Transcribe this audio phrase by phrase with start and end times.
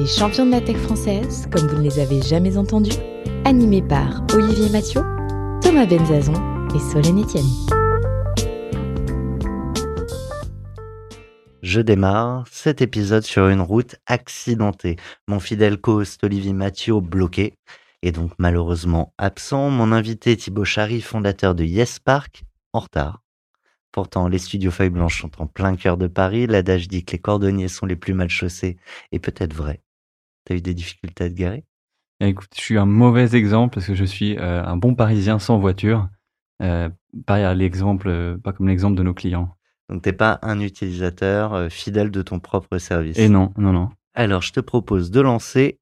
[0.00, 2.96] Les champions de la tech française, comme vous ne les avez jamais entendus,
[3.44, 5.02] animés par Olivier Mathieu,
[5.60, 6.32] Thomas Benzazon
[6.74, 7.44] et Solène Etienne.
[11.60, 14.96] Je démarre cet épisode sur une route accidentée.
[15.28, 17.52] Mon fidèle co-host Olivier Mathieu bloqué
[18.00, 19.68] et donc malheureusement absent.
[19.68, 23.20] Mon invité Thibaut Chary, fondateur de Yes Park, en retard.
[23.92, 26.46] Pourtant, les studios Feuilles Blanches sont en plein cœur de Paris.
[26.46, 28.78] L'adage dit que les cordonniers sont les plus mal chaussés
[29.12, 29.82] et peut-être vrai.
[30.44, 31.64] T'as eu des difficultés à te garer?
[32.20, 35.38] Eh, Écoute, je suis un mauvais exemple parce que je suis euh, un bon Parisien
[35.38, 36.08] sans voiture.
[36.62, 36.90] Euh,
[37.26, 39.56] pas à l'exemple, euh, pas comme l'exemple de nos clients.
[39.88, 43.18] Donc t'es pas un utilisateur euh, fidèle de ton propre service.
[43.18, 43.88] Et non, non, non.
[44.14, 45.78] Alors je te propose de lancer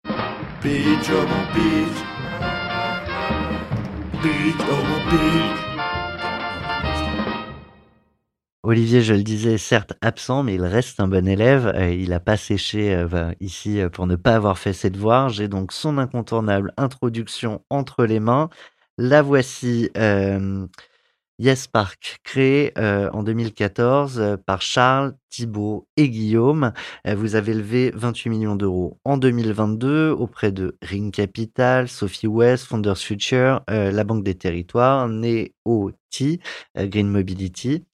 [0.63, 1.99] Beach, oh mon beach.
[4.23, 5.68] Beach, oh.
[8.65, 11.69] Olivier, je le disais, certes absent, mais il reste un bon élève.
[11.77, 15.29] Euh, il n'a pas séché euh, ici euh, pour ne pas avoir fait ses devoirs.
[15.29, 18.49] J'ai donc son incontournable introduction entre les mains.
[18.99, 19.91] La voici.
[21.41, 26.73] Yes Park, créé en 2014 euh, par Charles, Thibault et Guillaume.
[27.07, 32.99] Vous avez levé 28 millions d'euros en 2022 auprès de Ring Capital, Sophie West, Founders
[32.99, 35.93] Future, la Banque des Territoires, NEOT,
[36.77, 37.85] Green Mobility.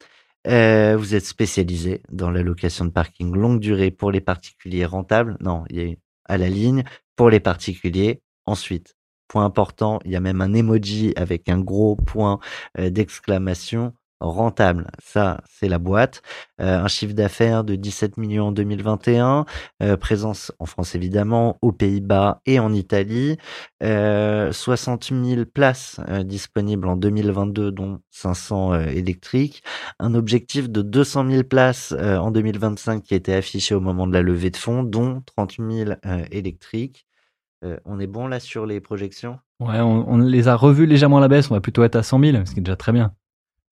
[0.47, 5.37] Euh, vous êtes spécialisé dans la location de parking longue durée pour les particuliers rentables.
[5.41, 5.95] Non, il y a
[6.27, 6.85] à la ligne
[7.17, 8.23] pour les particuliers.
[8.47, 8.95] Ensuite,
[9.29, 12.41] point important, il y a même un emoji avec un gros point
[12.79, 13.95] euh, d'exclamation
[14.31, 14.91] rentable.
[15.03, 16.23] Ça, c'est la boîte.
[16.61, 19.45] Euh, un chiffre d'affaires de 17 millions en 2021,
[19.83, 23.37] euh, présence en France évidemment, aux Pays-Bas et en Italie.
[23.83, 29.63] Euh, 60 000 places euh, disponibles en 2022, dont 500 euh, électriques
[29.99, 34.13] un objectif de 200 000 places euh, en 2025 qui était affiché au moment de
[34.13, 37.07] la levée de fonds, dont 30 000 euh, électriques.
[37.65, 39.39] Euh, on est bon là sur les projections?
[39.61, 41.51] Ouais, on, on les a revus légèrement à la baisse.
[41.51, 43.15] On va plutôt être à 100 000, ce qui est déjà très bien.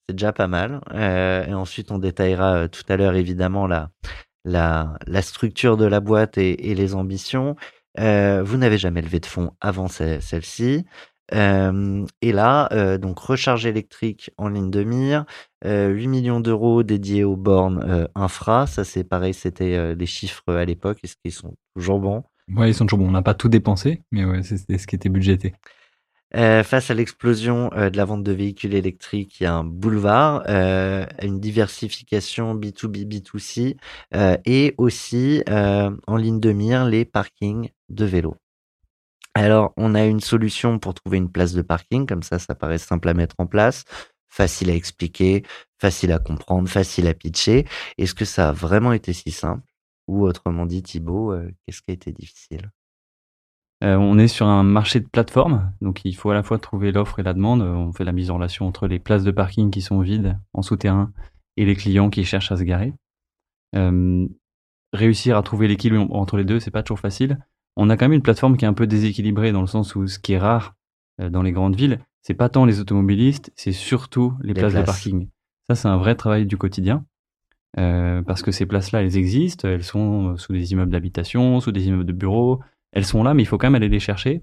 [0.09, 0.81] C'est déjà pas mal.
[0.93, 3.91] Euh, et ensuite, on détaillera euh, tout à l'heure évidemment la,
[4.45, 7.57] la, structure de la boîte et, les ambitions.
[8.01, 10.85] Euh, vous n'avez jamais levé de fonds avant ce- celle-ci.
[11.33, 15.25] Et là, donc recharge électrique en ligne de mire,
[15.65, 18.67] euh, 8 millions d'euros dédiés aux bornes infra.
[18.67, 20.99] Ça, c'est pareil, c'était les chiffres à l'époque.
[21.03, 22.23] Est-ce qu'ils sont toujours bons
[22.55, 23.09] Ouais, ils sont toujours bons.
[23.09, 25.55] On n'a pas tout dépensé, mais ouais, c'était ce qui était budgété.
[26.35, 29.65] Euh, face à l'explosion euh, de la vente de véhicules électriques, il y a un
[29.65, 33.77] boulevard, euh, une diversification B2B, B2C
[34.15, 38.37] euh, et aussi en ligne de mire les parkings de vélos.
[39.35, 42.79] Alors, on a une solution pour trouver une place de parking, comme ça, ça paraît
[42.79, 43.85] simple à mettre en place,
[44.29, 45.43] facile à expliquer,
[45.81, 47.67] facile à comprendre, facile à pitcher.
[47.99, 49.65] Est-ce que ça a vraiment été si simple?
[50.07, 51.35] Ou autrement dit, Thibaut,
[51.67, 52.71] qu'est-ce qui a été difficile?
[53.83, 56.93] Euh, on est sur un marché de plateforme, donc il faut à la fois trouver
[56.93, 57.63] l'offre et la demande.
[57.63, 60.63] On fait la mise en relation entre les places de parking qui sont vides en
[60.63, 61.13] souterrain
[61.57, 62.95] et les clients qui cherchent à se garer.
[63.75, 64.27] Euh,
[64.93, 67.39] réussir à trouver l'équilibre entre les deux, c'est pas toujours facile.
[67.77, 70.07] On a quand même une plateforme qui est un peu déséquilibrée dans le sens où
[70.07, 70.75] ce qui est rare
[71.21, 74.75] euh, dans les grandes villes, c'est pas tant les automobilistes, c'est surtout les, Les places,
[74.75, 75.29] de parking.
[75.67, 77.05] Ça, c'est un vrai travail du quotidien.
[77.79, 81.89] Euh, parce que ces places-là, elles existent, elles sont sous des immeubles d'habitation, sous des
[81.89, 82.61] immeubles de bureaux,
[82.93, 84.43] elles sont là, mais il faut quand même aller les chercher.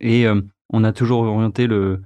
[0.00, 0.40] Et euh,
[0.70, 2.02] on a toujours orienté le,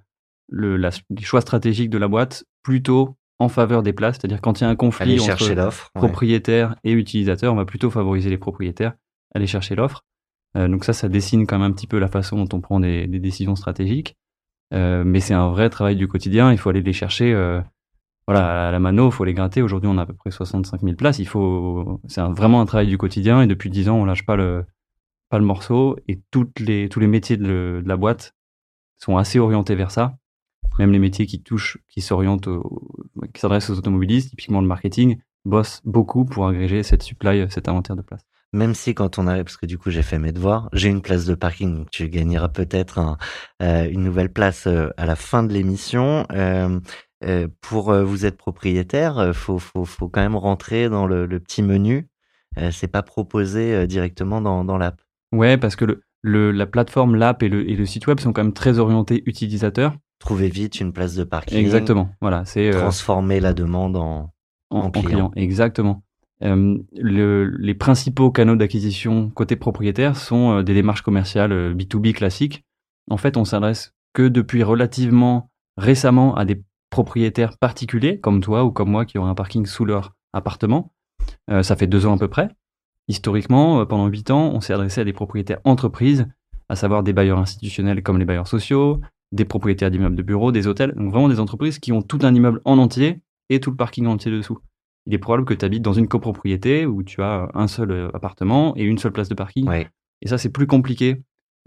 [0.49, 4.61] le, la- les choix stratégiques de la boîte plutôt en faveur des places, c'est-à-dire quand
[4.61, 5.91] il y a un conflit Aller entre chercher l'offre.
[5.95, 6.01] ouais.
[6.01, 8.95] propriétaires et utilisateurs, on va plutôt favoriser les propriétaires,
[9.35, 10.05] aller chercher l'offre.
[10.57, 12.79] Euh, donc ça, ça dessine quand même un petit peu la façon dont on prend
[12.81, 14.17] des, des décisions stratégiques.
[14.73, 16.53] Euh, mais c'est un vrai travail du quotidien.
[16.53, 17.33] Il faut aller les chercher.
[17.35, 17.61] euh,
[18.29, 19.63] voilà, à la mano, il faut les gratter.
[19.63, 21.19] Aujourd'hui, on a à peu près 65 000 places.
[21.19, 23.43] Il faut, c'est vraiment un travail du quotidien.
[23.43, 24.65] Et depuis 10 ans, on lâche pas le,
[25.39, 25.97] le morceau.
[26.09, 28.35] Et toutes les, tous les métiers de, la boîte
[28.99, 30.17] sont assez orientés vers ça.
[30.79, 32.49] Même les métiers qui touchent, qui s'orientent,
[33.33, 37.97] qui s'adressent aux automobilistes, typiquement le marketing, bossent beaucoup pour agréger cette supply, cet inventaire
[37.97, 38.27] de places.
[38.55, 41.03] Même si quand on arrive, parce que du coup j'ai fait mes devoirs, j'ai une
[41.03, 43.17] place de parking, donc tu gagneras peut-être
[43.61, 46.25] euh, une nouvelle place euh, à la fin de l'émission.
[46.33, 46.79] Euh,
[47.63, 52.07] pour vous être propriétaire, faut, faut, faut quand même rentrer dans le, petit menu
[52.71, 55.01] c'est pas proposé directement dans, dans l'app.
[55.35, 58.33] Ouais, parce que le, le, la plateforme, l'app et le, et le site web sont
[58.33, 59.95] quand même très orientés utilisateurs.
[60.21, 61.59] Trouver vite une place de parking.
[61.59, 62.09] Exactement.
[62.21, 64.31] Voilà, c'est euh, Transformer la demande en,
[64.71, 65.09] en, en en client.
[65.09, 65.33] client.
[65.37, 66.03] Exactement.
[66.43, 72.13] Euh, le- les principaux canaux d'acquisition côté propriétaire sont euh, des démarches commerciales euh, B2B
[72.13, 72.65] classiques.
[73.11, 78.71] En fait, on s'adresse que depuis relativement récemment à des propriétaires particuliers, comme toi ou
[78.71, 80.93] comme moi, qui ont un parking sous leur appartement.
[81.63, 82.49] Ça fait deux ans à peu près.
[83.09, 86.27] Historiquement, euh, pendant huit ans, on s'est adressé à des propriétaires entreprises,
[86.69, 89.01] à savoir des bailleurs institutionnels comme les bailleurs sociaux,
[89.33, 92.35] des propriétaires d'immeubles de bureaux, des hôtels, donc vraiment des entreprises qui ont tout un
[92.35, 93.21] immeuble en entier
[93.51, 94.59] et tout le parking entier dessous.
[95.07, 98.09] Il est probable que tu habites dans une copropriété où tu as un seul euh,
[98.15, 99.69] appartement et une seule place de parking.
[99.69, 99.89] Ouais.
[100.23, 101.21] Et ça, c'est plus compliqué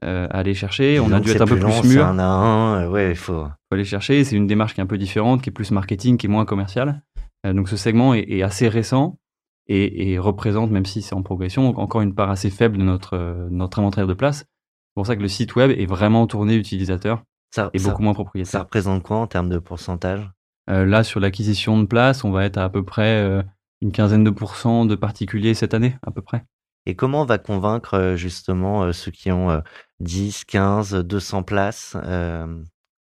[0.03, 0.99] euh, à aller chercher.
[0.99, 2.05] On a dû être un peu plus C'est mûr.
[2.05, 2.81] un à un.
[2.85, 3.43] euh, ouais, il faut.
[3.43, 4.23] faut aller chercher.
[4.23, 6.45] C'est une démarche qui est un peu différente, qui est plus marketing, qui est moins
[6.45, 7.03] commerciale.
[7.45, 9.19] Euh, donc ce segment est, est assez récent
[9.67, 13.15] et, et représente, même si c'est en progression, encore une part assez faible de notre,
[13.15, 14.39] euh, notre inventaire de place.
[14.39, 17.23] C'est pour ça que le site web est vraiment tourné utilisateur
[17.53, 18.61] Ça, et ça- beaucoup moins ça propriétaire.
[18.61, 20.29] représente quoi en termes de pourcentage?
[20.69, 23.41] Euh, là, sur l'acquisition de place, on va être à, à peu près euh,
[23.81, 26.45] une quinzaine de pourcents de particuliers cette année, à peu près.
[26.85, 29.59] Et comment on va convaincre euh, justement ceux qui ont euh,
[29.99, 32.47] 10, 15, 200 places euh,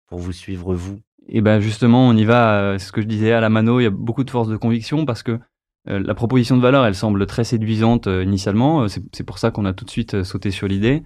[0.09, 1.01] pour vous suivre vous?
[1.29, 3.85] Et ben justement, on y va, c'est ce que je disais à la mano, il
[3.85, 5.39] y a beaucoup de force de conviction parce que
[5.87, 8.83] la proposition de valeur, elle semble très séduisante euh, initialement.
[8.85, 11.03] Euh, C'est pour ça qu'on a tout de suite euh, sauté sur l'idée.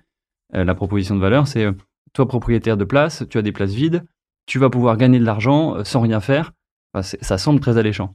[0.55, 1.73] Euh, la proposition de valeur, c'est euh,
[2.13, 4.05] toi propriétaire de place, tu as des places vides,
[4.47, 6.53] tu vas pouvoir gagner de l'argent euh, sans rien faire.
[6.95, 8.15] Enfin, ça semble très alléchant.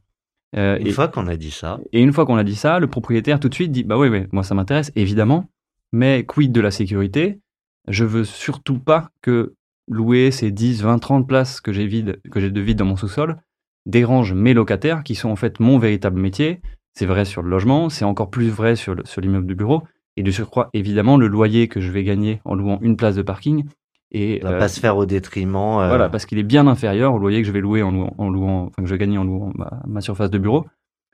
[0.56, 2.80] Euh, Une et, fois qu'on a dit ça, et une fois qu'on a dit ça,
[2.80, 5.50] le propriétaire tout de suite dit bah oui, oui, moi ça m'intéresse évidemment,
[5.92, 7.39] mais quid de la sécurité?
[7.88, 9.56] Je veux surtout pas que
[9.89, 12.95] louer ces 10, 20, 30 places que j'ai vides, que j'ai de vide dans mon
[12.95, 13.38] sous-sol
[13.85, 16.62] dérange mes locataires qui sont en fait mon véritable métier.
[16.94, 19.83] C'est vrai sur le logement, c'est encore plus vrai sur, le- sur l'immeuble de bureau.
[20.15, 23.24] Et de surcroît, évidemment, le loyer que je vais gagner en louant une place de
[23.24, 23.65] parking
[24.12, 25.56] et ça va pas se faire au détriment.
[25.56, 28.13] euh, voilà, parce qu'il est bien inférieur au loyer que je vais louer en louant,
[28.19, 30.68] en louant enfin que je vais gagner en louant ma, ma surface de bureau.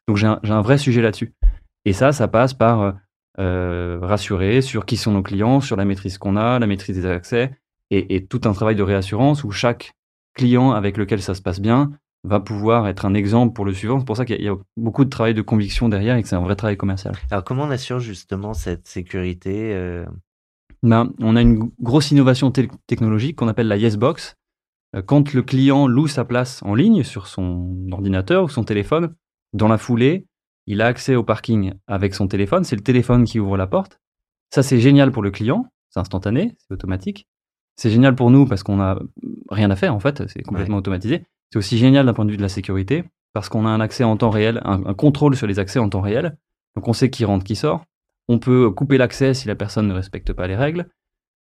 [0.10, 1.33] Donc j'ai un, vrai sujet là-dessus.
[1.86, 2.92] Et ça, ça passe par euh,
[3.39, 7.06] euh, rassurer sur qui sont nos clients, sur la maîtrise qu'on a, la maîtrise des
[7.06, 7.51] accès,
[7.89, 9.94] et, et tout un travail de réassurance où chaque
[10.33, 11.92] client avec lequel ça se passe bien
[12.24, 14.00] va pouvoir être un exemple pour le suivant.
[14.00, 16.16] C'est pour ça qu'il y, a- il y a beaucoup de travail de conviction derrière
[16.18, 17.13] et que c'est un vrai travail commercial.
[17.31, 20.06] Alors comment on assure justement cette sécurité euh,
[20.83, 22.51] Ben, on a une grosse innovation
[22.88, 24.36] technologique qu'on appelle la Yesbox.
[24.95, 29.13] Euh, Quand le client loue sa place en ligne sur son ordinateur ou son téléphone,
[29.54, 30.25] dans la foulée,
[30.68, 32.63] il a accès au parking avec son téléphone.
[32.63, 34.00] C'est le téléphone qui ouvre la porte.
[34.54, 35.66] Ça, c'est génial pour le client.
[35.89, 37.27] C'est instantané, c'est automatique.
[37.75, 39.00] C'est génial pour nous parce qu'on n'a
[39.50, 40.27] rien à faire en fait.
[40.27, 41.24] C'est complètement automatisé.
[41.51, 43.04] C'est aussi génial d'un point de vue de la sécurité
[43.34, 45.90] parce qu'on a un accès en temps réel, un, un contrôle sur les accès en
[45.90, 46.38] temps réel.
[46.75, 47.86] Donc on sait qui rentre, qui sort.
[48.28, 50.88] On peut couper l'accès si la personne ne respecte pas les règles.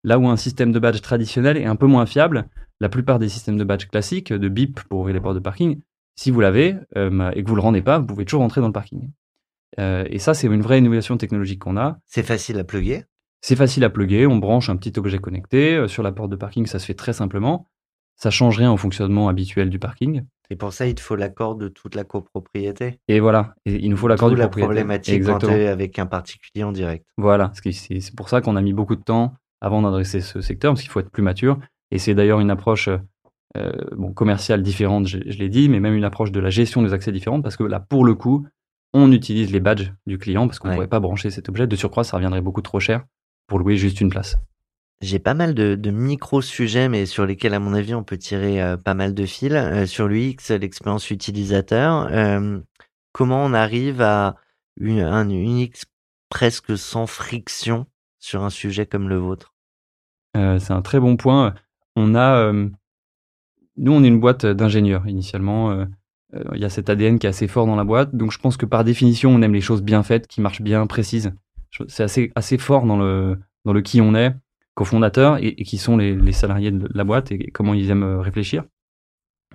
[0.04, 2.48] Là où un système de badge traditionnel est un peu moins fiable,
[2.82, 5.80] la plupart des systèmes de badge classiques, de bip pour ouvrir les portes de parking,
[6.16, 8.68] si vous l'avez euh, et que vous le rendez pas, vous pouvez toujours rentrer dans
[8.68, 9.12] le parking.
[9.80, 11.98] Euh, et ça, c'est une vraie innovation technologique qu'on a.
[12.06, 13.06] C'est facile à plugger?
[13.42, 15.76] C'est facile à plugger, on branche un petit objet connecté.
[15.76, 17.66] euh, sur la porte de parking, ça se fait très simplement.
[18.16, 20.24] Ça change rien au fonctionnement habituel du parking.
[20.50, 23.00] Et pour ça, il te faut l'accord de toute la copropriété.
[23.08, 25.52] Et voilà, et il nous faut l'accord du la problématique Exactement.
[25.54, 27.06] quand es avec un particulier en direct.
[27.18, 30.74] Voilà, c'est c'est pour ça qu'on a mis beaucoup de temps avant d'adresser ce secteur,
[30.74, 31.58] parce qu'il faut être plus mature.
[31.92, 32.90] Et c'est d'ailleurs une approche
[33.58, 36.82] euh, bon, commerciale différente, je, je l'ai dit, mais même une approche de la gestion
[36.82, 38.46] des accès différente, parce que là, pour le coup,
[38.94, 40.78] on utilise les badges du client, parce qu'on ne Ouais.
[40.78, 41.66] pourrait pas brancher cet objet.
[41.68, 43.06] De surcroît, ça reviendrait beaucoup trop cher
[43.48, 44.38] pour louer juste une place.
[45.02, 48.78] J'ai pas mal de, micro-sujets, mais sur lesquels, à mon avis, on peut tirer euh,
[48.78, 49.52] pas mal de fils.
[49.52, 52.10] Euh, sur l'UX, l'expérience utilisateur,
[53.12, 54.38] comment on arrive à
[54.82, 55.86] un UX
[56.30, 57.86] presque sans friction
[58.20, 59.54] sur un sujet comme le vôtre?
[60.38, 61.54] Euh, c'est un très bon point.
[61.96, 65.86] On a, nous, on est une boîte d'ingénieurs initialement.
[66.54, 68.16] Il y a cet ADN qui est assez fort dans la boîte.
[68.16, 70.88] Donc, je pense que par définition, on aime les choses bien faites, qui marchent bien,
[70.88, 71.34] précises.
[71.88, 74.34] C'est assez, assez fort dans le, dans le qui on est,
[74.76, 78.20] cofondateur, et, et qui sont les, salariés de la boîte et comment ils aiment euh,
[78.20, 78.64] réfléchir.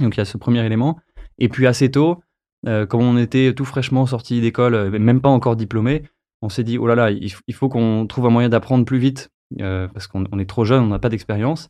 [0.00, 0.98] Donc, il y a ce premier élément.
[1.38, 2.22] Et puis, assez tôt,
[2.66, 6.02] euh, comme on était tout fraîchement sorti d'école, euh, même pas encore diplômé,
[6.42, 9.30] on s'est dit, oh là là, il, faut qu'on trouve un moyen d'apprendre plus vite
[9.60, 11.68] euh, parce qu'on on est trop jeune, on n'a pas d'expérience.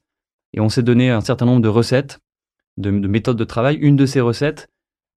[0.55, 2.21] Et on s'est donné un certain nombre de recettes,
[2.78, 3.76] de, de méthodes de travail.
[3.76, 4.71] Une de ces recettes,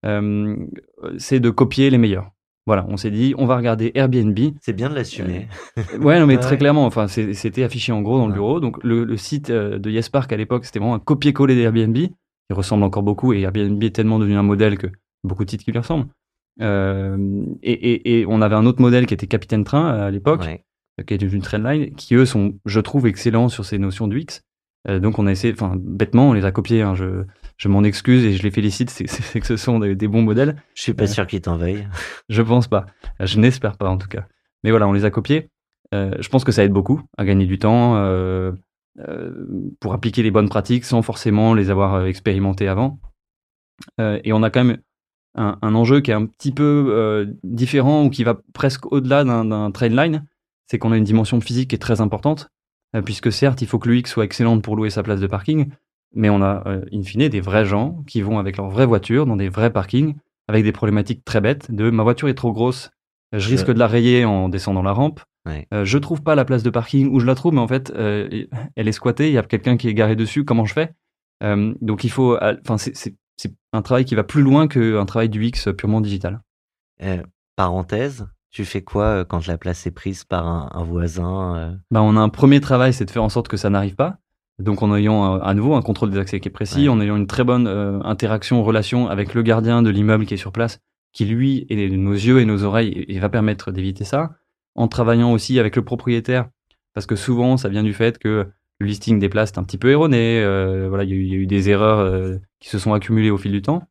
[0.03, 2.31] c'est de copier les meilleurs.
[2.67, 4.37] Voilà, on s'est dit, on va regarder Airbnb.
[4.61, 5.47] C'est bien de l'assumer.
[5.99, 8.59] Ouais, non, mais très clairement, enfin, c'était affiché en gros dans le bureau.
[8.59, 11.97] Donc, le, le site euh, de YesPark à l'époque, c'était vraiment un copier-coller d'Airbnb.
[11.97, 14.87] Il ressemble encore beaucoup et Airbnb est tellement devenu un modèle que
[15.23, 16.07] beaucoup de sites qui lui ressemblent.
[16.61, 20.41] Euh, et, et- et on avait un autre modèle qui était Capitaine Train à l'époque,
[20.41, 20.63] Ouais.
[20.99, 24.19] euh, qui était une trendline, qui eux sont, je trouve, excellents sur ces notions du
[24.19, 24.41] X.
[24.89, 26.81] Euh, donc on a essayé, enfin bêtement, on les a copiés.
[26.81, 27.23] hein, je
[27.61, 30.55] je m'en excuse et je les félicite, c'est que ce sont des, des bons modèles.
[30.73, 31.07] Je suis pas Euh.
[31.07, 31.87] sûr qu'il t'en veuille.
[32.27, 32.87] Je pense pas.
[33.19, 34.25] Je n'espère pas en tout cas.
[34.63, 35.49] Mais voilà, on les a copiés.
[35.93, 38.51] Euh, je pense que ça aide beaucoup à gagner du temps euh,
[39.79, 42.99] pour appliquer les bonnes pratiques sans forcément les avoir expérimentées avant.
[43.99, 44.77] Et on a quand même
[45.35, 49.71] un, un enjeu qui est un petit peu différent ou qui va presque au-delà d'un-
[49.71, 50.25] train line.
[50.67, 52.49] C'est qu'on a une dimension physique qui est très importante,
[53.05, 55.69] puisque certes, il faut que l'UX soit excellente pour louer sa place de parking,
[56.13, 59.25] mais on a, euh, in fine, des vrais gens qui vont avec leur vraie voiture
[59.25, 60.15] dans des vrais parkings
[60.47, 62.89] avec des problématiques très bêtes de ma voiture est trop grosse,
[63.31, 65.21] je Je- risque de la rayer en descendant la rampe.
[65.47, 65.67] Ouais.
[65.73, 67.91] Euh, je trouve pas la place de parking ou je la trouve, mais en fait,
[67.95, 68.27] euh,
[68.75, 70.91] elle est squattée, il y a quelqu'un qui est garé dessus, comment je fais?
[71.43, 73.15] Euh, Donc il faut, enfin, c'est-
[73.73, 76.41] un travail qui va plus loin qu'un travail du X purement digital.
[77.55, 82.15] Parenthèse, tu fais quoi quand la place est prise par un, un voisin Bah, on
[82.17, 84.17] a un premier travail, c'est de faire en sorte que ça n'arrive pas.
[84.59, 86.89] Donc en ayant euh, à nouveau un contrôle des accès qui est précis, Ouais.
[86.89, 90.37] en ayant une très bonne euh, interaction, relation avec le gardien de l'immeuble qui est
[90.37, 90.79] sur place,
[91.13, 94.31] qui lui est nos yeux et nos oreilles et, et va permettre d'éviter ça.
[94.75, 96.47] En travaillant aussi avec le propriétaire,
[96.93, 98.47] parce que souvent ça vient du fait que
[98.79, 100.41] le listing des places est un petit peu erroné.
[100.41, 102.79] euh, voilà, il y, a eu- il y a eu des erreurs euh, qui se
[102.79, 103.83] sont accumulées au fil du temps.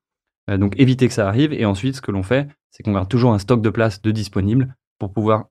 [0.49, 1.53] Donc éviter que ça arrive.
[1.53, 4.11] Et ensuite, ce que l'on fait, c'est qu'on garde toujours un stock de places de
[4.11, 5.45] disponibles pour pouvoir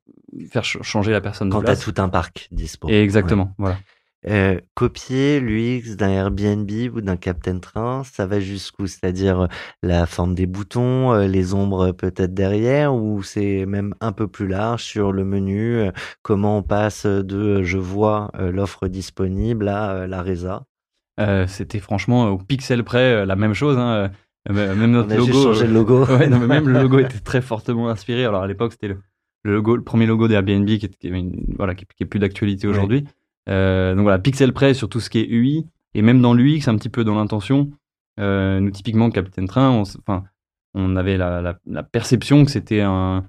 [0.52, 1.80] faire ch- changer la personne quand t'as place.
[1.86, 3.78] tout un parc dispo Et exactement, voilà.
[4.28, 8.86] Euh, copier l'UX d'un Airbnb ou d'un Captain Train, ça va jusqu'où?
[8.86, 9.48] C'est-à-dire euh,
[9.82, 14.48] la forme des boutons, euh, les ombres peut-être derrière, ou c'est même un peu plus
[14.48, 19.70] large sur le menu, euh, comment on passe de euh, je vois euh, l'offre disponible
[19.70, 20.66] à euh, la résa
[21.22, 23.78] Euh, C'était franchement au pixel près euh, la même chose.
[23.78, 24.12] hein,
[24.50, 25.32] euh, Même notre On a logo.
[25.32, 26.06] juste changé euh, le logo.
[26.18, 28.26] ouais, non, mais même le logo était très fortement inspiré.
[28.26, 28.98] Alors à l'époque, c'était le,
[29.44, 31.10] le logo, le premier logo d'Airbnb qui, est- qui,
[31.58, 33.06] voilà, qui, qui est plus d'actualité aujourd'hui.
[33.08, 33.12] Euh,
[33.50, 35.66] donc voilà, pixel près sur tout ce qui est UI
[35.96, 37.72] et même dans l'UX, un petit peu dans l'intention.
[38.20, 40.24] Euh, nous typiquement Capitaine Train, on, enfin,
[40.74, 43.26] on avait la, la- la perception que c'était un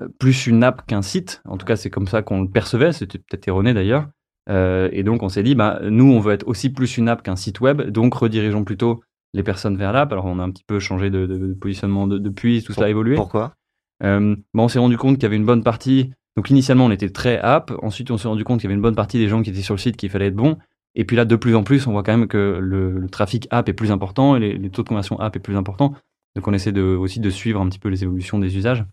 [0.00, 1.42] euh, plus une app qu'un site.
[1.44, 2.92] En tout cas, c'est comme ça qu'on le percevait.
[2.92, 4.08] C'était peut-être erroné d'ailleurs.
[4.48, 7.22] Euh, et donc on s'est dit, bah, nous, on veut être aussi plus une app
[7.22, 9.02] qu'un site web, donc redirigeons plutôt
[9.34, 10.10] les personnes vers l'app.
[10.12, 12.86] Alors on a un petit peu changé de, de- de positionnement de- depuis, tout ça
[12.86, 13.14] a évolué.
[13.16, 13.54] Pourquoi?
[14.02, 16.10] Euh, bah, on s'est rendu compte qu'il y avait une bonne partie.
[16.36, 17.72] Donc initialement, on était très app.
[17.82, 19.62] Ensuite, on s'est rendu compte qu'il y avait une bonne partie des gens qui étaient
[19.62, 20.56] sur le site qu'il fallait être bon.
[20.94, 23.46] Et puis là, de plus en plus, on voit quand même que le, le trafic
[23.50, 25.94] app est plus important et les, les taux de conversion app est plus important.
[26.36, 28.84] Donc on essaie de, aussi de suivre un petit peu les évolutions des usages.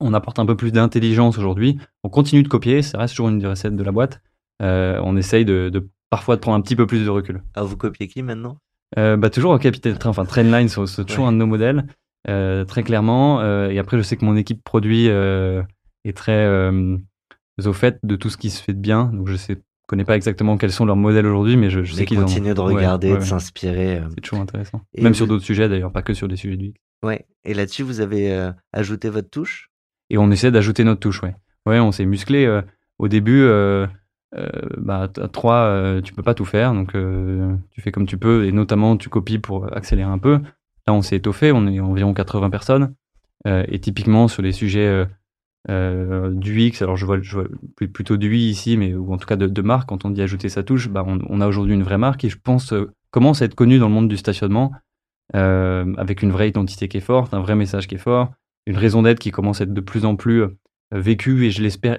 [0.00, 1.78] On apporte un peu plus d'intelligence aujourd'hui.
[2.02, 4.20] On continue de copier, ça reste toujours une des recettes de la boîte.
[4.62, 7.42] Euh, on essaye de, de parfois de prendre un petit peu plus de recul.
[7.54, 8.58] Ah, vous copiez qui maintenant?
[8.98, 11.30] Euh, bah, toujours au Capitaine Train, enfin Trainline, c'est c'est toujours Ouais.
[11.30, 11.86] un de nos modèles,
[12.28, 13.40] euh, très clairement.
[13.68, 15.08] Et après, je sais que mon équipe produit
[16.04, 16.96] est très euh,
[17.64, 19.06] au fait de tout ce qui se fait de bien.
[19.12, 22.04] Donc, je sais, connais pas exactement quels sont leurs modèles aujourd'hui, mais je, je sais
[22.04, 22.24] qu'ils en ont.
[22.26, 23.98] continuez de regarder, ouais, de s'inspirer.
[23.98, 24.08] euh.
[24.14, 24.80] C'est toujours intéressant.
[24.94, 26.74] Et Même vous- sur d'autres sujets d'ailleurs, pas que sur des sujets du.
[27.02, 27.26] Ouais.
[27.44, 29.70] Et là-dessus, vous avez euh, ajouté votre touche?
[30.10, 31.34] Et on essaie d'ajouter notre touche, ouais.
[31.66, 32.44] Ouais, on s'est musclé.
[32.46, 32.62] euh,
[32.98, 33.86] au début, euh,
[34.78, 38.18] bah, à trois, euh, tu peux pas tout faire, donc euh, tu fais comme tu
[38.18, 40.40] peux, et notamment tu copies pour accélérer un peu.
[40.86, 42.94] Là, on s'est étoffé, on est environ 80 personnes,
[43.46, 45.06] et typiquement sur les sujets
[45.70, 49.12] euh, du X, alors je vois, je vois plus- plutôt du I ici, mais ou
[49.12, 51.40] en tout cas de, de marque, quand on dit ajouter sa touche, bah, on, on
[51.40, 53.94] a aujourd'hui une vraie marque qui, je pense, euh, commence à être connue dans le
[53.94, 54.72] monde du stationnement,
[55.34, 58.32] euh, avec une vraie identité qui est forte, un vrai message qui est fort,
[58.66, 60.48] une raison d'être qui commence à être de plus en plus euh,
[60.92, 61.98] vécue et je l'espère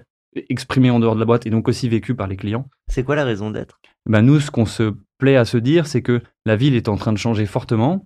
[0.50, 2.68] exprimée en dehors de la boîte et donc aussi vécue par les clients.
[2.90, 3.80] C'est quoi la raison d'être?
[4.06, 6.98] Ben nous, ce qu'on se plaît à se dire, c'est que la ville est en
[6.98, 8.06] train de changer fortement,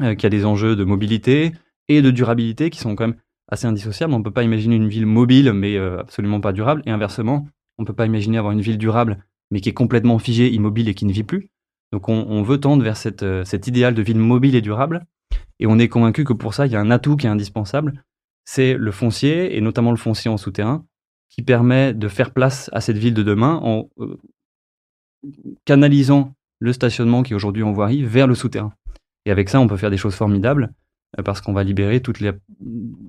[0.00, 1.52] euh, qu'il y a des enjeux de mobilité
[1.88, 3.16] et de durabilité qui sont quand même
[3.48, 4.12] assez indissociables.
[4.12, 6.82] On ne peut pas imaginer une ville mobile mais euh, absolument pas durable.
[6.86, 7.46] Et inversement,
[7.78, 9.18] on ne peut pas imaginer avoir une ville durable
[9.50, 11.50] mais qui est complètement figée, immobile et qui ne vit plus.
[11.92, 15.06] Donc on, veut tendre vers euh, cet idéal de ville mobile et durable.
[15.58, 18.04] Et on est convaincu que pour ça, il y a un atout qui est indispensable,
[18.44, 20.84] c'est le foncier, et notamment le foncier en souterrain,
[21.30, 24.18] qui permet de faire place à cette ville de demain en euh,
[25.64, 28.72] canalisant le stationnement qui est aujourd'hui en voirie vers le souterrain.
[29.24, 30.72] Et avec ça, on peut faire des choses formidables,
[31.24, 32.32] parce qu'on va libérer toutes les,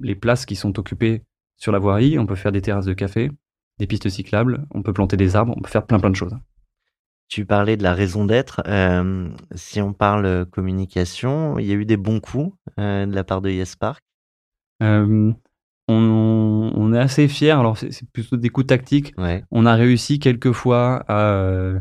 [0.01, 1.23] les places qui sont occupées
[1.57, 3.31] sur la voirie, on peut faire des terrasses de café,
[3.79, 6.35] des pistes cyclables, on peut planter des arbres, on peut faire plein plein de choses.
[7.27, 8.61] Tu parlais de la raison d'être.
[8.65, 13.13] euh, si on parle euh, communication, il y a eu des bons coups euh, de
[13.13, 14.01] la part de YesPark.
[14.81, 15.31] Euh,
[15.87, 19.43] on, on est assez fiers, alors c'est plutôt des coups tactiques, Ouais.
[19.51, 21.73] on a réussi quelques fois à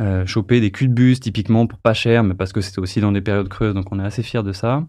[0.00, 2.78] euh, euh, choper des culs de bus typiquement pour pas cher, mais parce que c'était
[2.78, 4.84] aussi dans des périodes creuses, donc on est assez fiers de ça.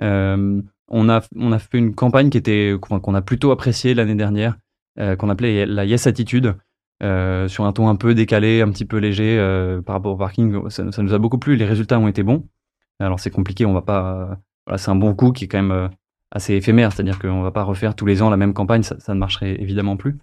[0.00, 4.14] Euh, on a, on a fait une campagne qui était qu'on a plutôt appréciée l'année
[4.14, 4.56] dernière,
[4.98, 6.56] euh, qu'on appelait la Yes Attitude,
[7.02, 10.16] euh, sur un ton un peu décalé, un petit peu léger euh, par rapport au
[10.16, 10.68] parking.
[10.70, 11.56] Ça, nous a beaucoup plu.
[11.56, 12.46] Les résultats ont été bons.
[13.00, 14.38] Alors c'est compliqué, on va pas.
[14.66, 15.90] Voilà, c'est un bon coup qui est quand même
[16.30, 19.18] assez éphémère, c'est-à-dire qu'on va pas refaire tous les ans la même campagne, ça ne
[19.18, 20.18] marcherait évidemment plus.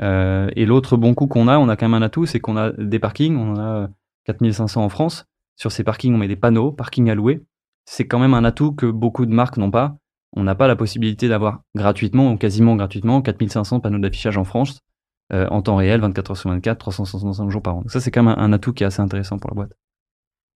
[0.00, 2.70] Et l'autre bon coup qu'on a, on a quand même un atout, c'est qu'on a
[2.72, 3.88] des parkings, on en a
[4.24, 5.26] 4500 en France.
[5.56, 7.42] Sur ces parkings, on met des panneaux, parking à louer
[7.84, 9.96] c'est quand même un atout que beaucoup de marques n'ont pas.
[10.36, 14.80] On n'a pas la possibilité d'avoir gratuitement ou quasiment gratuitement 4500 panneaux d'affichage en France
[15.32, 17.80] euh, en temps réel, 24 heures sur 24, 365 jours par an.
[17.82, 19.72] Donc ça, c'est quand même un, atout qui est assez intéressant pour la boîte.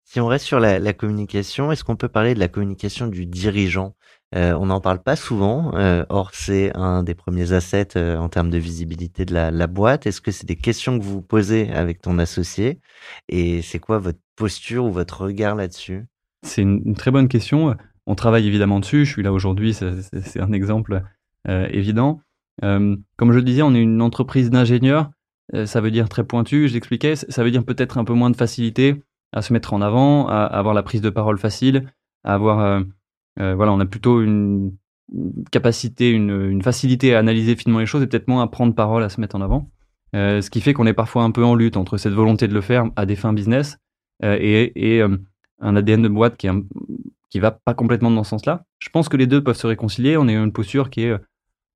[0.04, 3.94] Si on reste sur la, communication, est-ce qu'on peut parler de la communication du dirigeant?
[4.34, 8.50] Euh, On n'en parle pas souvent, euh, or c'est un des premiers assets en termes
[8.50, 10.06] de visibilité de la, boîte.
[10.06, 12.80] Est-ce que c'est des questions que vous vous posez avec ton associé?
[13.28, 16.06] Et c'est quoi votre posture ou votre regard là-dessus?
[16.42, 17.76] C'est une, très bonne question.
[18.06, 19.04] On travaille évidemment dessus.
[19.04, 21.02] Je suis là aujourd'hui, c'est un exemple
[21.48, 22.20] euh, évident.
[22.64, 25.10] Euh, comme je le disais, on est une entreprise d'ingénieurs.
[25.54, 27.16] Euh, ça veut dire très pointu, je l'expliquais.
[27.16, 30.44] Ça veut dire peut-être un peu moins de facilité à se mettre en avant, à,
[30.44, 31.92] avoir la prise de parole facile,
[32.24, 32.82] à avoir.
[33.38, 34.72] Voilà, on a plutôt une,
[35.50, 39.08] capacité, une, facilité à analyser finement les choses et peut-être moins à prendre parole, à
[39.08, 39.70] se mettre en avant.
[40.12, 42.60] ce qui fait qu'on est parfois un peu en lutte entre cette volonté de le
[42.60, 43.78] faire à des fins business
[44.22, 45.02] et, et
[45.60, 46.52] un ADN de boîte qui, est
[47.30, 48.64] qui va pas complètement dans ce sens-là.
[48.78, 50.16] Je pense que les deux peuvent se réconcilier.
[50.16, 51.12] On est une posture qui est,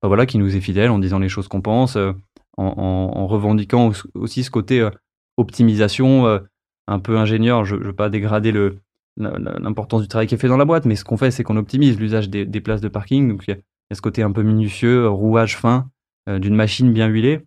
[0.01, 2.11] bah voilà, qui nous est fidèle en disant les choses qu'on pense, euh,
[2.57, 4.89] en, revendiquant aussi ce côté euh,
[5.37, 6.39] optimisation, euh,
[6.87, 7.65] un peu ingénieur.
[7.65, 8.79] Je ne veux pas dégrader le,
[9.17, 11.57] l'importance du travail qui est fait dans la boîte, mais ce qu'on fait, c'est qu'on
[11.57, 13.29] optimise l'usage des, places de parking.
[13.29, 15.89] Donc il y, a ce côté un peu minutieux, rouage fin
[16.27, 17.41] d'une machine bien huilée.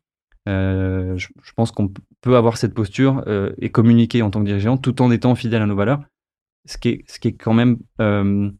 [0.46, 3.24] je, je, pense qu'on peut avoir cette posture
[3.58, 6.00] et communiquer en tant que dirigeant tout en étant fidèle à nos valeurs
[6.66, 8.50] ce qui est, ce qui est quand même, euh,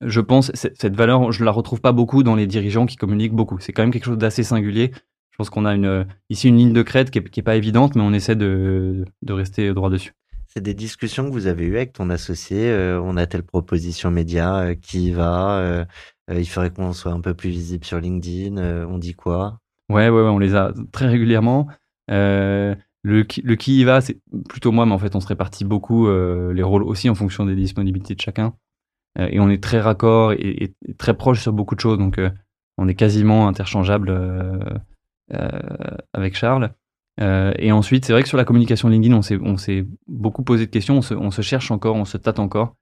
[0.00, 3.58] je pense, cette valeur, je la retrouve pas beaucoup dans les dirigeants qui communiquent beaucoup.
[3.60, 4.92] C'est quand même quelque chose d'assez singulier.
[5.30, 8.02] Je pense qu'on a une, ici une ligne de crête qui est, pas évidente, mais
[8.02, 10.12] on essaie de, de rester droit dessus.
[10.48, 12.70] C'est des discussions que vous avez eues avec ton associé.
[12.70, 15.86] Euh, on a telle proposition média euh, qui va.
[16.30, 18.86] il faudrait qu'on soit un peu plus visible sur LinkedIn.
[18.86, 19.60] on dit quoi?
[19.88, 21.68] Ouais, ouais, ouais, on les a très régulièrement.
[23.04, 26.52] Le, qui y va, c'est plutôt moi, mais en fait, on se répartit beaucoup euh,
[26.52, 28.54] les rôles aussi en fonction des disponibilités de chacun.
[29.18, 31.98] Euh, et on est très raccord et, très proche sur beaucoup de choses.
[31.98, 32.30] Donc, euh,
[32.76, 34.10] on est quasiment interchangeable
[36.12, 36.72] avec Charles.
[37.18, 41.00] Et ensuite, c'est vrai que sur la communication LinkedIn, on s'est beaucoup posé de questions.
[41.10, 42.76] On se, cherche encore, on se tâte encore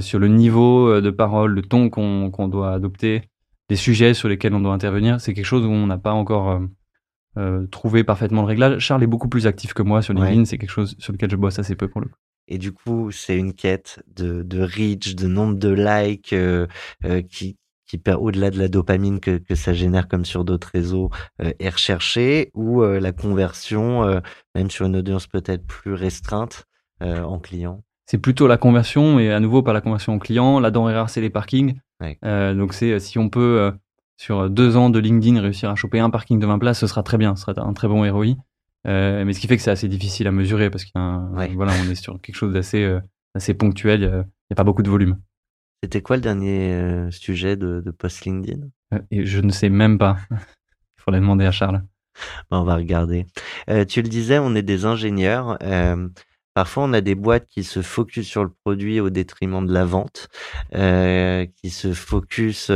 [0.00, 3.22] sur le niveau de parole, le ton qu'on doit adopter,
[3.68, 5.20] les sujets sur lesquels on doit intervenir.
[5.20, 6.60] C'est quelque chose où on n'a pas encore
[7.38, 8.80] euh, trouver parfaitement le réglage.
[8.80, 11.36] Charles est beaucoup plus actif que moi sur LinkedIn, c'est quelque chose sur lequel je
[11.36, 12.16] bosse assez peu pour le coup.
[12.48, 16.66] Et du coup, c'est une quête de, de reach, de nombre de likes euh,
[17.04, 17.57] euh, qui,
[17.88, 22.50] qui au-delà de la dopamine que, que, ça génère comme sur d'autres réseaux est recherchée
[22.54, 24.20] ou la conversion,
[24.54, 26.66] même sur une audience peut-être plus restreinte
[27.00, 27.82] en client?
[28.06, 30.60] C'est plutôt la conversion et à nouveau pas la conversion en client.
[30.60, 31.80] La denrée rare, c'est les parkings.
[32.22, 33.72] donc c'est si on peut
[34.18, 37.02] sur deux ans de LinkedIn, réussir à choper un parking de 20 places, ce sera
[37.02, 38.34] très bien, ce sera un très bon ROI.
[38.86, 41.90] Euh, mais ce qui fait que c'est assez difficile à mesurer parce qu'on voilà, on
[41.90, 43.00] est sur quelque chose d'assez euh,
[43.34, 45.18] assez ponctuel, il n'y a, pas beaucoup de volume.
[45.82, 48.68] C'était quoi le dernier euh, sujet de, de post LinkedIn?
[49.10, 50.18] Et Je ne sais même pas.
[50.30, 51.82] il faudrait demander à Charles.
[52.50, 53.26] on va regarder.
[53.88, 55.58] tu le disais, on est des ingénieurs.
[56.54, 59.84] Parfois, on a des boîtes qui se focus sur le produit au détriment de la
[59.84, 60.28] vente,
[60.72, 62.72] qui se focus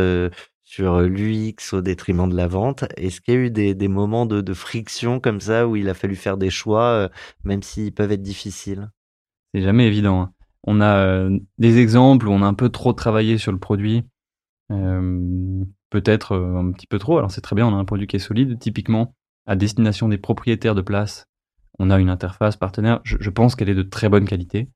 [0.73, 2.85] sur euh, l'UX au détriment de la vente.
[2.97, 6.17] Est-ce qu'il y a eu des, moments de, friction comme ça où il a fallu
[6.17, 7.09] faire des choix, euh,
[7.45, 8.91] même s'ils peuvent être difficiles?
[9.53, 10.23] C'est jamais évident.
[10.23, 10.33] Hein.
[10.65, 14.05] On a euh, des exemples où on a un peu trop travaillé sur le produit,
[15.91, 17.19] peut-être un petit peu trop.
[17.19, 18.59] Alors c'est très bien, on a un produit qui est solide.
[18.59, 19.15] Typiquement,
[19.47, 21.27] à destination des propriétaires de place,
[21.79, 23.01] on a une interface partenaire.
[23.05, 24.71] je pense qu'elle est de très bonne qualité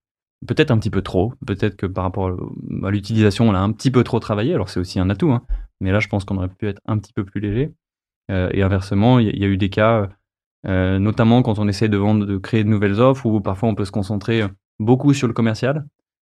[0.46, 1.32] peut-être un petit peu trop.
[1.46, 2.36] Peut-être que par rapport
[2.84, 4.54] à l'utilisation, on a un petit peu trop travaillé.
[4.54, 5.42] Alors c'est aussi un atout, hein.
[5.80, 7.72] mais là je pense qu'on aurait pu être un petit peu plus léger.
[8.30, 10.08] Euh, et inversement, il y, a eu des cas,
[10.66, 13.74] euh, notamment quand on essaie de vendre, de créer de nouvelles offres, où parfois on
[13.74, 14.42] peut se concentrer
[14.78, 15.86] beaucoup sur le commercial.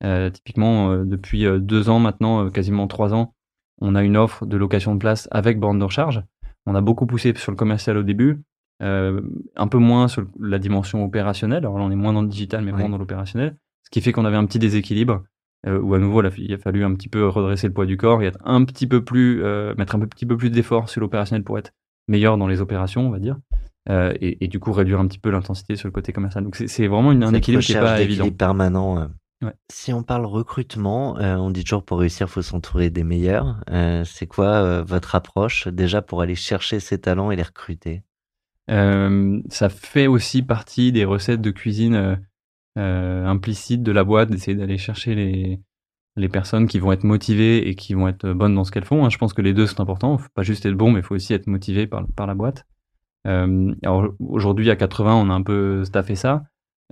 [0.04, 3.34] Euh, typiquement, depuis deux ans maintenant, quasiment trois ans,
[3.80, 6.24] on a une offre de location de place avec borne de recharge.
[6.66, 8.42] On a beaucoup poussé sur le commercial au début,
[8.80, 11.60] un peu moins sur la dimension opérationnelle.
[11.60, 13.58] Alors là, on est moins dans le digital, mais moins dans l'opérationnel.
[13.84, 15.24] Ce qui fait qu'on avait un petit déséquilibre,
[15.68, 18.24] euh, où à nouveau, il a fallu un petit peu redresser le poids du corps
[18.24, 21.44] et être un petit peu plus, euh, mettre un petit peu plus d'effort sur l'opérationnel
[21.44, 21.72] pour être
[22.08, 23.38] meilleur dans les opérations, on va dire.
[23.89, 26.44] Euh, et, du coup réduire un petit peu l'intensité sur le côté commercial.
[26.44, 28.30] Donc c'est vraiment une, un équilibre qui n'est pas évident.
[28.30, 29.10] permanent
[29.72, 33.60] Si on parle recrutement, euh, on dit toujours pour réussir, faut s'entourer des meilleurs.
[33.72, 38.04] Euh, c'est quoi euh, votre approche déjà pour aller chercher ces talents et les recruter?
[38.70, 42.15] Euh, ça fait aussi partie des recettes de cuisine euh,
[42.78, 45.60] euh, implicites de la boîte, d'essayer d'aller chercher les,
[46.15, 49.04] les personnes qui vont être motivées et qui vont être bonnes dans ce qu'elles font.
[49.04, 49.10] hein.
[49.10, 50.17] Je pense que les deux sont importants.
[50.20, 52.67] faut pas juste être bon, mais il faut aussi être motivé par, par la boîte.
[53.26, 56.44] Alors aujourd'hui, à 80, on a un peu staffé ça.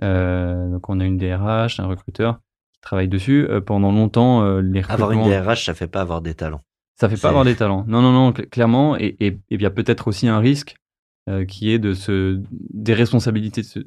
[0.02, 2.40] Euh, donc on a une DRH, un recruteur
[2.74, 3.46] qui travaille dessus.
[3.48, 6.62] Euh, pendant longtemps, euh, les Avoir une DRH, ça fait pas avoir des talents.
[6.98, 7.84] ça fait pas avoir des talents.
[7.88, 8.96] Non, non, non, cl- clairement.
[8.96, 10.76] Et et- et il y a peut-être aussi un risque
[11.28, 12.40] euh, qui est de se
[12.72, 13.78] des responsabilités, de ce,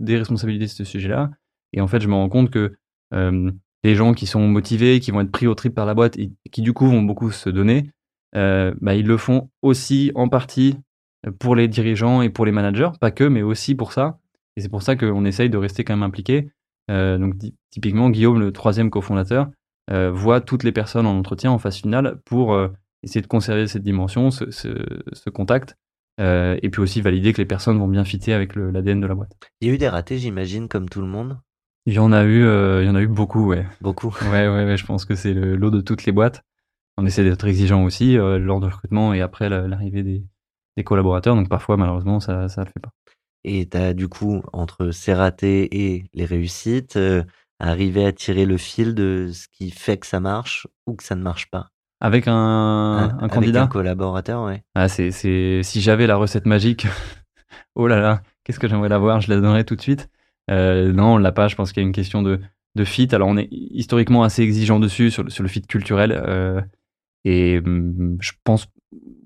[0.81, 1.31] de sujet-là.
[1.73, 2.73] Et en fait, je me rends compte que
[3.13, 3.51] euh,
[3.83, 6.31] les gens qui sont motivés, qui vont être pris au trip par la boîte et
[6.51, 7.89] qui du coup vont beaucoup se donner,
[8.35, 10.77] euh, bah, ils le font aussi en partie
[11.39, 14.19] pour les dirigeants et pour les managers, pas que, mais aussi pour ça.
[14.55, 16.49] Et c'est pour ça qu'on essaye de rester quand même impliqué.
[16.91, 19.47] Euh, donc ty- typiquement, Guillaume, le troisième cofondateur,
[19.91, 22.67] euh, voit toutes les personnes en entretien en phase finale pour euh,
[23.03, 25.75] essayer de conserver cette dimension, ce, ce- ce contact,
[26.19, 29.35] et puis aussi valider que les personnes vont bien fitter avec l'ADN de la boîte.
[29.61, 31.39] Il y a eu des ratés, j'imagine, comme tout le monde?
[31.85, 32.43] Il y en a eu,
[32.81, 33.65] il y en a eu beaucoup, ouais.
[33.81, 34.15] Beaucoup.
[34.31, 36.43] Ouais, ouais, ouais, je pense que c'est le lot de toutes les boîtes.
[36.97, 40.23] On essaie d'être exigeant aussi lors du recrutement et après la- l'arrivée des,
[40.77, 41.35] des collaborateurs.
[41.35, 42.91] Donc parfois, malheureusement, ça ça le fait pas.
[43.43, 47.23] Et tu as du coup, entre ces ratés et les réussites, euh,
[47.59, 51.15] arrivé à tirer le fil de ce qui fait que ça marche ou que ça
[51.15, 51.69] ne marche pas?
[51.99, 53.63] Avec un, un Avec candidat?
[53.63, 54.63] un collaborateur, ouais.
[54.75, 56.87] Ah, c'est, c'est, si j'avais la recette magique,
[57.75, 60.09] oh là là, qu'est-ce que j'aimerais l'avoir, je la donnerais tout de suite.
[60.51, 62.39] Euh, non, on l'a pas, je pense qu'il y a une question de,
[62.75, 63.07] de fit.
[63.13, 66.61] Alors, on est historiquement assez exigeant dessus, sur, le- sur le fit culturel, euh,
[67.25, 68.67] et hum, je pense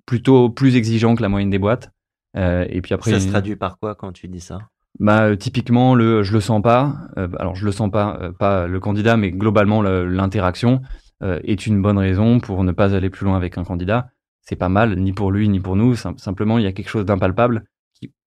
[0.08, 1.92] plutôt plus exigeant que la moyenne des boîtes.
[2.36, 4.58] Euh, et puis après, ça se traduit par quoi quand tu dis ça?
[5.00, 6.96] Bah, euh, typiquement, le je le sens pas.
[7.18, 10.82] euh, alors, je le sens pas, euh, pas le candidat, mais globalement, le- l'interaction
[11.22, 14.10] est une bonne raison pour ne pas aller plus loin avec un candidat.
[14.42, 15.96] C'est pas mal, ni pour lui, ni pour nous.
[15.96, 17.64] Sim- simplement, il y a quelque chose d'impalpable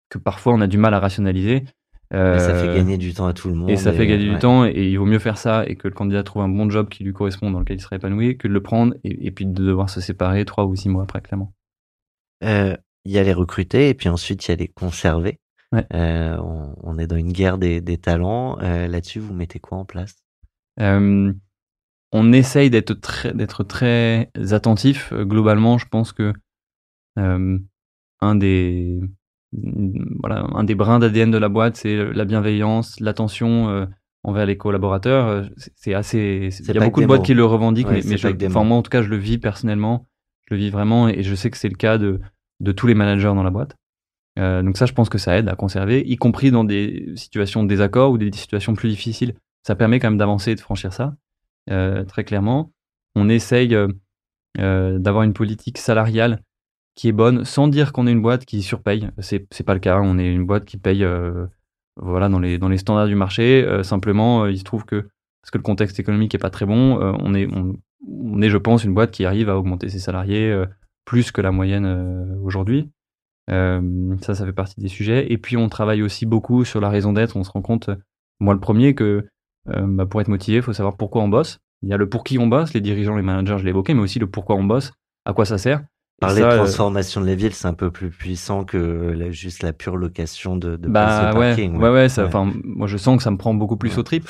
[0.09, 1.65] que parfois on a du mal à rationaliser.
[2.13, 3.71] Mais ça fait gagner du temps à tout le monde.
[3.71, 4.35] et ça fait gagner ouais.
[4.35, 6.69] du temps, et il vaut mieux faire ça et que le candidat trouve un bon
[6.69, 9.31] job qui lui correspond, dans lequel il serait épanoui, que de le prendre et, et
[9.31, 11.53] puis de devoir se séparer trois ou six mois après, clairement.
[12.45, 15.39] Euh, Il y a les recruter et puis ensuite il y a les conserver.
[15.73, 15.87] Ouais.
[15.95, 18.59] Euh, on, on est dans une guerre des, des talents.
[18.61, 20.17] Euh, Là-dessus, vous mettez quoi en place?
[20.81, 21.33] Euh,
[22.13, 25.13] on essaye d'être très, d'être très attentif.
[25.13, 26.33] Euh, Globalement, je pense que
[27.19, 27.59] euh,
[28.21, 29.01] un des
[29.53, 33.87] voilà, un des brins d'ADN de la boîte, c'est la bienveillance, l'attention euh,
[34.23, 35.49] envers les collaborateurs.
[35.77, 36.51] C'est assez.
[36.61, 37.25] Il y a beaucoup de boîtes mots.
[37.27, 39.39] qui le revendiquent, Ouais, mais, mais je, enfin, moi, en tout cas, je le vis
[39.39, 40.07] personnellement.
[40.51, 42.21] Le vis vraiment, et je sais que c'est le cas de
[42.61, 43.77] de tous les managers dans la boîte.
[44.39, 47.63] Euh, donc ça, je pense que ça aide à conserver, y compris dans des situations
[47.63, 49.35] de désaccord ou des situations plus difficiles.
[49.67, 51.17] Ça permet quand même d'avancer et de franchir ça,
[51.71, 52.73] euh, très clairement.
[53.17, 56.43] On essaye euh, d'avoir une politique salariale
[56.95, 59.09] qui est bonne, sans dire qu'on est une boîte qui surpaye.
[59.19, 60.01] C'est c'est pas le cas.
[60.03, 61.07] On est une boîte qui paye,
[61.97, 63.67] voilà, dans les dans les standards du marché.
[63.83, 65.09] Simplement, il se trouve que
[65.43, 67.47] parce que le contexte économique est pas très bon, on est
[68.07, 70.67] on est, je pense, une boîte qui arrive à augmenter ses salariés euh,
[71.05, 72.91] plus que la moyenne euh, aujourd'hui.
[73.51, 75.33] Euh, ça, ça fait partie des sujets.
[75.33, 77.37] Et puis, on travaille aussi beaucoup sur la raison d'être.
[77.37, 77.91] On se rend compte,
[78.39, 79.27] moi le premier, que
[79.67, 81.59] bah, pour être motivé, il faut savoir pourquoi on bosse.
[81.83, 83.95] Il y a le pour qui on bosse, les dirigeants, les managers, je l'ai évoqué,
[83.95, 84.93] mais aussi le pourquoi on bosse,
[85.25, 85.83] à quoi ça sert.
[86.21, 88.77] Parler de transformation de la ville, c'est un peu plus puissant que
[89.17, 91.77] la- juste la pure location de, de bah places de ouais, parking.
[91.79, 92.29] ouais, ouais, ça, Ouais.
[92.29, 93.99] enfin, moi je sens que ça me prend beaucoup plus Ouais.
[93.99, 94.29] au trip.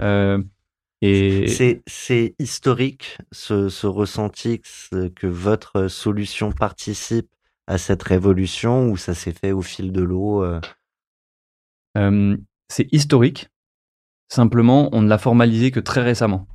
[0.00, 0.40] Euh,
[1.02, 1.46] et
[1.86, 4.60] C'est historique, ce, ce ressenti
[4.90, 7.28] que, votre solution participe
[7.66, 10.60] à cette révolution ou ça s'est fait au fil de l'eau euh,
[11.96, 12.36] Euh,
[12.68, 13.48] c'est historique.
[14.28, 16.46] Simplement, on ne l'a formalisé que très récemment.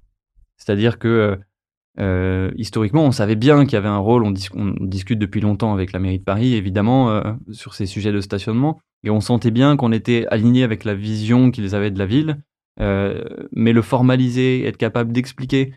[0.57, 1.35] C'est-à-dire que euh,
[1.99, 4.23] euh, historiquement, on savait bien qu'il y avait un rôle.
[4.23, 7.85] On, dis- on discute depuis longtemps avec la mairie de Paris, évidemment, euh, sur ces
[7.85, 11.91] sujets de stationnement, et on sentait bien qu'on était aligné avec la vision qu'ils avaient
[11.91, 12.37] de la ville.
[12.79, 15.73] Euh, mais le formaliser, être capable d'expliquer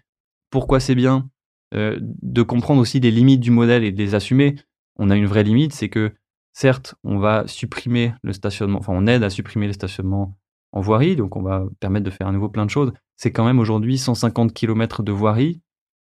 [0.50, 1.30] pourquoi c'est bien,
[1.74, 4.56] euh, de comprendre aussi les limites du modèle et de les assumer.
[4.98, 6.12] On a une vraie limite, c'est que
[6.52, 10.36] certes, on va supprimer le stationnement, enfin on aide à supprimer le stationnement
[10.72, 12.92] en voirie, donc on va permettre de faire à nouveau plein de choses.
[13.16, 15.62] C'est quand même aujourd'hui 150 km de voirie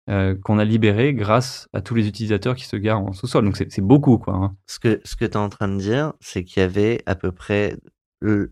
[0.09, 3.43] euh, qu'on a libéré grâce à tous les utilisateurs qui se garent en sous-sol.
[3.43, 4.35] Donc c'est beaucoup, quoi.
[4.35, 4.55] hein.
[4.67, 7.15] Ce que, ce que tu es en train de dire, c'est qu'il y avait à
[7.15, 7.75] peu près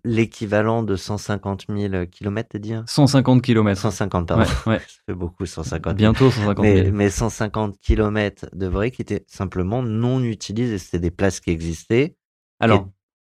[0.04, 2.84] l'équivalent de 150 000 kilomètres, t'as dit hein?
[2.88, 3.80] 150 km.
[3.80, 4.44] 150, pardon.
[4.44, 4.80] Ouais, ouais.
[4.80, 5.96] Ça fait beaucoup, 150 000.
[5.96, 6.76] Bientôt 150 000.
[6.76, 10.78] Mais, mais 150 kilomètres de voirie qui étaient simplement non utilisés.
[10.78, 12.16] C'était des places qui existaient.
[12.60, 12.88] Alors,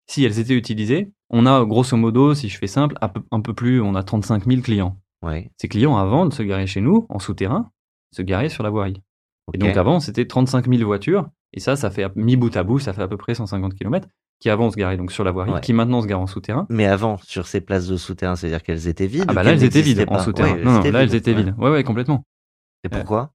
[0.06, 3.80] si elles étaient utilisées, on a grosso modo, si je fais simple, un peu, plus,
[3.80, 4.98] on a 35 000 clients.
[5.22, 5.50] Ouais.
[5.56, 7.70] Ces clients, avant de se garer chez nous, en souterrain,
[8.12, 9.02] se garaient sur la voirie.
[9.46, 9.54] ok.
[9.54, 11.28] Et donc avant, c'était 35 000 voitures.
[11.52, 14.08] Et ça, ça fait mis bout à bout, ça fait à peu près 150 km
[14.40, 15.60] qui avant se garaient donc sur la voirie, Ouais.
[15.60, 16.66] qui maintenant se garent en souterrain.
[16.68, 19.64] Mais avant, sur ces places de souterrain, c'est-à-dire qu'elles étaient vides Ah bah là, elles
[19.64, 20.54] étaient vides en souterrain.
[20.54, 21.42] Ouais, non, non, là, elles étaient ouais.
[21.44, 21.54] vides.
[21.58, 22.24] Ouais, ouais, complètement.
[22.84, 23.32] Et pourquoi?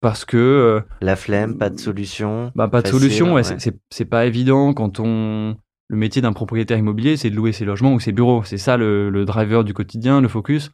[0.00, 4.26] Parce que euh, La flemme, pas de solution Bah, pas de solution, ouais, c'est- pas
[4.26, 5.56] évident quand on.
[5.88, 8.42] Le métier d'un propriétaire immobilier, c'est de louer ses logements ou ses bureaux.
[8.44, 10.70] C'est ça le, le driver du quotidien, le focus.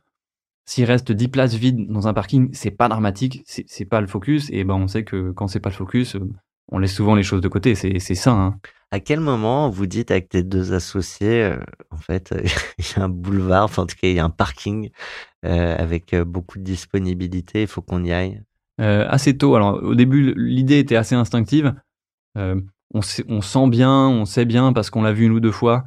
[0.64, 4.06] S'il reste 10 places vides dans un parking, c'est pas dramatique, c'est c'est pas le
[4.06, 4.48] focus.
[4.52, 6.20] Et ben, on sait que quand c'est pas le focus, euh,
[6.70, 7.74] on laisse souvent les choses de côté.
[7.74, 8.32] C'est ça.
[8.32, 8.58] hein.
[8.90, 11.58] À quel moment vous dites avec tes deux associés, euh,
[11.90, 12.34] en fait,
[12.78, 14.90] il y a un boulevard, enfin en tout cas il y a un parking
[15.44, 18.42] euh, avec euh, beaucoup de disponibilité, il faut qu'on y aille?
[18.80, 19.56] Euh, assez tôt.
[19.56, 21.74] Alors, au début, l'idée était assez instinctive.
[22.36, 22.60] Euh,
[22.94, 25.52] on, sait- on sent bien, on sait bien parce qu'on l'a vu une ou deux
[25.52, 25.84] fois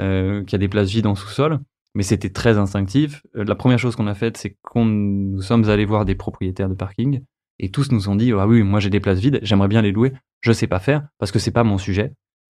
[0.00, 1.58] euh, qu'il y a des places vides en sous-sol,
[1.94, 3.22] mais c'était très instinctif.
[3.36, 6.68] Euh, la première chose qu'on a faite, c'est qu'on nous sommes allés voir des propriétaires
[6.68, 7.22] de parking
[7.58, 9.92] et tous nous ont dit ah oui, moi j'ai des places vides, j'aimerais bien les
[9.92, 12.12] louer, je sais pas faire parce que c'est pas mon sujet.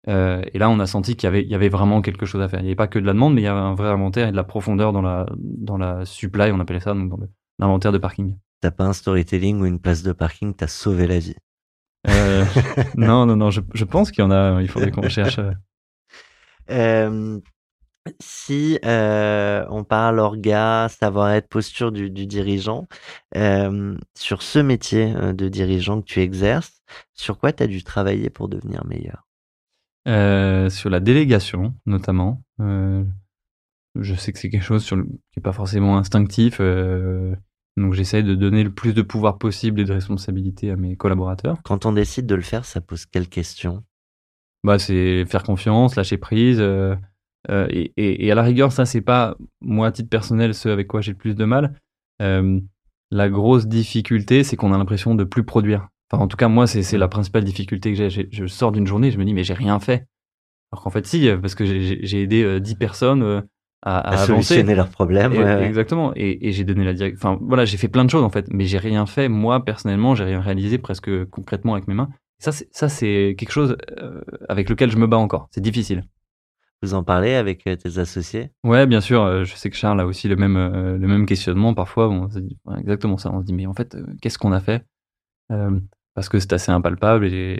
[0.07, 2.43] Euh, et là, on a senti qu'il y avait, il y avait vraiment quelque chose
[2.43, 2.61] à faire.
[2.61, 4.29] Il n'y avait pas que de la demande, mais il y avait un vrai inventaire
[4.29, 7.19] et de la profondeur dans la, dans la supply, on appelait ça, donc dans
[7.59, 8.37] l'inventaire de parking.
[8.61, 11.37] T'as pas un storytelling ou une place de parking, t'as sauvé la vie?
[12.09, 12.45] Euh,
[12.97, 15.41] non, non, non, je, je pense qu'il y en a, il faudrait qu'on cherche.
[16.71, 17.41] euh.
[18.21, 22.87] Si euh, on parle orga, savoir-être, posture du, du dirigeant,
[23.37, 26.83] euh, sur ce métier de dirigeant que tu exerces,
[27.14, 29.27] sur quoi tu as dû travailler pour devenir meilleur?
[30.07, 32.43] Euh, sur la délégation, notamment.
[32.59, 36.61] Je sais que c'est quelque chose sur le- qui n'est pas forcément instinctif.
[37.77, 41.57] donc j'essaye de donner le plus de pouvoir possible et de responsabilité à mes collaborateurs.
[41.64, 43.83] Quand on décide de le faire, ça pose quelles questions
[44.62, 46.62] Bah, c'est faire confiance, lâcher prise.
[47.51, 50.69] Euh, et, et- et à la rigueur, ça, c'est pas, moi, à titre personnel, ce
[50.69, 51.75] avec quoi j'ai le plus de mal.
[52.23, 52.61] Euh,
[53.11, 55.89] la grosse difficulté, c'est qu'on a l'impression de plus produire.
[56.11, 58.29] Enfin, en tout cas, moi, c'est la principale difficulté que j'ai.
[58.31, 60.07] Je sors d'une journée, je me dis, mais j'ai rien fait.
[60.73, 63.43] Alors qu'en fait, si, euh, parce que j'ai- aidé euh, 10 personnes à,
[63.83, 64.27] à À avancer.
[64.27, 65.67] solutionner leurs problèmes Et- ouais, ouais.
[65.67, 66.13] Exactement.
[66.17, 67.19] Et, j'ai donné la direction.
[67.31, 69.29] Enfin, voilà, j'ai fait plein de choses en fait, mais j'ai rien fait.
[69.29, 72.09] Moi, personnellement, j'ai rien réalisé presque concrètement avec mes mains.
[72.39, 73.77] Ça, c'est, ça, c'est quelque chose
[74.49, 75.49] avec lequel je me bats encore.
[75.53, 76.05] C'est difficile.
[76.83, 78.51] Vous en parlez avec euh, tes associés?
[78.63, 79.23] Ouais, bien sûr.
[79.23, 81.73] euh, je sais que Charles a aussi le même, euh, le même questionnement.
[81.75, 83.31] Parfois, on se dit exactement ça.
[83.33, 84.85] On se dit, mais en fait, qu'est-ce qu'on a fait?
[85.53, 85.79] Euh,
[86.15, 87.59] Parce que c'est assez impalpable et,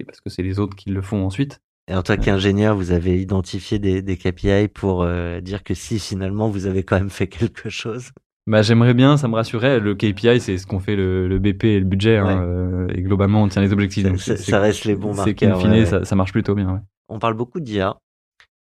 [0.00, 1.60] et parce que c'est les autres qui le font ensuite.
[1.88, 5.98] Et en tant qu'ingénieur, vous avez identifié des, des KPI pour euh, dire que si
[5.98, 8.10] finalement vous avez quand même fait quelque chose?
[8.48, 9.80] Bah, j'aimerais bien, ça me rassurait.
[9.80, 12.16] Le KPI, c'est ce qu'on fait le, le BP et le budget.
[12.18, 12.94] hein, Ouais.
[12.96, 14.04] et globalement, on tient les objectifs.
[14.04, 15.86] Ça- donc ça- reste les bons C'est qu'in marqueurs, fine, ouais, ouais.
[15.86, 16.82] Ça, ça marche plutôt bien.
[17.08, 17.96] On parle beaucoup d'IA.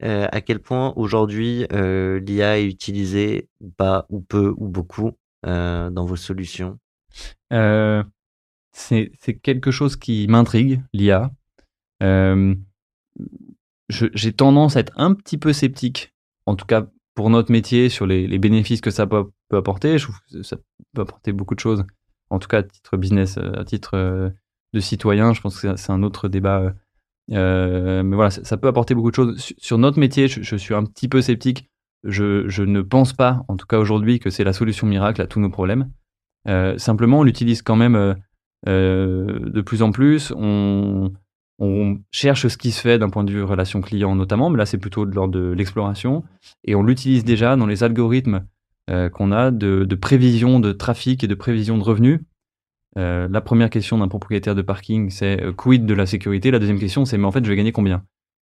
[0.02, 6.16] À quel point aujourd'hui l'IA est utilisée ou pas, ou peu, ou beaucoup dans vos
[6.16, 6.80] solutions?
[7.52, 11.32] C'est quelque chose qui m'intrigue, l'IA.
[13.90, 16.14] J'ai tendance à être un petit peu sceptique,
[16.46, 19.98] en tout cas pour notre métier, sur les, bénéfices que ça peut, peut apporter.
[19.98, 20.58] Je trouve que ça
[20.94, 21.86] peut apporter beaucoup de choses.
[22.30, 24.34] En tout cas, à titre business, à titre
[24.74, 26.74] de citoyen, je pense que c'est un autre débat.
[27.32, 29.54] Euh, mais voilà, ça, peut apporter beaucoup de choses.
[29.58, 31.70] Sur, notre métier, je, suis un petit peu sceptique.
[32.04, 35.40] Je, ne pense pas, en tout cas aujourd'hui, que c'est la solution miracle à tous
[35.40, 35.90] nos problèmes.
[36.48, 38.16] Euh, simplement, on l'utilise quand même
[38.68, 40.32] euh, de plus en plus.
[40.36, 41.12] On,
[42.12, 44.78] cherche ce qui se fait d'un point de vue relation client notamment, mais là c'est
[44.78, 46.26] plutôt de de l'exploration.
[46.66, 48.46] Et on l'utilise déjà dans les algorithmes
[49.14, 52.20] qu'on a de prévision de trafic et de prévision de revenus.
[52.98, 56.52] Euh, la première question d'un propriétaire de parking, c'est euh, quid de la sécurité?
[56.52, 58.04] La deuxième question, c'est mais en fait, je vais gagner combien?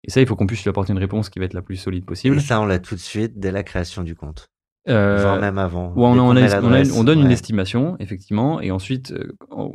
[0.05, 1.77] Et ça, il faut qu'on puisse lui apporter une réponse qui va être la plus
[1.77, 2.37] solide possible.
[2.37, 4.47] Et ça, on l'a tout de suite dès la création du compte,
[4.89, 5.93] Euh, voire même avant.
[6.15, 9.73] Ouais, on, a- donne une estimation, effectivement, et ensuite, euh, on-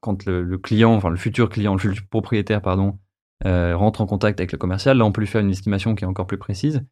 [0.00, 2.98] quand le, le client, enfin le futur client, le futur propriétaire, pardon,
[3.44, 6.04] euh, rentre en contact avec le commercial, là, on peut lui faire une estimation qui
[6.04, 6.82] est encore plus précise,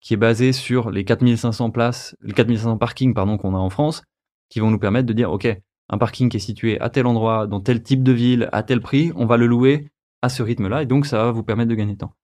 [0.00, 4.02] qui est basée sur les 4500 places, les 4500 parkings, pardon, qu'on a en France,
[4.48, 5.46] qui vont nous permettre de dire, OK,
[5.92, 8.80] un parking qui est situé à tel endroit, dans tel type de ville, à tel
[8.80, 9.88] prix, on va le louer
[10.22, 12.14] à ce rythme-là, et donc ça va vous permettre de gagner de temps.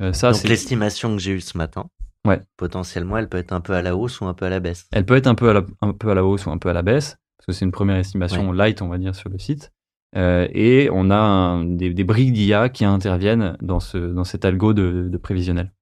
[0.00, 1.86] Euh, ça, Donc c'est l'estimation que j'ai eue ce matin,
[2.26, 2.40] Ouais.
[2.56, 4.86] potentiellement, elle peut être un peu à la hausse ou un peu à la baisse.
[4.92, 6.68] Elle peut être un peu à la, un peu à la hausse ou un peu
[6.68, 9.38] à la baisse, parce que c'est une première estimation light, on va dire, sur le
[9.38, 9.72] site.
[10.16, 14.44] Euh, et on a un- des, des briques d'IA qui interviennent dans, ce, dans cet
[14.44, 15.72] algo de, de prévisionnel.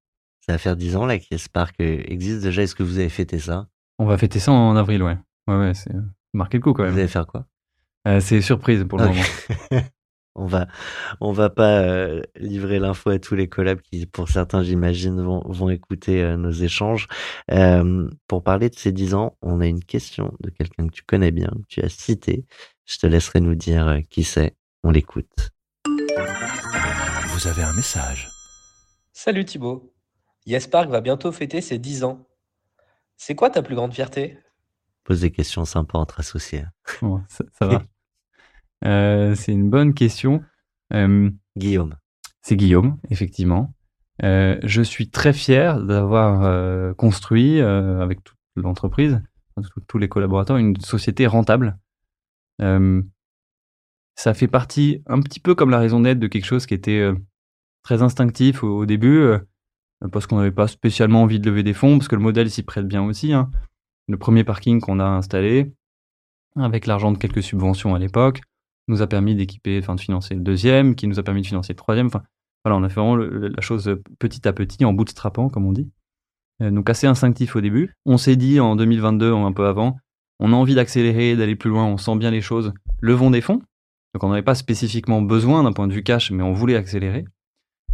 [0.40, 2.62] Ça va faire 10 ans là que Spark euh, existe déjà.
[2.62, 3.68] Est-ce que vous avez fêté ça?
[3.98, 5.16] On va fêter ça en avril, ouais.
[5.48, 5.92] Ouais, ouais, c'est
[6.36, 6.98] marqué le coup quand Vous même.
[6.98, 7.46] allez faire quoi?
[8.06, 9.20] Euh, c'est surprise pour le moment.
[10.38, 10.66] On va,
[11.22, 15.40] on va pas euh, livrer l'info à tous les collabs qui, pour certains, j'imagine, vont,
[15.46, 17.08] vont écouter euh, nos échanges.
[17.50, 21.04] Euh, pour parler de ces 10 ans, on a une question de quelqu'un que tu
[21.04, 22.44] connais bien, que tu as cité.
[22.84, 24.54] Je te laisserai nous dire euh, qui c'est.
[24.84, 25.52] On l'écoute.
[27.28, 28.28] Vous avez un message.
[29.14, 29.94] Salut Thibaut.
[30.44, 32.26] YesPark va bientôt fêter ses 10 ans.
[33.16, 34.38] C'est quoi ta plus grande fierté?
[35.06, 36.64] Pose des questions sympas entre associés.
[37.00, 37.82] Bon, ça, ça va.
[38.84, 40.44] Euh, c'est une bonne question.
[40.92, 41.94] Euh, Guillaume.
[42.42, 43.74] c'est Guillaume, effectivement.
[44.22, 49.22] Euh, je suis très fier d'avoir construit avec toute l'entreprise,
[49.88, 51.78] tous- les collaborateurs, une société rentable.
[52.60, 57.10] Ça fait partie un petit peu comme la raison d'être de quelque chose qui était
[57.82, 59.26] très instinctif au, au début,
[60.12, 62.62] parce qu'on n'avait pas spécialement envie de lever des fonds, parce que le modèle s'y
[62.62, 63.32] prête bien aussi.
[63.32, 63.50] hein.
[64.08, 65.72] Le premier parking qu'on a installé,
[66.56, 68.40] avec l'argent de quelques subventions à l'époque,
[68.88, 71.72] nous a permis d'équiper, enfin de financer le deuxième, qui nous a permis de financer
[71.72, 72.06] le troisième.
[72.06, 72.22] Enfin,
[72.64, 75.90] voilà, on a fait vraiment la chose petit à petit, en bootstrappant, comme on dit.
[76.62, 77.94] Euh, donc assez instinctif au début.
[78.04, 79.96] On s'est dit en 2022, un peu avant,
[80.38, 82.72] on a envie d'accélérer, d'aller plus loin, on sent bien les choses.
[83.00, 83.62] Levons des fonds.
[84.14, 87.24] Donc on n'avait pas spécifiquement besoin d'un point de vue cash, mais on voulait accélérer.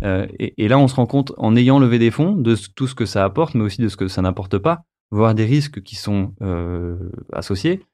[0.04, 2.94] Euh, et, là, on se rend compte, en ayant levé des fonds, de tout ce
[2.94, 5.94] que ça apporte, mais aussi de ce que ça n'apporte pas, voire des risques qui
[5.94, 6.96] sont euh,
[7.32, 7.84] associés,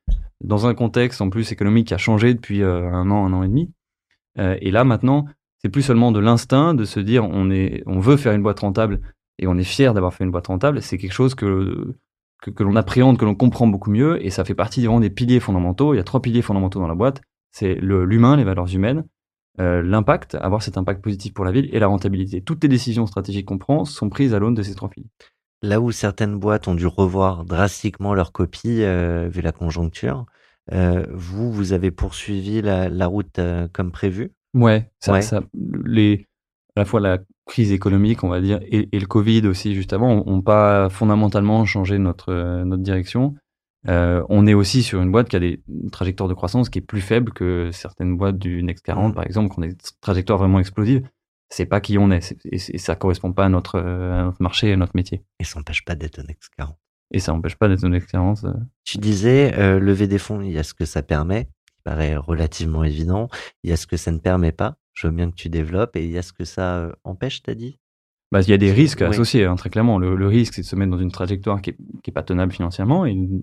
[0.42, 3.42] dans un contexte en plus économique qui a changé depuis euh, un an, un an
[3.42, 3.70] et demi.
[4.38, 5.26] Euh, et là, maintenant,
[5.58, 8.60] c'est plus seulement de l'instinct de se dire on, est, on veut faire une boîte
[8.60, 9.00] rentable
[9.38, 10.80] et on est fier d'avoir fait une boîte rentable.
[10.80, 11.94] C'est quelque chose que,
[12.40, 15.10] que, que l'on appréhende, que l'on comprend beaucoup mieux et ça fait partie vraiment des
[15.10, 15.92] piliers fondamentaux.
[15.92, 17.20] Il y a trois piliers fondamentaux dans la boîte
[17.52, 19.04] c'est l'humain, les valeurs humaines,
[19.60, 22.40] euh, l'impact, avoir cet impact positif pour la ville et la rentabilité.
[22.42, 25.10] Toutes les décisions stratégiques qu'on prend sont prises à l'aune de ces trois piliers.
[25.62, 30.26] Là où certaines boîtes ont dû revoir drastiquement leur copie euh, vu la conjoncture,
[30.72, 34.30] euh, vous, vous avez poursuivi la, la route euh, comme prévu?
[34.54, 35.22] Ouais, ça, Ouais.
[35.22, 35.42] ça-
[35.84, 36.26] les,
[36.76, 39.92] à la fois la crise économique, on va dire, et, et le Covid aussi, juste
[39.92, 43.34] avant, ont pas fondamentalement changé notre, euh, notre direction.
[43.86, 47.00] On est aussi sur une boîte qui a des trajectoires de croissance qui est plus
[47.00, 49.14] faible que certaines boîtes du Next 40, Mhm.
[49.14, 51.08] par exemple, qui ont des trajectoires vraiment explosives.
[51.50, 54.72] C'est pas qui on est, et, ça correspond pas à notre, euh, à notre marché,
[54.72, 55.22] à notre métier.
[55.40, 56.76] Et ça n'empêche pas d'être un Next 40.
[57.10, 58.44] Et ça n'empêche pas d'être une expérience.
[58.44, 58.52] euh,
[58.84, 62.16] Tu disais, euh, lever des fonds, il y a ce que ça permet, qui paraît
[62.16, 63.28] relativement évident.
[63.64, 64.76] Il y a ce que ça ne permet pas.
[64.92, 65.96] Je veux bien que tu développes.
[65.96, 67.78] Et il y a ce que ça empêche, t'as dit?
[68.30, 69.06] Bah, il y a des risques Oui.
[69.06, 69.98] associés, hein, très clairement.
[69.98, 72.22] Le, le risque, c'est de se mettre dans une trajectoire qui est, qui est pas
[72.22, 73.42] tenable financièrement et une-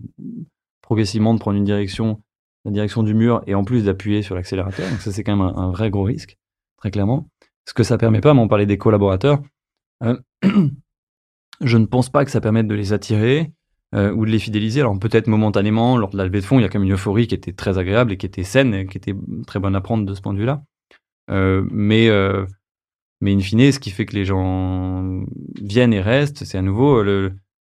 [0.83, 2.21] progressivement de prendre une direction,
[2.65, 4.87] la direction du mur et en plus d'appuyer sur l'accélérateur.
[4.91, 6.37] Donc ça, c'est quand même un, un vrai gros risque,
[6.77, 7.27] très clairement.
[7.67, 9.41] Ce que ça permet pas, mais on parlait des collaborateurs.
[10.03, 10.17] euh,
[11.61, 13.51] je ne pense pas que ça permette de les attirer
[13.95, 14.81] euh, ou de les fidéliser.
[14.81, 16.93] Alors peut-être momentanément, lors de la levée de fonds, il y a quand même une
[16.93, 19.15] euphorie qui était très agréable et qui était saine et qui était
[19.47, 20.63] très bonne à prendre de ce point de vue-là.
[21.31, 22.09] Euh, mais
[23.21, 25.23] mais in fine, ce qui fait que les gens
[25.61, 27.01] viennent et restent, c'est à nouveau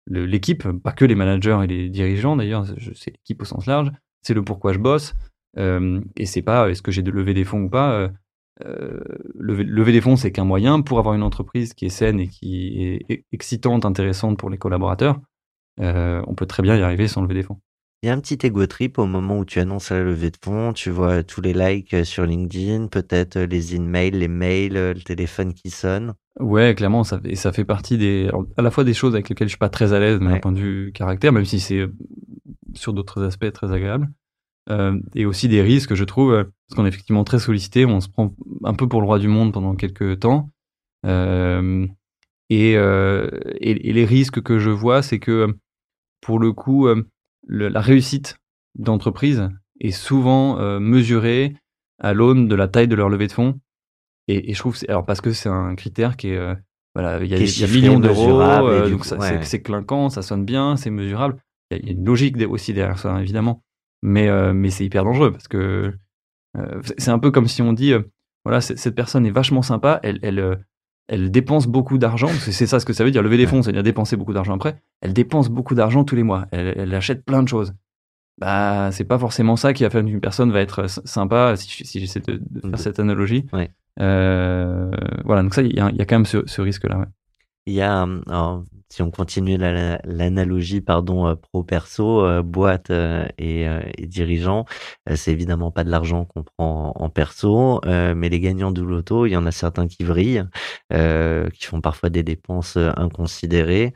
[0.08, 3.90] l'équipe, pas que les managers et les dirigeants d'ailleurs, c'est l'équipe au sens large,
[4.20, 5.14] c'est le pourquoi je bosse,
[5.56, 8.10] et c'est pas est-ce que j'ai de lever des fonds ou pas.
[8.64, 9.00] Euh,
[9.38, 12.28] lever, lever des fonds, c'est qu'un moyen pour avoir une entreprise qui est saine et
[12.28, 15.20] qui est e- excitante, intéressante pour les collaborateurs.
[15.80, 17.60] euh, on peut très bien y arriver sans lever des fonds.
[18.02, 20.36] Il y a un petit ego trip au moment où tu annonces la levée de
[20.44, 20.72] fonds.
[20.74, 24.94] Tu vois tous les likes euh, sur LinkedIn, peut-être euh, les emails, les mails, le
[25.02, 26.14] téléphone qui sonne.
[26.38, 29.28] Ouais, clairement, ça, fait- et ça fait partie des, à la fois des choses avec
[29.28, 30.40] lesquelles je suis pas très à l'aise d'un Ouais.
[30.40, 31.86] point de vue caractère, même si c'est
[32.74, 34.10] sur d'autres aspects très agréable,
[34.70, 38.00] euh, et aussi des risques, je trouve, euh, parce qu'on est effectivement très sollicité, on
[38.00, 40.50] se prend un peu pour le roi du monde pendant quelques temps,
[41.06, 41.86] euh,
[42.50, 43.28] et, euh,
[43.60, 45.54] et, et les risques que je vois, c'est que
[46.20, 46.88] pour le coup,
[47.46, 48.38] le- la réussite
[48.78, 49.48] d'entreprise
[49.80, 51.54] est souvent mesurée
[52.00, 53.58] à l'aune de la taille de leur levée de fonds.
[54.28, 56.56] Et, et je trouve, alors parce que c'est un critère qui est,
[56.94, 60.76] voilà, il y a, chiffré, millions d'euros, euh, donc ouais, c'est clinquant, ça sonne bien,
[60.76, 61.36] c'est mesurable.
[61.70, 63.63] Il y, a- il y a une logique aussi derrière ça, évidemment.
[64.06, 65.94] Mais, euh, mais c'est hyper dangereux parce que
[66.58, 68.02] euh, c'est un peu comme si on dit, euh,
[68.44, 70.58] voilà, cette personne est vachement sympa, elle, elle,
[71.08, 73.82] elle dépense beaucoup d'argent, c'est ça ce que ça veut dire, lever des fonds, c'est-à-dire
[73.82, 74.76] dépenser beaucoup d'argent après.
[75.00, 77.72] Elle dépense beaucoup d'argent tous les mois, elle, elle achète plein de choses.
[78.36, 81.84] Bah, c'est pas forcément ça qui va faire qu'une personne va être sympa, si, je-
[81.88, 83.46] si j'essaie de, de faire cette analogie.
[83.54, 83.70] Ouais.
[83.96, 86.98] Voilà, donc ça, il y, a il y a quand même ce, ce risque-là.
[86.98, 87.06] ouais.
[87.66, 88.64] Il y a, alors,
[88.94, 93.66] si on continue la- la- l'analogie, pardon, euh, pro-perso, euh, boîte euh, et,
[94.06, 94.66] dirigeant,
[95.16, 99.30] c'est évidemment pas de l'argent qu'on prend en, perso, mais les gagnants du loto, il
[99.32, 100.44] y en a certains qui vrillent,
[100.90, 103.94] qui font parfois des dépenses inconsidérées.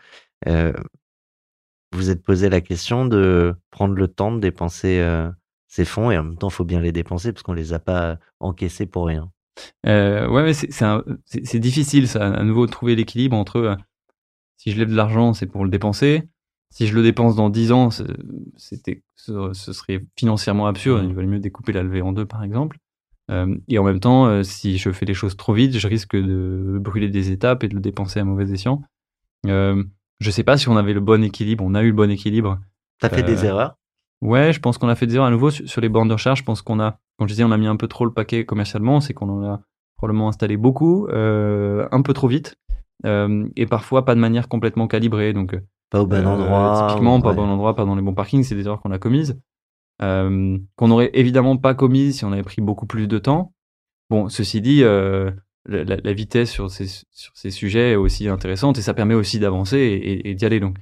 [1.93, 5.01] Vous êtes posé la question de prendre le temps de dépenser
[5.69, 7.79] ces fonds et en même temps, il faut bien les dépenser parce qu'on les a
[7.79, 9.31] pas encaissés pour rien.
[9.87, 13.77] Euh, ouais, c'est difficile, ça, à nouveau, de trouver l'équilibre entre
[14.59, 16.25] si je lève de l'argent, c'est pour le dépenser.
[16.71, 17.89] Si je le dépense dans 10 ans,
[18.57, 21.03] c'était, ce, ce serait financièrement absurde.
[21.05, 21.09] Mhm.
[21.09, 22.77] Il valait mieux découper la levée en deux, par exemple.
[23.31, 26.15] Euh, et en même temps, euh, si je fais les choses trop vite, je risque
[26.17, 28.83] de brûler des étapes et de le dépenser à mauvais escient.
[29.47, 29.83] Euh,
[30.21, 31.65] je sais pas si on avait le bon équilibre.
[31.67, 32.59] On a eu le bon équilibre.
[33.01, 33.77] T'as fait des Euh, erreurs?
[34.21, 36.15] Ouais, je pense qu'on a fait des erreurs à nouveau sur, sur les bornes de
[36.15, 36.41] recharge.
[36.41, 38.45] Je pense qu'on a, quand je disais on a mis un peu trop le paquet
[38.45, 39.61] commercialement, c'est qu'on en a
[39.97, 42.57] probablement installé beaucoup, un peu trop vite,
[43.05, 45.33] et parfois pas de manière complètement calibrée.
[45.33, 47.37] Donc, euh, Pas au bon euh, endroit Typiquement, pas au ouais.
[47.37, 49.39] bon endroit, pas dans les bons parkings, c'est des erreurs qu'on a commises.
[50.01, 53.53] Euh, qu'on aurait évidemment pas commises si on avait pris beaucoup plus de temps.
[54.11, 55.31] Bon, ceci dit, euh,
[55.67, 59.77] la, vitesse sur ces, sur ces sujets est aussi intéressante et ça permet aussi d'avancer
[59.79, 60.61] et, et- et d'y aller.
[60.61, 60.77] Donc.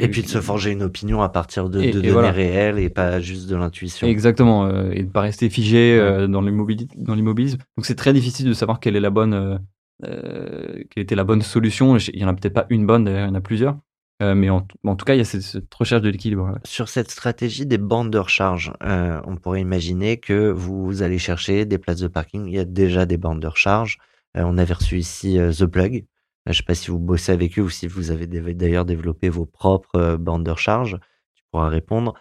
[0.00, 2.32] Et puis de se forger une opinion à partir de, de et données voilà.
[2.32, 4.08] réelles et pas juste de l'intuition.
[4.08, 6.90] Exactement, euh, et de pas rester figé euh, dans l'immobilisme.
[6.96, 7.58] Dans l'immobilisme.
[7.76, 9.58] Donc c'est très difficile de savoir quelle est la bonne, euh,
[10.04, 11.96] euh, quelle était la bonne solution.
[11.96, 13.78] Il y en a peut-être pas une bonne, d'ailleurs, il y en a plusieurs.
[14.22, 16.58] Euh, mais en, tout cas, il y a cette, recherche de l'équilibre.
[16.64, 21.66] Sur cette stratégie des bandes de recharge, euh, on pourrait imaginer que vous allez chercher
[21.66, 22.46] des places de parking.
[22.46, 23.98] Il y a déjà des bandes de recharge.
[24.34, 26.04] On avait reçu ici The Plug.
[26.44, 29.30] Je ne sais pas si vous bossez avec eux ou si vous avez d'ailleurs développé
[29.30, 30.98] vos propres bandes de recharge.
[31.34, 32.14] Tu pourras répondre.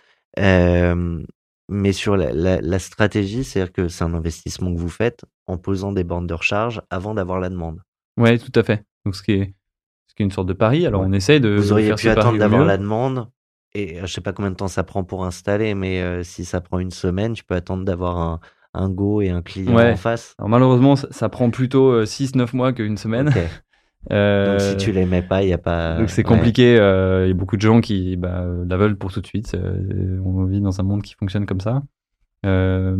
[1.72, 5.26] Euh, mais sur la, la- la stratégie, c'est-à-dire que c'est un investissement que vous faites
[5.48, 7.82] en posant des bandes de recharge avant d'avoir la demande.
[8.18, 8.84] Ouais, tout à fait.
[9.06, 9.54] Donc ce qui est,
[10.08, 10.86] ce qui est une sorte de pari.
[10.86, 11.08] Alors Ouais.
[11.10, 13.28] on essaye de, Vous auriez faire pu attendre d'avoir la demande.
[13.74, 16.46] Et euh, je sais pas combien de temps ça prend pour installer, mais euh, si
[16.46, 18.40] ça prend une semaine, tu peux attendre d'avoir un,
[18.74, 19.92] un go et un client Ouais.
[19.92, 20.34] en face.
[20.40, 23.32] Alors malheureusement, ça, ça prend plutôt 6-9 mois qu'une semaine.
[24.12, 25.98] Euh, Donc si tu mets pas, il y a pas.
[25.98, 26.36] Donc c'est ouais.
[26.36, 26.78] compliqué.
[26.80, 29.28] euh, Il y a beaucoup de gens qui bah, euh, la veulent pour tout de
[29.28, 29.54] suite.
[29.56, 31.82] euh, on vit dans un monde qui fonctionne comme ça.
[32.46, 32.98] Euh,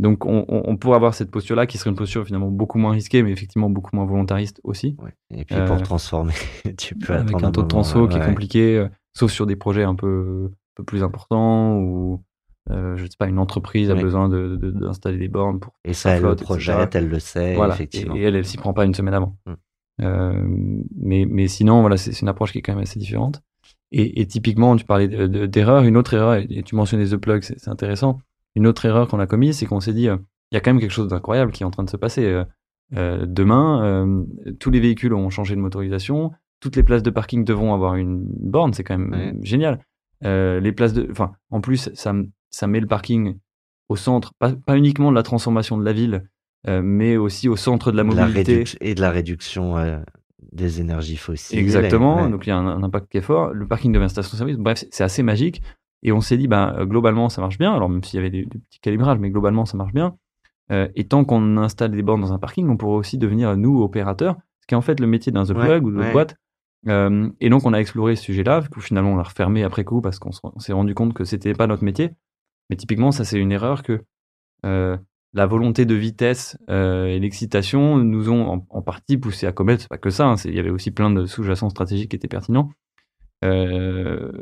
[0.00, 3.22] donc on, on, pourrait avoir cette posture-là qui serait une posture finalement beaucoup moins risquée,
[3.22, 4.96] mais effectivement beaucoup moins volontariste aussi.
[5.00, 5.12] Ouais.
[5.32, 6.32] Et puis Euh, pour transformer,
[6.78, 8.26] tu peux avec attendre un taux de transfo qui est ouais.
[8.26, 12.22] compliqué, euh, sauf sur des projets un peu, un peu plus importants ou
[12.70, 14.02] euh, je sais pas, une entreprise a Ouais.
[14.02, 16.44] besoin de- de- d'installer des bornes pour Et ça, elle le etc.
[16.44, 17.74] projette, elle le sait, voilà.
[17.74, 18.14] effectivement.
[18.16, 19.36] Et, et elle, elle s'y prend pas une semaine avant.
[19.46, 19.52] Mm.
[20.02, 20.44] Euh,
[20.96, 23.40] mais, mais sinon, voilà, c'est une approche qui est quand même assez différente.
[23.92, 25.84] Et, et typiquement, tu parlais de- de- d'erreur.
[25.84, 28.18] Une autre erreur, et tu mentionnais The Plug, c'est intéressant.
[28.56, 30.16] Une autre erreur qu'on a commise, c'est qu'on s'est dit, euh,
[30.50, 32.42] il y a quand même quelque chose d'incroyable qui est en train de se passer.
[32.96, 34.24] Euh, demain, euh,
[34.60, 36.32] tous les véhicules ont changé de motorisation.
[36.60, 38.72] Toutes les places de parking devront avoir une borne.
[38.72, 39.34] C'est quand même Ouais.
[39.42, 39.80] génial.
[40.24, 42.14] Euh, les places de, enfin, en plus, ça,
[42.50, 43.36] ça met le parking
[43.88, 46.24] au centre, pas, pas uniquement de la transformation de la ville,
[46.66, 48.64] mais aussi au centre de la mobilité.
[48.80, 49.98] et de la réduction euh,
[50.52, 51.58] des énergies fossiles.
[51.58, 52.22] Exactement.
[52.24, 52.30] Ouais.
[52.30, 53.52] Donc il y a un, un impact qui est fort.
[53.52, 54.56] Le parking devient station-service.
[54.56, 55.62] Bref, c'est- assez magique.
[56.02, 57.72] Et on s'est dit, ben, euh, globalement, ça marche bien.
[57.74, 60.16] Alors même s'il y avait des, des petits calibrages, mais globalement, ça marche bien.
[60.72, 63.82] Euh, et tant qu'on installe des bornes dans un parking, on pourrait aussi devenir, nous,
[63.82, 66.12] opérateurs, ce qui est en fait le métier d'un The Ouais, Plug ou de ouais.
[66.12, 66.36] boîte.
[66.88, 70.00] Euh, et donc, on a exploré ce sujet-là, que finalement, on l'a refermé après coup
[70.02, 72.10] parce qu'on se- on s'est rendu compte que c'était pas notre métier.
[72.70, 74.02] Mais typiquement, ça, c'est une erreur que
[74.66, 74.96] euh,
[75.34, 79.82] la volonté de vitesse euh, et l'excitation nous ont en, en partie poussé à commettre.
[79.82, 82.28] C'est pas que ça, hein, il y avait aussi plein de sous-jacents stratégiques qui étaient
[82.28, 82.70] pertinents.
[83.44, 84.32] Euh,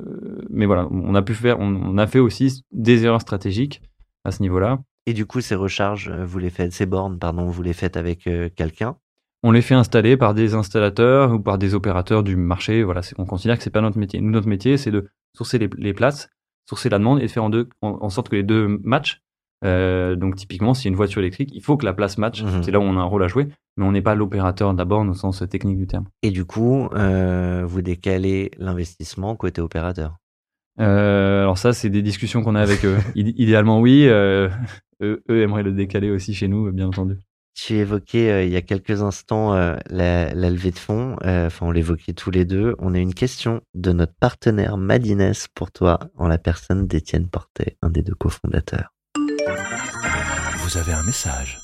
[0.50, 3.82] mais voilà, on a pu faire, on, on a fait aussi des erreurs stratégiques
[4.24, 4.80] à ce niveau-là.
[5.06, 7.96] Et du coup, ces recharges, euh, vous les faites, ces bornes, pardon, vous les faites
[7.96, 8.96] avec euh, quelqu'un?
[9.42, 12.84] On les fait installer par des installateurs ou par des opérateurs du marché.
[12.84, 14.20] Voilà, on considère que c'est pas notre métier.
[14.20, 16.28] Nous, notre métier, c'est de sourcer les, les places,
[16.68, 19.20] sourcer la demande et de faire en, deux, en, en sorte que les deux matchent.
[19.64, 22.42] Euh, donc typiquement, si une voiture électrique, il faut que la place match.
[22.42, 22.62] Mhm.
[22.62, 25.10] C'est là où on a un rôle à jouer, mais on n'est pas l'opérateur borne
[25.10, 26.06] au sens technique du terme.
[26.22, 30.16] Et du coup, euh, vous décalez l'investissement côté opérateur?
[30.80, 32.96] Euh, alors ça, c'est des discussions qu'on a avec eux.
[33.14, 34.06] Id- idéalement, oui.
[34.08, 34.48] euh,
[35.02, 37.18] eux, eux aimeraient le décaler aussi chez nous, bien entendu.
[37.54, 41.16] Tu évoquais euh, il y a quelques instants euh, la, la levée de fonds.
[41.24, 42.74] euh, Enfin, on l'évoquait tous les deux.
[42.78, 47.76] On a une question de notre partenaire Madines pour toi, en la personne d'Étienne Portet,
[47.82, 48.94] un des deux cofondateurs.
[50.58, 51.60] Vous avez un message.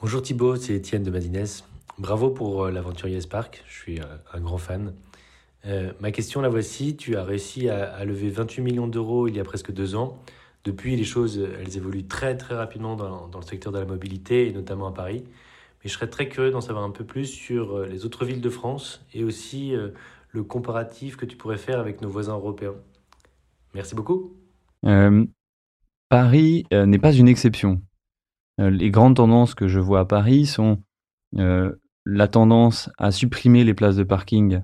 [0.00, 1.46] Bonjour Thibaut, c'est Étienne de Madines.
[1.98, 4.00] Bravo pour euh, l'aventure Yes Park, je suis
[4.32, 4.94] un grand fan.
[5.66, 9.36] Euh, ma question la voici, tu as réussi à, à lever 28 millions d'euros il
[9.36, 10.22] y a presque deux ans.
[10.64, 14.48] Depuis, les choses, elles évoluent très très rapidement dans, dans le secteur de la mobilité
[14.48, 15.24] et notamment à Paris.
[15.82, 18.40] Mais je serais très curieux d'en savoir un peu plus sur euh, les autres villes
[18.40, 19.90] de France et aussi euh,
[20.30, 22.74] le comparatif que tu pourrais faire avec nos voisins européens.
[23.74, 24.34] Merci beaucoup.
[24.84, 25.24] Euh,
[26.08, 27.82] Paris euh, n'est pas une exception.
[28.60, 30.82] Euh, les grandes tendances que je vois à Paris sont
[31.36, 31.72] euh,
[32.04, 34.62] la tendance à supprimer les places de parking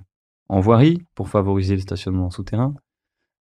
[0.49, 2.75] en voirie pour favoriser le stationnement souterrain,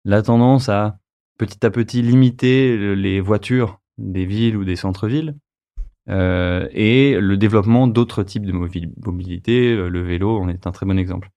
[0.05, 0.99] la tendance à
[1.39, 5.37] petit à petit limiter le- les voitures des villes ou des centres-villes,
[6.09, 9.77] et le développement d'autres types de mobi- mobilité.
[9.77, 11.31] Le vélo en est un très bon exemple.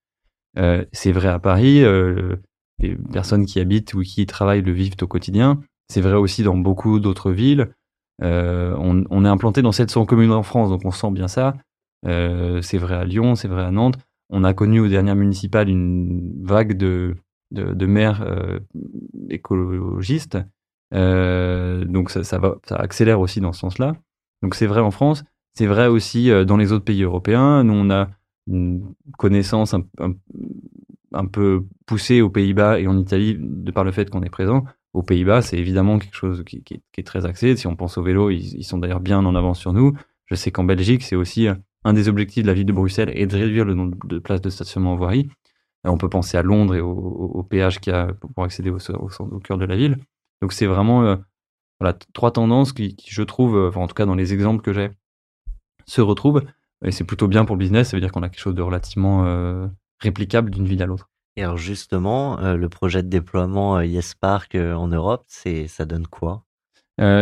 [0.92, 1.84] C'est vrai à Paris,
[2.80, 5.62] les personnes qui habitent ou qui travaillent le vivent au quotidien.
[5.88, 7.70] C'est vrai aussi dans beaucoup d'autres villes.
[8.24, 11.56] Euh, on, est implanté dans 700 communes en France, donc on sent bien ça.
[12.06, 13.98] Euh, c'est vrai à Lyon, c'est vrai à Nantes.
[14.30, 17.16] On a connu aux dernières municipales une vague de,
[17.52, 18.60] maires euh,
[19.30, 20.38] écologistes.
[20.92, 23.96] Donc ça, accélère aussi dans ce sens-là.
[24.42, 25.24] Donc c'est vrai en France,
[25.54, 27.64] c'est vrai aussi dans les autres pays européens.
[27.64, 28.10] Nous, on a
[28.48, 29.84] une connaissance un,
[31.16, 34.66] un peu poussée aux Pays-Bas et en Italie de par le fait qu'on est présent.
[34.96, 36.64] Aux Pays-Bas, c'est évidemment quelque chose qui,
[36.98, 37.58] est très axé.
[37.58, 39.92] Si on pense au vélo, ils, sont d'ailleurs bien en avance sur nous.
[40.26, 41.50] Je sais qu'en Belgique, c'est aussi
[41.84, 44.40] un des objectifs de la ville de Bruxelles est de réduire le nombre de places
[44.40, 45.28] de stationnement en voirie.
[45.84, 49.58] On peut penser à Londres et au, péage qu'il y a pour accéder au, cœur
[49.58, 49.98] de la ville.
[50.42, 51.18] Donc c'est vraiment euh,
[52.14, 54.92] trois tendances qui, je trouve, euh, en tout cas dans les exemples que j'ai,
[55.86, 56.42] se retrouvent.
[56.86, 58.62] Et c'est plutôt bien pour le business, ça veut dire qu'on a quelque chose de
[58.62, 59.68] relativement euh,
[60.00, 61.10] réplicable d'une ville à l'autre.
[61.38, 65.86] Et alors justement, euh, le projet de déploiement euh, YesPark euh, en Europe, c'est ça
[65.86, 66.44] donne quoi?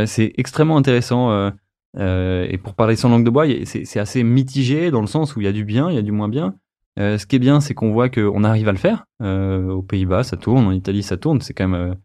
[0.05, 1.51] C'est extrêmement intéressant.
[1.97, 5.45] et pour parler sans langue de bois, c'est assez mitigé dans le sens où il
[5.45, 6.53] y a du bien, il y a du moins bien.
[6.97, 9.05] Ce qui est bien, c'est qu'on voit qu'on arrive à le faire.
[9.19, 10.67] Aux Pays-Bas, ça tourne.
[10.67, 11.41] En Italie, ça tourne.
[11.41, 11.95] C'est quand même.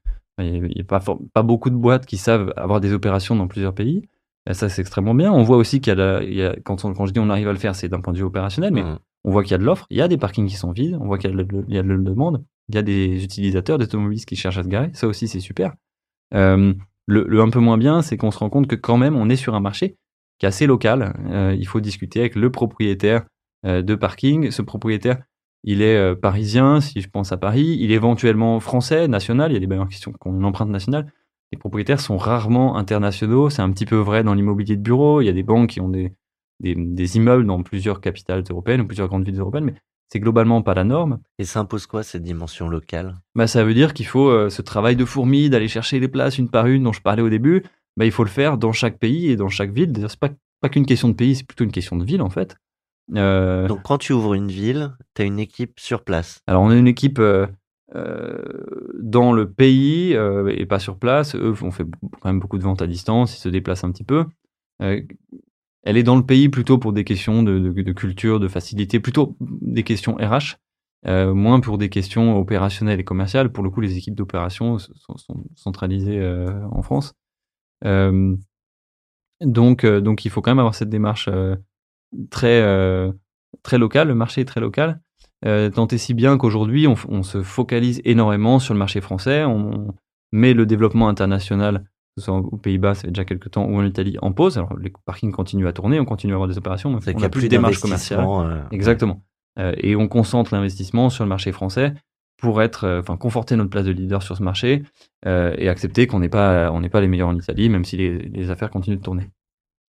[0.40, 4.09] Il n'y a, pas, beaucoup de boîtes qui savent avoir des opérations dans plusieurs pays.
[4.48, 5.30] Et ça, c'est extrêmement bien.
[5.30, 7.20] On voit aussi qu'il y a, la- il y a quand, on- quand je dis
[7.20, 8.98] on arrive à le faire, c'est d'un point de vue opérationnel, mais Mmh.
[9.24, 10.96] On voit qu'il y a de l'offre, il y a des parkings qui sont vides,
[11.00, 11.36] on voit qu'il y a
[11.82, 13.86] de, la demande, il y a des utilisateurs, des
[14.26, 14.90] qui cherchent à se garer.
[14.92, 15.74] Ça aussi, c'est super.
[16.34, 16.74] Euh,
[17.06, 19.36] le, un peu moins bien, c'est qu'on se rend compte que quand même, on est
[19.36, 19.96] sur un marché
[20.38, 21.14] qui est assez local.
[21.30, 23.24] Euh, il faut discuter avec le propriétaire
[23.66, 24.50] euh, de parking.
[24.50, 25.22] Ce propriétaire,
[25.64, 27.76] il est parisien, si je pense à Paris.
[27.80, 29.50] Il est éventuellement français, national.
[29.50, 31.10] Il y a des bailleurs qui, sont, qui ont une empreinte nationale.
[31.50, 33.50] Les propriétaires sont rarement internationaux.
[33.50, 35.20] C'est un petit peu vrai dans l'immobilier de bureau.
[35.20, 36.12] Il y a des banques qui ont des,
[36.61, 39.74] des, des immeubles dans plusieurs capitales européennes ou plusieurs grandes villes européennes, mais
[40.09, 41.20] c'est globalement pas la norme.
[41.38, 43.16] Et ça impose quoi cette dimension locale?
[43.34, 46.38] Bah, ça veut dire qu'il faut euh, ce travail de fourmi, d'aller chercher les places
[46.38, 47.62] une par une dont je parlais au début.
[47.96, 49.92] Bah, il faut le faire dans chaque pays et dans chaque ville.
[50.09, 50.30] C'est pas,
[50.61, 52.56] pas qu'une question de pays, c'est plutôt une question de ville en fait.
[53.16, 56.40] Euh, Donc quand tu ouvres une ville, tu as une équipe sur place?
[56.46, 57.46] alors, on a une équipe euh,
[57.94, 58.42] euh,
[59.00, 61.34] dans le pays et pas sur place.
[61.34, 61.84] Eux, on fait
[62.20, 64.24] quand même beaucoup de ventes à distance, ils se déplacent un petit peu.
[65.84, 69.84] Elle est dans le pays plutôt pour des questions de, culture, de facilité, plutôt des
[69.84, 70.56] questions RH,
[71.06, 73.52] euh, moins pour des questions opérationnelles et commerciales.
[73.52, 75.16] Pour le coup, les équipes d'opération sont,
[75.54, 77.14] centralisées euh, en France.
[77.84, 78.36] Euh,
[79.40, 81.28] donc, donc, il faut quand même avoir cette démarche
[82.30, 83.12] très,
[83.62, 84.08] très locale.
[84.08, 85.00] Le marché est très local.
[85.44, 89.44] Tant et si bien qu'aujourd'hui, on, se focalise énormément sur le marché français.
[89.44, 89.94] On
[90.32, 91.84] met le développement international,
[92.18, 94.58] ce soit aux Pays-Bas, ça fait déjà quelques temps, ou en Italie, en pause.
[94.58, 97.26] Alors, les parkings continuent à tourner, on continue à avoir des opérations, mais on n'a
[97.26, 98.20] a plus de démarche commerciale.
[98.42, 99.22] euh, Exactement.
[99.58, 101.94] Euh, et on concentre l'investissement sur le marché français
[102.36, 104.82] pour être, euh, enfin, conforter notre place de leader sur ce marché
[105.26, 108.18] et accepter qu'on n'est pas, on n'est pas les meilleurs en Italie, même si les,
[108.18, 109.28] les affaires continuent de tourner.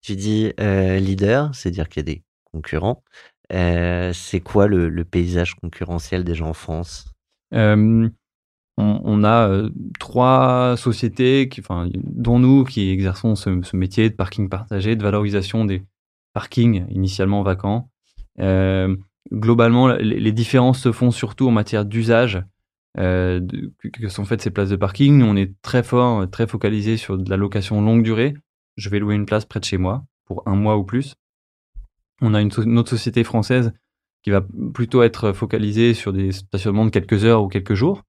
[0.03, 2.23] Tu dis leader, c'est dire qu'il y a des
[2.53, 3.03] concurrents.
[3.51, 7.13] C'est quoi le, le paysage concurrentiel déjà en France?
[8.77, 14.15] On, on a euh, trois sociétés, qui, enfin, dont nous, qui exerçons ce, métier de
[14.15, 15.83] parking partagé, de valorisation des
[16.35, 17.91] parkings initialement vacants.
[18.39, 18.95] Euh,
[19.33, 22.43] globalement, les, différences se font surtout en matière d'usage
[22.99, 23.41] euh,
[23.83, 25.19] que- sont faites ces places de parking.
[25.19, 28.35] Nous, on est très fort, très focalisé sur de la location longue durée.
[28.77, 31.15] Je vais louer une place près de chez moi pour un mois ou plus.
[32.21, 33.73] On a une, une autre société française
[34.23, 34.43] qui va
[34.75, 38.03] plutôt être focalisée sur des stationnements de quelques heures ou quelques jours,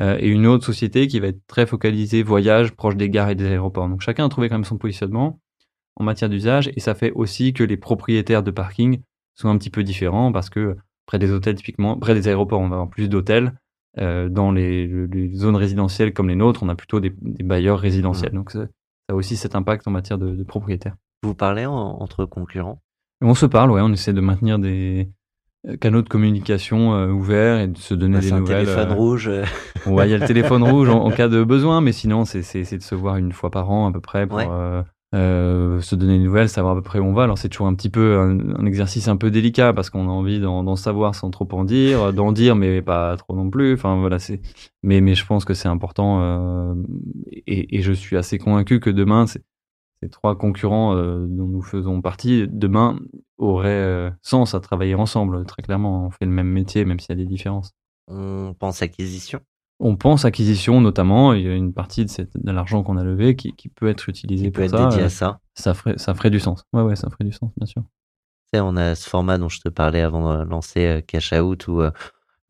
[0.00, 3.34] euh, et une autre société qui va être très focalisée voyage proche des gares et
[3.34, 3.88] des aéroports.
[3.88, 5.38] Donc chacun a trouvé quand même son positionnement
[5.96, 9.02] en matière d'usage, et ça fait aussi que les propriétaires de parking
[9.34, 10.76] sont un petit peu différents parce que
[11.06, 13.54] près des hôtels, typiquement, près des aéroports, on va avoir plus d'hôtels.
[13.98, 17.78] Euh, dans les, les zones résidentielles comme les nôtres, on a plutôt des, des bailleurs
[17.78, 18.32] résidentiels.
[18.32, 18.68] Donc ça, ça
[19.10, 20.96] a aussi cet impact en matière de, de propriétaires.
[21.22, 22.80] Vous parlez en- entre concurrents?
[23.20, 25.10] On se parle, ouais, on essaie de maintenir des
[25.80, 28.64] canaux de communication euh, ouverts et de se donner Bah, des C'est un nouvelles.
[28.66, 29.28] téléphone euh, rouge.
[29.28, 29.44] euh,
[29.86, 32.40] Ouais, il y a le téléphone rouge en, en cas de besoin, mais sinon, c'est
[32.40, 34.46] de se voir une fois par an à peu près pour Ouais.
[34.50, 34.82] euh,
[35.14, 37.24] euh, se donner des nouvelles, savoir à peu près où on va.
[37.24, 40.10] Alors, c'est toujours un petit peu un, un exercice un peu délicat parce qu'on a
[40.10, 43.74] envie d'en d'en savoir sans trop en dire, d'en dire, mais pas trop non plus.
[43.74, 44.40] Enfin, voilà, c'est.
[44.82, 46.74] Mais, mais je pense que c'est important euh,
[47.46, 49.42] et, et je suis assez convaincu que demain, c'est-
[50.02, 52.98] ces trois concurrents euh, dont nous faisons partie, demain,
[53.38, 55.44] auraient euh, sens à travailler ensemble.
[55.46, 57.72] Très clairement, on fait le même métier, même s'il y a des différences.
[58.08, 59.40] On pense acquisition.
[59.78, 63.04] On pense acquisition notamment, il y a une partie de, cette- de l'argent qu'on a
[63.04, 64.84] levé qui, qui peut être utilisé qui pour peut être ça.
[64.88, 65.40] dédié euh, à ça.
[65.54, 66.64] ça ferait, ça ferait du sens.
[66.72, 67.82] Ouais, ouais, ça ferait du sens, bien sûr.
[68.54, 71.80] On a ce format dont je te parlais avant de lancer Cash Out où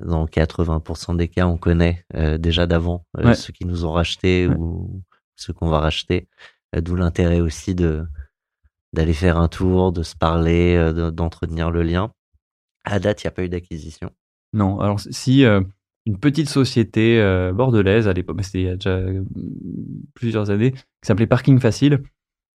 [0.05, 2.05] dans 80% des cas, on connaît
[2.41, 3.35] déjà d'avant Ouais.
[3.35, 4.57] ceux qui nous ont racheté Ouais.
[4.57, 5.03] ou
[5.37, 6.29] ceux qu'on va racheter.
[6.77, 8.05] Euh, D'où l'intérêt aussi de
[8.95, 12.13] d'aller faire un tour, de se parler, euh, de- d'entretenir le lien.
[12.85, 14.11] À date, il n'y a pas eu d'acquisition.
[14.53, 15.63] Non, alors si euh,
[16.05, 19.01] une petite société euh, bordelaise, à l'époque, c'était il y a déjà
[20.15, 22.03] plusieurs années, qui s'appelait Parking Facile,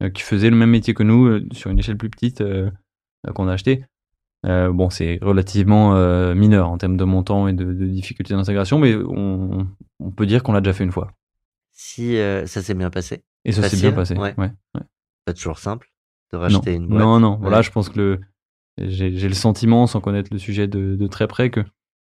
[0.04, 2.44] euh, qui faisait le même métier que nous sur une échelle plus petite
[3.34, 3.84] qu'on a acheté.
[4.44, 5.94] Bon, c'est relativement
[6.36, 9.68] mineur en termes de montant et de, de difficulté d'intégration, mais on,
[10.00, 11.12] on peut dire qu'on l'a déjà fait une fois.
[11.74, 12.16] Si
[12.46, 14.16] ça s'est bien passé, Et ça s'est bien passé.
[14.16, 14.34] ouais.
[14.38, 14.52] ouais.
[15.26, 15.92] pas toujours simple
[16.32, 17.00] de Non, racheter une boîte.
[17.00, 17.38] non, non.
[17.40, 17.64] Voilà, Ouais.
[17.64, 18.20] je pense que le,
[18.78, 21.62] j'ai, le sentiment, sans connaître le sujet de, de très près, que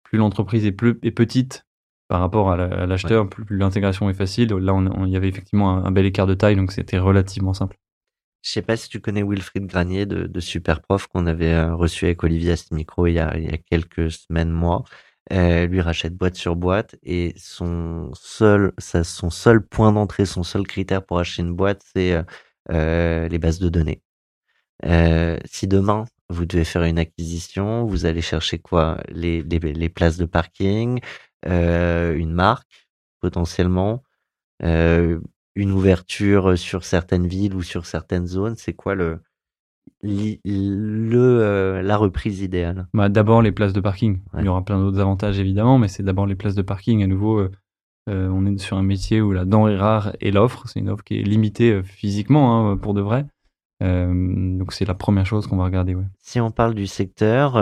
[0.04, 1.66] plus l'entreprise est, plus, est petite
[2.08, 4.50] par rapport à, la- à l'acheteur, plus, plus l'intégration est facile.
[4.54, 7.00] Là, on- on- il y avait effectivement un, un bel écart de taille, donc c'était
[7.00, 7.78] relativement simple.
[8.44, 12.06] Je sais pas si tu connais Wilfried Granier de, de Superprof qu'on avait euh, reçu
[12.06, 14.84] avec Olivier à ce micro il y a, il y a quelques semaines, mois.
[15.32, 21.06] Lui rachète boîte sur boîte et son seul, son seul point d'entrée, son seul critère
[21.06, 22.24] pour acheter une boîte, c'est euh,
[22.72, 24.02] euh, les bases de données.
[24.86, 29.00] Euh, si demain vous devez faire une acquisition, vous allez chercher quoi?
[29.10, 31.00] Les, les, les places de parking,
[31.46, 32.90] euh, une marque
[33.22, 34.04] potentiellement,
[34.64, 35.20] euh,
[35.56, 38.56] une ouverture sur certaines villes ou sur certaines zones.
[38.58, 39.22] C'est quoi le,
[40.04, 44.20] le euh, la reprise idéale Bah, d'abord, les places de parking.
[44.34, 44.42] Ouais.
[44.42, 47.04] Il y aura plein d'autres avantages, évidemment, mais c'est d'abord les places de parking.
[47.04, 47.52] À nouveau, euh,
[48.10, 51.04] euh, on est sur un métier où la denrée rare et l'offre, c'est une offre
[51.04, 53.26] qui est limitée physiquement, hein, pour de vrai.
[53.82, 55.96] Euh, donc, c'est la première chose qu'on va regarder.
[55.96, 56.06] Ouais.
[56.20, 57.58] Si on parle du secteur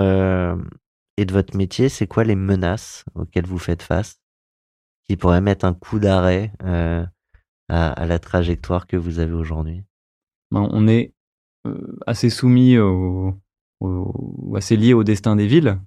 [1.17, 4.19] et de votre métier, c'est quoi les menaces auxquelles vous faites face
[5.07, 7.07] qui pourraient mettre un coup d'arrêt à,
[7.67, 9.83] à la trajectoire que vous avez aujourd'hui?
[10.51, 11.13] Ben, on est
[12.07, 13.35] assez soumis au,
[14.55, 15.79] assez lié au destin des villes.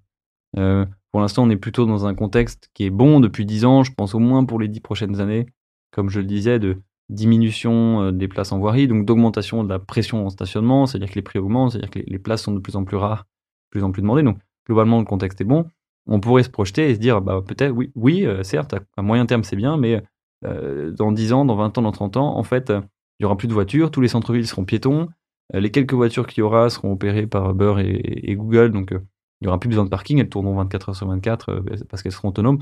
[0.56, 3.84] Euh, pour l'instant, on est plutôt dans un contexte qui est bon depuis 10 ans,
[3.84, 5.46] je pense au moins pour les 10 prochaines années,
[5.92, 9.78] comme je le disais, de diminution euh, des places en voirie, donc d'augmentation de la
[9.78, 12.76] pression en stationnement, c'est-à-dire que les prix augmentent, c'est-à-dire que les, places sont de plus
[12.76, 14.22] en plus rares, de plus en plus demandées.
[14.22, 15.66] Donc globalement, le contexte est bon.
[16.06, 19.26] On pourrait se projeter et se dire, bah, peut-être, oui, oui euh, certes, à, moyen
[19.26, 20.02] terme, c'est bien, mais
[20.44, 22.80] euh, dans 10 ans, dans 20 ans, dans 30 ans, en fait, euh,
[23.18, 25.06] il y aura plus de voitures, tous les centres-villes seront piétons, euh,
[25.52, 28.98] les quelques voitures qu'il y aura seront opérées par Uber et, et Google, donc euh,
[29.40, 32.02] il n'y aura plus besoin de parking, elles tourneront 24 heures sur 24 euh, parce
[32.02, 32.58] qu'elles seront autonomes.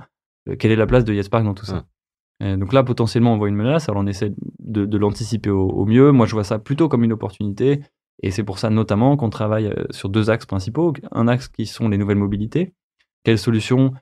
[0.49, 1.87] Euh, quelle est la place de YesPark dans tout ça
[2.43, 5.69] Euh, Donc là, potentiellement, on voit une menace, alors on essaie de, de l'anticiper au,
[5.69, 6.11] au mieux.
[6.11, 7.83] Moi, je vois ça plutôt comme une opportunité,
[8.23, 10.93] et c'est pour ça notamment qu'on travaille euh, sur deux axes principaux.
[11.13, 12.75] Un axe qui sont les nouvelles mobilités.
[13.23, 13.93] Quelles solutions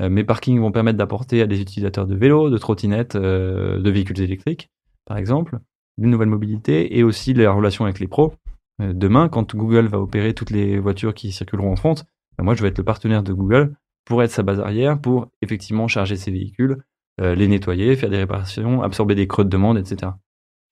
[0.00, 3.90] euh, mes parkings vont permettre d'apporter à des utilisateurs de vélos, de trottinettes, euh, de
[3.90, 4.70] véhicules électriques,
[5.04, 5.60] par exemple,
[5.98, 8.34] d'une nouvelle mobilité, et aussi la relation avec les pros.
[8.80, 12.04] Euh, demain, quand Google va opérer toutes les voitures qui circuleront en France,
[12.36, 13.74] ben moi, je vais être le partenaire de Google
[14.04, 16.82] pour être sa base arrière, pour effectivement charger ses véhicules,
[17.20, 20.12] euh, les nettoyer, faire des réparations, absorber des creux de demande, etc.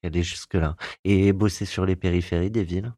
[0.05, 0.75] Aller jusque-là.
[1.05, 2.93] Et bosser sur les périphéries des villes,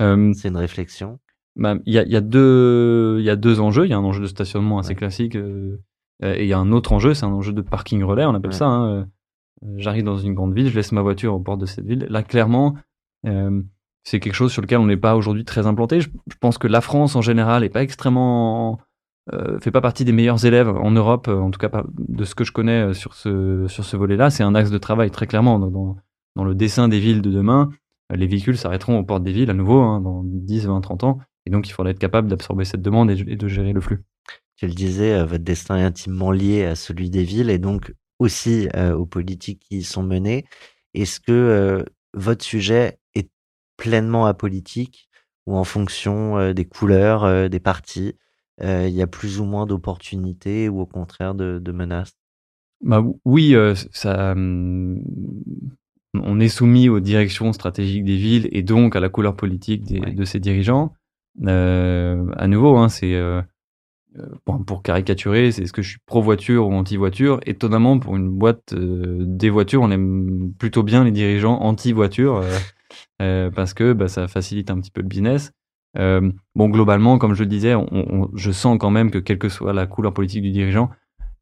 [0.00, 1.18] Euh, c'est une réflexion?
[1.56, 3.84] bah, Il y, a, il y, a deux- y a deux enjeux.
[3.84, 4.94] Il y a un enjeu de stationnement assez Ouais.
[4.94, 5.76] classique euh,
[6.22, 8.52] et il y a un autre enjeu, c'est un enjeu de parking relais, on appelle
[8.52, 8.56] Ouais.
[8.56, 8.66] ça.
[8.68, 9.08] hein,
[9.76, 12.06] J'arrive dans une grande ville, je laisse ma voiture au port de cette ville.
[12.08, 12.74] Là, clairement,
[13.26, 13.62] euh,
[14.04, 16.00] c'est quelque chose sur lequel on n'est pas aujourd'hui très implanté.
[16.00, 16.08] Je,
[16.40, 18.80] pense que la France, en général, n'est pas extrêmement...
[19.32, 22.34] euh, fait pas partie des meilleurs élèves en Europe, euh, en tout cas de ce
[22.34, 24.30] que je connais euh, sur ce, sur ce volet-là.
[24.30, 25.96] C'est un axe de travail très clairement dans,
[26.34, 27.70] dans, le dessin des villes de demain.
[28.10, 31.18] Les véhicules s'arrêteront aux portes des villes à nouveau hein, dans 10, 20, 30 ans.
[31.46, 34.02] Et donc, il faudra être capable d'absorber cette demande et, et de gérer le flux.
[34.56, 37.92] Tu le disais, votre destin est intimement lié à celui des villes et donc
[38.22, 40.44] aussi euh, aux politiques qui y sont menées.
[40.94, 43.28] Est-ce que euh, votre sujet est
[43.76, 45.08] pleinement apolitique
[45.46, 48.14] ou en fonction euh, des couleurs des partis,
[48.60, 52.12] il y a plus ou moins d'opportunités ou au contraire de, de menaces?
[52.80, 53.56] Bah oui,
[53.92, 55.00] ça, on
[56.40, 60.12] est soumis aux directions stratégiques des villes et donc à la couleur politique des- Ouais.
[60.12, 60.92] de ses dirigeants.
[61.44, 63.20] À nouveau, hein, c'est
[64.66, 68.28] pour caricaturer, c'est est-ce que je suis pro voiture ou anti voiture Étonnamment, pour une
[68.28, 72.58] boîte euh, des voitures, on aime plutôt bien les dirigeants anti voiture euh,
[73.22, 75.52] euh, parce que bah, ça facilite un petit peu le business.
[75.94, 77.74] Bon, globalement, comme je le disais,
[78.34, 80.90] je sens quand même que quelle que soit la couleur politique du dirigeant,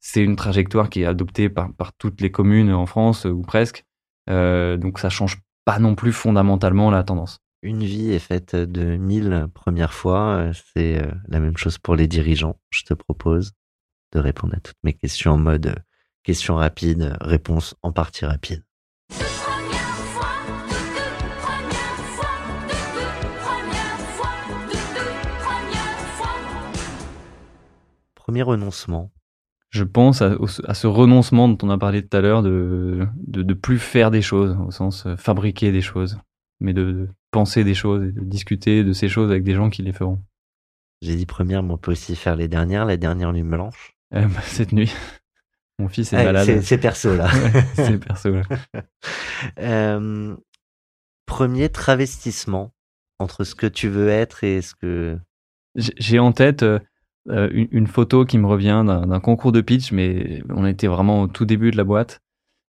[0.01, 3.85] c'est une trajectoire qui est adoptée par, toutes les communes en France, ou presque.
[4.27, 7.41] Donc ça change pas non plus fondamentalement la tendance.
[7.63, 10.51] Une vie est faite de mille premières fois.
[10.73, 12.59] C'est euh, la même chose pour les dirigeants.
[12.71, 13.53] Je te propose
[14.13, 15.75] de répondre à toutes mes questions en mode euh,
[16.23, 18.63] Question rapide, réponse en partie rapide.
[28.15, 29.13] Premier renoncement.
[29.69, 30.37] Je pense à,
[30.75, 34.23] ce renoncement dont on a parlé tout à l'heure de, de de plus faire des
[34.23, 36.19] choses, au sens euh, fabriquer des choses,
[36.61, 39.83] mais de penser des choses et de discuter de ces choses avec des gens qui
[39.83, 40.21] les feront.
[41.03, 42.85] J'ai dit première, mais on peut aussi faire les dernières.
[42.85, 43.95] La dernière nuit blanche.
[44.15, 44.93] Euh, bah, cette nuit,
[45.79, 46.61] mon fils est Ah, malade.
[46.63, 47.27] c'est- perso là.
[47.33, 48.31] Ouais, c'est perso.
[48.33, 48.43] là.
[49.59, 50.37] Euh,
[51.27, 52.73] premier travestissement
[53.19, 55.19] entre ce que tu veux être et ce que.
[55.77, 56.79] J'ai en tête euh,
[57.27, 61.27] une, une photo qui me revient d'un concours de pitch, mais on était vraiment au
[61.29, 62.21] tout début de la boîte,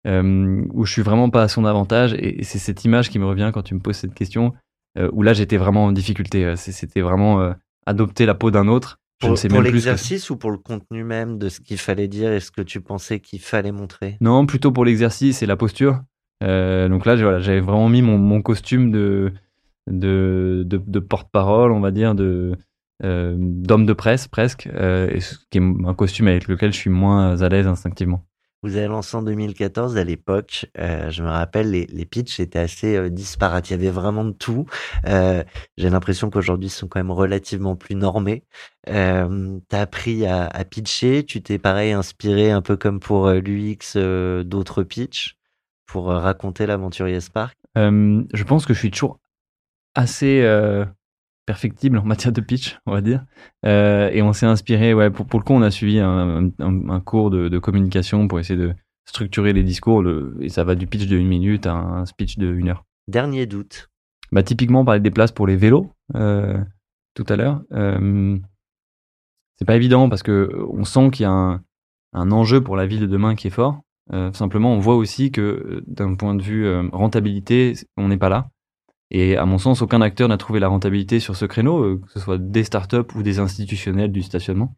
[0.07, 2.13] euh, où je suis vraiment pas à son avantage.
[2.13, 4.53] Et, c'est cette image qui me revient quand tu me poses cette question,
[4.97, 6.45] euh, où là j'étais vraiment en difficulté.
[6.45, 7.53] Euh, C'était vraiment euh,
[7.85, 8.97] adopter la peau d'un autre.
[9.21, 11.77] Je Pour, ne sais pour que- l'exercice ou pour le contenu même de ce qu'il
[11.77, 14.17] fallait dire et ce que tu pensais qu'il fallait montrer?
[14.21, 16.01] Non, plutôt pour l'exercice et la posture.
[16.41, 19.33] Donc là, j'ai- voilà, j'avais vraiment mis mon, mon costume de,
[19.91, 22.55] de, de, de porte-parole, on va dire, de
[23.01, 27.41] d'homme de presse presque, et ce qui est un costume avec lequel je suis moins
[27.41, 28.25] à l'aise instinctivement.
[28.61, 30.65] Vous avez lancé en 2014 à l'époque.
[30.77, 33.69] euh, je me rappelle, les, les pitchs étaient assez euh, disparates.
[33.69, 34.65] Il y avait vraiment de tout.
[35.07, 35.43] Euh,
[35.77, 38.43] J'ai l'impression qu'aujourd'hui, ils sont quand même relativement plus normés.
[38.89, 41.23] Euh, T'as appris à, pitcher.
[41.23, 43.95] Tu t'es pareil inspiré un peu comme pour l'UX
[44.43, 45.37] d'autres pitchs
[45.85, 47.57] pour raconter l'aventurier Spark.
[47.75, 49.19] Je pense que je suis toujours
[49.95, 50.41] assez
[51.49, 53.25] perfectible en matière de pitch, on va dire.
[53.65, 56.89] Euh, et on s'est inspiré, ouais, pour, pour le coup, on a suivi un, un-
[56.89, 58.75] un cours de, de communication pour essayer de
[59.07, 60.03] structurer les discours.
[60.03, 62.85] le- et ça va du pitch de une minute à un speech de une heure.
[63.07, 63.89] Dernier doute.
[64.31, 66.55] Bah, typiquement, on parlait des places pour les vélos euh,
[67.15, 67.63] tout à l'heure.
[67.71, 68.37] Euh,
[69.57, 71.63] c'est pas évident parce que on sent qu'il y a un,
[72.13, 73.81] un enjeu pour la ville de demain qui est fort.
[74.33, 78.49] Simplement, on voit aussi que d'un point de vue rentabilité, on n'est pas là.
[79.11, 82.11] Et à mon sens, aucun acteur n'a trouvé la rentabilité sur ce créneau, euh, que
[82.11, 84.75] ce soit des startups ou des institutionnels du stationnement.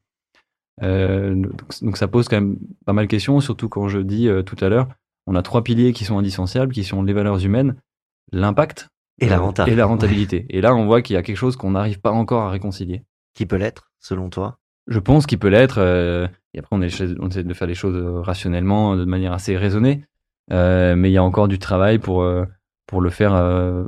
[0.84, 4.27] Euh, donc, donc ça pose quand même pas mal de questions, surtout quand je dis
[4.27, 4.88] euh, tout à l'heure,
[5.27, 7.75] on a trois piliers qui sont indissociables, qui sont les valeurs humaines,
[8.32, 8.88] l'impact
[9.19, 9.67] Et la euh, renta.
[9.67, 10.45] Et la rentabilité.
[10.49, 13.03] Et là, on voit qu'il y a quelque chose qu'on n'arrive pas encore à réconcilier.
[13.34, 14.57] Qui peut l'être, selon toi?
[14.88, 15.77] Je pense qu'il peut l'être.
[15.77, 19.55] euh, et après, on, essaie, on essaie de faire les choses rationnellement, de manière assez
[19.57, 20.05] raisonnée.
[20.51, 22.45] Euh, mais il y a encore du travail pour, euh,
[22.91, 23.85] pour le faire, euh,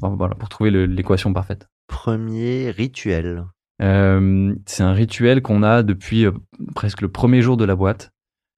[0.00, 1.68] voilà, pour trouver l'équation parfaite.
[1.86, 3.44] Premier rituel.
[3.82, 6.32] Euh, c'est un rituel qu'on a depuis euh,
[6.74, 8.10] presque le premier jour de la boîte.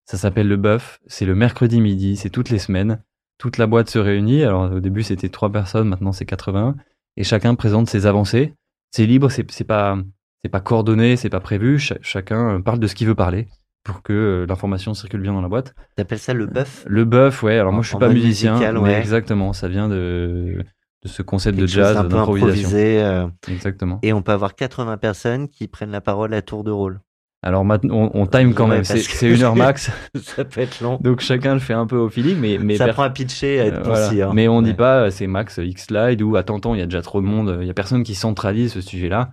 [0.07, 1.01] Ça s'appelle le bœuf.
[1.09, 2.17] C'est le mercredi midi.
[2.17, 3.03] C'est toutes les semaines.
[3.37, 4.45] Toute la boîte se réunit.
[4.45, 6.77] Alors au début c'était trois personnes, maintenant c'est 80.
[7.17, 8.55] Et chacun présente ses avancées.
[8.93, 9.99] C'est libre, c'est pas
[10.45, 11.79] c'est pas coordonné, c'est pas prévu.
[11.81, 13.49] Cha- chacun parle de ce qu'il veut parler
[13.85, 15.75] pour que euh, l'information circule bien dans la boîte.
[15.97, 17.59] T'appelles ça le bœuf Le bœuf, ouais.
[17.59, 18.99] Alors moi je suis pas musicien, musical, mais ouais.
[18.99, 19.53] exactement.
[19.53, 20.63] Ça vient de
[21.03, 22.69] de ce concept de Quelque jazz, d'improvisation.
[22.69, 23.03] improvisé.
[23.03, 23.99] euh, Exactement.
[24.03, 27.01] et on peut avoir 80 personnes qui prennent la parole à tour de rôle.
[27.43, 28.85] Alors maintenant, on, on time quand Ouais, même.
[28.85, 29.91] C'est une heure max.
[30.15, 30.99] ça peut être long.
[31.01, 33.65] Donc chacun le fait un peu au feeling, mais mais ça prend à pitcher, à
[33.65, 34.29] être euh, voilà.
[34.29, 34.33] hein.
[34.35, 34.77] Mais on dit Ouais.
[34.77, 37.27] pas euh, c'est max X slide ou attends attends, il y a déjà trop de
[37.27, 39.31] monde, il y a personne qui centralise ce sujet-là.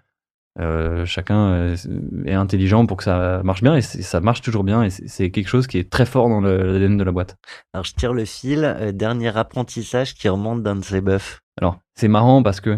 [0.59, 1.75] Euh, chacun euh,
[2.25, 5.49] est intelligent pour que ça marche bien et ça marche toujours bien et c'est quelque
[5.49, 7.35] chose qui est très fort dans le- l'ADN de la boîte.
[7.73, 8.63] Alors je tire le fil.
[8.63, 11.39] euh, dernier apprentissage qui remonte d'un de ces bœufs.
[11.61, 12.71] Alors c'est marrant parce que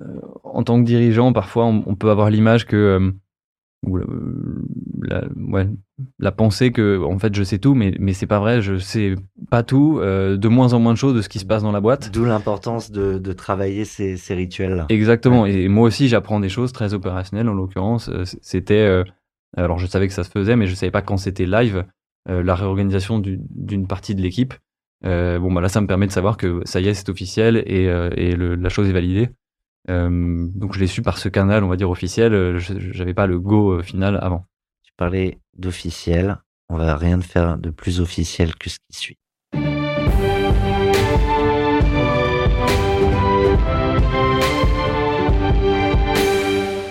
[0.00, 0.04] euh,
[0.44, 3.10] en tant que dirigeant, parfois on, on peut avoir l'image que euh,
[3.86, 3.98] ou,
[5.02, 5.68] la, ouais,
[6.18, 9.14] la pensée que en fait je sais tout, mais mais c'est pas vrai, je sais
[9.50, 11.72] pas tout, euh, de moins en moins de choses de ce qui se passe dans
[11.72, 12.10] la boîte.
[12.12, 14.86] D'où l'importance de, de travailler ces, ces rituels-là.
[14.88, 15.46] Exactement.
[15.46, 17.48] Et moi aussi, j'apprends des choses très opérationnelles.
[17.48, 18.74] En l'occurrence, Euh, c'était.
[18.74, 19.04] euh,
[19.56, 21.84] alors, je savais que ça se faisait, mais je savais pas quand c'était live.
[22.30, 24.54] euh, la réorganisation du- d'une partie de l'équipe.
[25.02, 27.82] Bon, bah là, ça me permet de savoir que ça y est, c'est officiel et,
[28.16, 29.28] et le- la chose est validée.
[29.90, 32.32] Euh, donc, je l'ai su par ce canal, on va dire officiel.
[32.34, 34.46] euh, je- J'avais pas le go euh, final avant.
[34.82, 36.38] Tu parlais d'officiel.
[36.70, 39.18] On va rien faire de plus officiel que ce qui suit.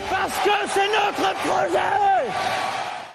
[0.09, 2.29] Parce que c'est notre projet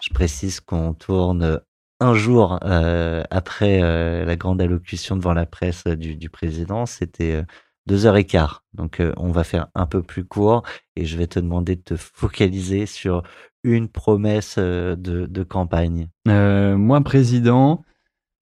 [0.01, 1.61] Je précise qu'on tourne
[2.01, 6.87] un jour euh, après euh, la grande allocution devant la presse du, du président.
[6.87, 7.43] C'était euh,
[7.89, 8.63] deux heures et quart.
[8.75, 10.63] Donc euh, on va faire un peu plus court
[10.95, 13.23] et je vais te demander de te focaliser sur
[13.65, 16.09] une promesse euh, de, de campagne.
[16.29, 17.85] Euh, moi, président,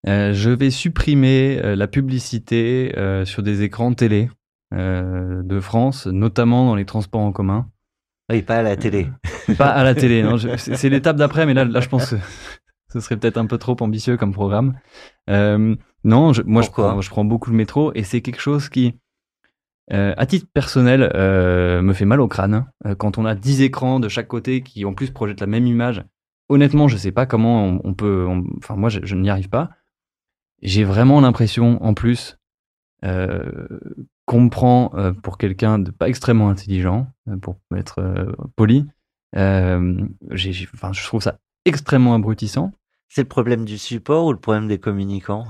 [0.04, 4.30] je vais supprimer la publicité sur des écrans télé
[4.72, 7.68] de France, notamment dans les transports en commun.
[8.30, 9.08] Oui, pas à la télé.
[9.58, 10.24] Pas à la télé,
[10.58, 12.16] c'est l'étape d'après, mais là, là, je pense que
[12.92, 14.78] Ce serait peut-être un peu trop ambitieux comme programme.
[16.04, 16.90] Non, je- moi je Pourquoi?
[16.92, 18.94] prends, je prends beaucoup le métro et c'est quelque chose qui,
[19.92, 22.66] euh, à titre personnel, euh, me fait mal au crâne.
[22.86, 25.66] Euh, quand on a 10 écrans de chaque côté qui en plus projettent la même
[25.66, 26.04] image,
[26.48, 28.26] honnêtement, je sais pas comment on, on peut.
[28.28, 29.70] on- Enfin, moi, je, je n'y arrive pas.
[30.62, 32.38] J'ai vraiment l'impression, en plus,
[33.04, 33.68] euh,
[34.26, 34.90] qu'on me prend
[35.22, 37.06] pour quelqu'un de pas extrêmement intelligent,
[37.40, 38.86] pour être poli.
[39.34, 42.72] Enfin, je trouve ça extrêmement abrutissant.
[43.08, 45.46] C'est le problème du support ou le problème des communicants?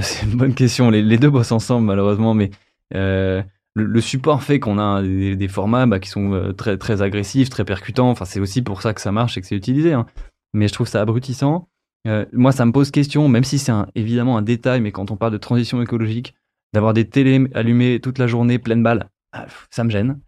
[0.00, 0.90] C'est une bonne question.
[0.90, 2.50] Les, les deux bossent ensemble, malheureusement, mais
[2.94, 3.42] euh,
[3.74, 7.64] le, support fait qu'on a des, formats bah, qui sont euh, très, très agressifs, très
[7.64, 8.10] percutants.
[8.10, 9.92] Enfin, c'est aussi pour ça que ça marche et que c'est utilisé.
[9.92, 10.06] hein.
[10.52, 11.68] Mais je trouve ça abrutissant.
[12.06, 15.16] Euh, moi, ça me pose question, même si c'est évidemment un détail, mais quand on
[15.16, 16.34] parle de transition écologique,
[16.72, 20.20] d'avoir des télés allumées toute la journée, pleine balle, ah, ça me gêne.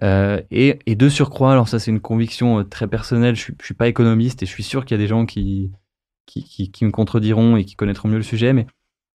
[0.00, 4.42] Et, de surcroît, alors ça c'est une conviction très personnelle, je je suis pas économiste
[4.42, 5.72] et je suis sûr qu'il y a des gens qui,
[6.24, 8.66] qui, qui, qui me contrediront et qui connaîtront mieux le sujet, mais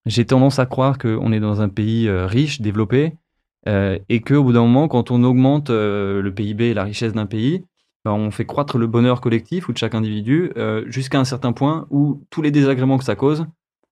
[0.06, 3.14] j'ai tendance à croire qu'on est dans un pays euh, riche, développé,
[3.68, 7.14] euh, et qu'au bout d'un moment, quand on augmente euh, le PIB et la richesse
[7.14, 7.64] d'un pays,
[8.04, 10.52] ben, on fait croître le bonheur collectif ou de chaque individu
[10.88, 13.46] jusqu'à un certain point où tous les désagréments que ça cause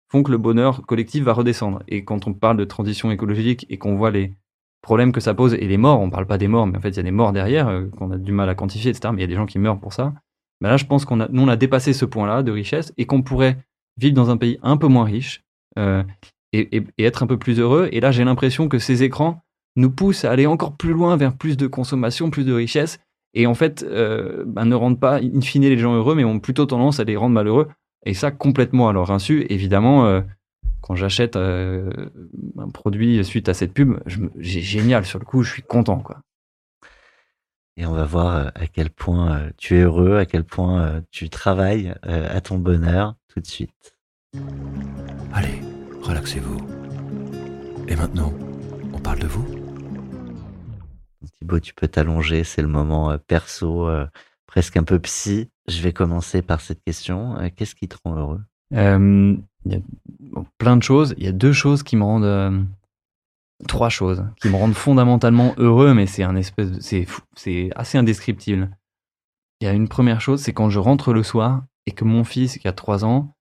[0.09, 1.82] font que le bonheur collectif va redescendre.
[1.88, 4.34] Et quand on parle de transition écologique et qu'on voit les
[4.82, 6.89] problèmes que ça pose et les morts, on parle pas des morts, mais en fait
[6.89, 9.14] il y a des morts derrière qu'on a du mal à quantifier, etc.
[9.14, 10.14] Mais il y a des gens qui meurent pour ça.
[10.59, 13.05] Ben là, je pense qu'on a, nous, on a dépassé ce point-là de richesse et
[13.05, 13.59] qu'on pourrait
[13.95, 15.45] vivre dans un pays un peu moins riche
[15.78, 16.03] euh,
[16.53, 17.89] et, être un peu plus heureux.
[17.91, 19.41] Et là, j'ai l'impression que ces écrans
[19.76, 22.99] nous poussent à aller encore plus loin vers plus de consommation, plus de richesse.
[23.34, 26.39] Et en fait, euh, ben, ne rendent pas, in fine, les gens heureux, mais ont
[26.39, 27.69] plutôt tendance à les rendre malheureux.
[28.05, 29.45] Et ça, complètement à leur insu.
[29.49, 30.22] Évidemment, euh,
[30.82, 31.89] quand j'achète un
[32.74, 33.99] produit suite à cette pub,
[34.38, 35.99] j'ai génial sur le coup, je suis content.
[35.99, 36.22] quoi.
[37.78, 41.93] Et on va voir à quel point tu es heureux, à quel point tu travailles
[42.01, 43.91] à ton bonheur tout de suite.
[45.34, 45.62] Allez,
[46.02, 46.58] relaxez-vous.
[47.88, 48.34] Et maintenant,
[48.94, 49.46] on parle de vous
[51.40, 54.08] Thibaut, tu peux t'allonger, c'est le moment euh, perso, euh,
[54.48, 55.50] presque un peu psy.
[55.68, 57.38] Je vais commencer par cette question.
[57.38, 58.42] Euh, Qu'est-ce qui te rend heureux?
[58.74, 59.80] Euh, Il y a
[60.20, 61.14] bon, plein de choses.
[61.18, 62.24] Il y a deux choses qui me rendent.
[62.24, 62.62] euh,
[63.68, 66.80] trois choses qui me rendent fondamentalement heureux, mais c'est un espèce de.
[67.36, 68.76] C'est assez indescriptible.
[69.60, 72.24] Il y a une première chose, c'est quand je rentre le soir et que mon
[72.24, 73.36] fils, qui a trois ans,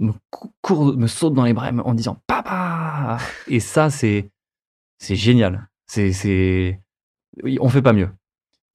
[0.00, 3.18] me, saute dans les bras en disant Papa
[3.48, 4.30] Et ça, c'est.
[5.00, 5.68] Génial.
[5.86, 6.80] C'est.
[7.60, 8.08] on fait pas mieux.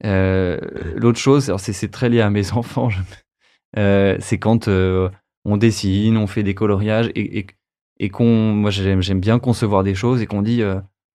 [0.04, 0.58] Euh,
[0.96, 2.88] L'autre chose, c'est très lié à mes enfants,
[3.76, 5.10] euh, c'est quand euh,
[5.44, 7.46] on dessine, on fait des coloriages et, et,
[7.98, 10.62] et qu'on, moi j'aime bien concevoir des choses et qu'on dit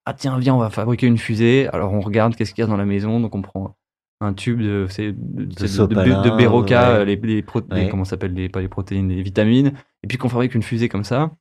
[0.05, 1.67] ah tiens viens on va fabriquer une fusée.
[1.73, 3.75] Alors on regarde qu'est-ce qu'il y a dans la maison, donc on prend
[4.21, 6.71] un tube de c'est de, de, sopalin, ouais.
[6.73, 7.89] euh, les, les, pro- les- Ouais.
[7.89, 11.03] comment s'appelle les pas les protéines, les vitamines, et puis qu'on fabrique une fusée comme
[11.03, 11.31] ça.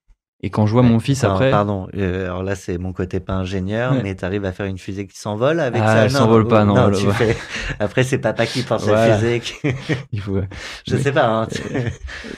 [0.43, 3.33] Et quand je vois mon fils après, Pardon, euh, alors là c'est mon côté pas
[3.33, 6.05] ingénieur, mais tu arrives à faire une fusée qui s'envole avec Ah, ça?
[6.05, 7.13] elle s'envole pas, non, tu voilà.
[7.15, 7.37] fais-
[7.79, 9.09] Après c'est papa qui pense Voilà.
[9.09, 9.41] la fusée.
[9.41, 9.55] qui-
[10.13, 10.41] il faut,
[10.87, 11.29] Je Mais- sais pas.
[11.29, 11.49] Hein.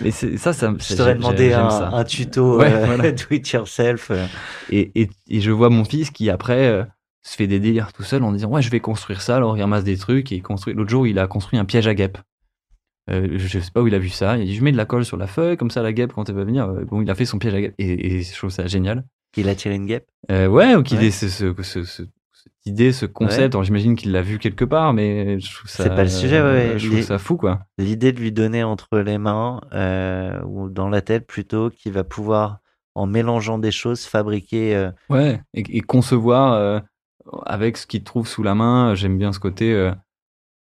[0.03, 3.11] mais c'est- ça, ça, Je t'aurais demandé un, tuto euh, voilà.
[3.13, 4.11] do it yourself.
[4.13, 4.25] euh.
[4.71, 6.85] Et, et, et je vois mon fils qui après euh,
[7.27, 9.61] se fait des délires tout seul en disant ouais je vais construire ça alors il
[9.61, 10.75] ramasse des trucs et il construit.
[10.75, 12.19] L'autre jour il a construit un piège à guêpe
[13.11, 14.37] euh, je sais pas où il a vu ça.
[14.37, 16.13] Il a dit je mets de la colle sur la feuille comme ça la guêpe
[16.13, 18.23] quand elle va venir euh, bon il a fait son piège à guêpe et, et
[18.23, 19.05] je trouve ça génial.
[19.37, 20.07] Il a tiré une guêpe?
[20.31, 21.07] euh, ouais ou qu'il Ouais.
[21.07, 22.03] ait ce, ce, ce- ce-
[22.33, 23.61] cette idée ce concept.
[23.63, 26.79] J'imagine qu'il l'a vu quelque part mais je trouve ça C'est pas le sujet, ouais,
[26.79, 27.61] je trouve ça fou quoi.
[27.79, 32.03] L'idée de lui donner entre les mains euh, ou dans la tête plutôt, qu'il va
[32.05, 32.59] pouvoir
[32.95, 34.91] en mélangeant des choses fabriquer.
[35.11, 36.83] Ouais, et, et concevoir
[37.45, 38.95] avec ce qu'il trouve sous la main.
[38.95, 39.91] J'aime bien ce côté, euh,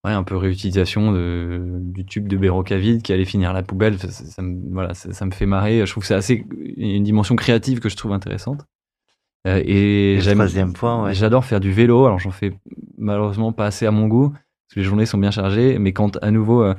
[0.03, 3.99] ouais, un peu réutilisation de, du tube de Berocca vide qui allait finir la poubelle.
[3.99, 5.85] Ça, me, voilà, ça, ça me fait marrer.
[5.85, 6.45] Je trouve que c'est assez
[6.77, 8.65] une dimension créative que je trouve intéressante.
[9.47, 11.13] Euh, et j'aime, ouais.
[11.13, 12.05] j'adore faire du vélo.
[12.05, 12.53] Alors j'en fais
[12.97, 15.79] malheureusement pas assez à mon goût parce que les journées sont bien chargées.
[15.79, 16.73] Mais quand à nouveau euh,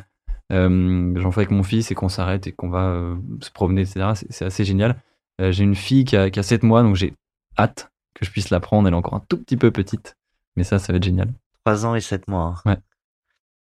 [0.51, 4.11] j'en fais avec mon fils et qu'on s'arrête et qu'on va se promener, etc.
[4.31, 5.01] C'est, assez génial.
[5.41, 7.15] J'ai une fille qui a, qui a 7 mois, donc j'ai
[7.57, 8.89] hâte que je puisse la prendre.
[8.89, 10.17] Elle est encore un tout petit peu petite.
[10.57, 11.33] Mais ça, ça va être génial.
[11.65, 12.55] 3 ans et 7 mois.
[12.65, 12.71] hein.
[12.71, 12.79] Ouais.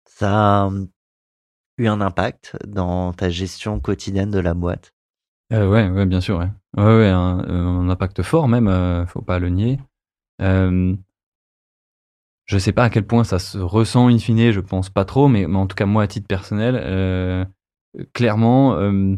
[0.05, 0.85] Ça a euh,
[1.77, 4.93] eu un impact dans ta gestion quotidienne de la boîte?
[5.53, 6.39] Euh, ouais, ouais, bien sûr.
[6.39, 9.79] Ouais, ouais, ouais, un, un impact fort même, euh, faut pas le nier.
[10.41, 10.95] Euh,
[12.45, 15.27] je sais pas à quel point ça se ressent in fine, je pense pas trop,
[15.27, 17.45] mais, mais en tout cas, moi, à titre personnel, euh,
[18.13, 19.15] clairement, euh, euh,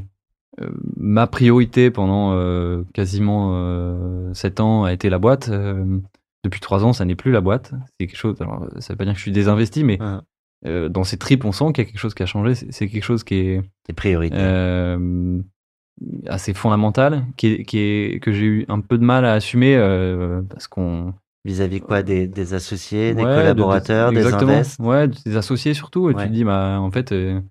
[0.98, 5.50] ma priorité pendant euh, quasiment euh, 7 ans a été la boîte.
[5.50, 6.00] Euh,
[6.44, 7.72] depuis 3 ans, ça n'est plus la boîte.
[8.00, 8.42] C'est quelque chose.
[8.42, 10.18] Alors, ça veut pas dire que je suis désinvesti, mais Ouais.
[10.68, 12.56] euh, dans ses tripes, on sent qu'il y a quelque chose qui a changé.
[12.56, 13.62] C'est c'est quelque chose qui est
[14.34, 15.42] euh,
[16.28, 19.76] assez fondamental, qui est, qui est, que j'ai eu un peu de mal à assumer
[19.76, 21.14] euh, parce qu'on
[21.46, 22.04] Vis-à-vis quoi?
[22.04, 24.52] Des, des associés, des Ouais, de- de- collaborateurs, des exactement.
[24.54, 24.80] invests?
[24.80, 26.10] Ouais, des associés surtout.
[26.10, 26.24] Et Ouais.
[26.24, 27.42] tu te dis, bah, en fait, euh, euh,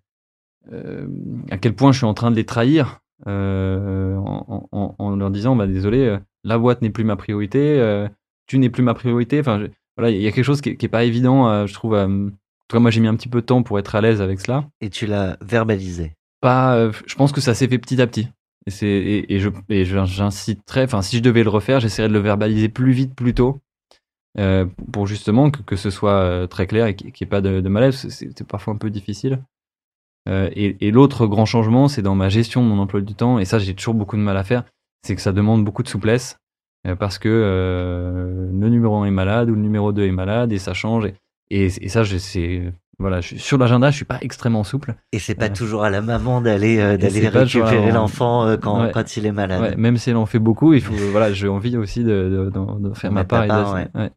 [1.50, 5.30] à quel point je suis en train de les trahir euh, en, en- en leur
[5.30, 8.08] disant, bah, désolé, euh, la boîte n'est plus ma priorité, euh,
[8.46, 9.40] tu n'es plus ma priorité.
[9.40, 9.66] Enfin, je-
[9.96, 11.94] voilà, il y a quelque chose qui, est- qui est pas évident, euh, je trouve.
[11.94, 12.30] euh, en
[12.68, 14.40] tout cas, moi, j'ai mis un petit peu de temps pour être à l'aise avec
[14.40, 14.68] cela.
[14.80, 16.12] Et tu l'as verbalisé?
[16.40, 18.28] Pas, euh, je pense que ça s'est fait petit à petit.
[18.66, 22.12] Et, c'est, et, et je, et j'inciterais, enfin, si je devais le refaire, j'essaierais de
[22.12, 23.58] le verbaliser plus vite, plus tôt,
[24.38, 27.40] euh, pour justement que, que ce soit euh, très clair et qu'il n'y ait pas
[27.40, 27.96] de, de malaise.
[27.96, 29.42] C'est, c'est parfois un peu difficile.
[30.28, 33.38] Euh, et, et l'autre grand changement, c'est dans ma gestion de mon emploi du temps,
[33.38, 34.64] et ça, j'ai toujours beaucoup de mal à faire,
[35.06, 36.38] c'est que ça demande beaucoup de souplesse,
[36.86, 40.52] euh, parce que euh, le numéro 1 est malade ou le numéro 2 est malade,
[40.52, 41.06] et ça change.
[41.06, 41.14] Et,
[41.50, 44.96] et, et ça, c'est, voilà, je, sur l'agenda, je suis pas extrêmement souple.
[45.12, 48.90] Et c'est pas toujours à la maman d'aller récupérer l'enfant quand, Ouais.
[48.92, 49.62] quand il est malade.
[49.62, 52.50] Ouais, même si elle en fait beaucoup, il faut, voilà, j'ai envie aussi de, de,
[52.50, 53.44] de- de faire ma part.
[53.78, 54.10] et ouais.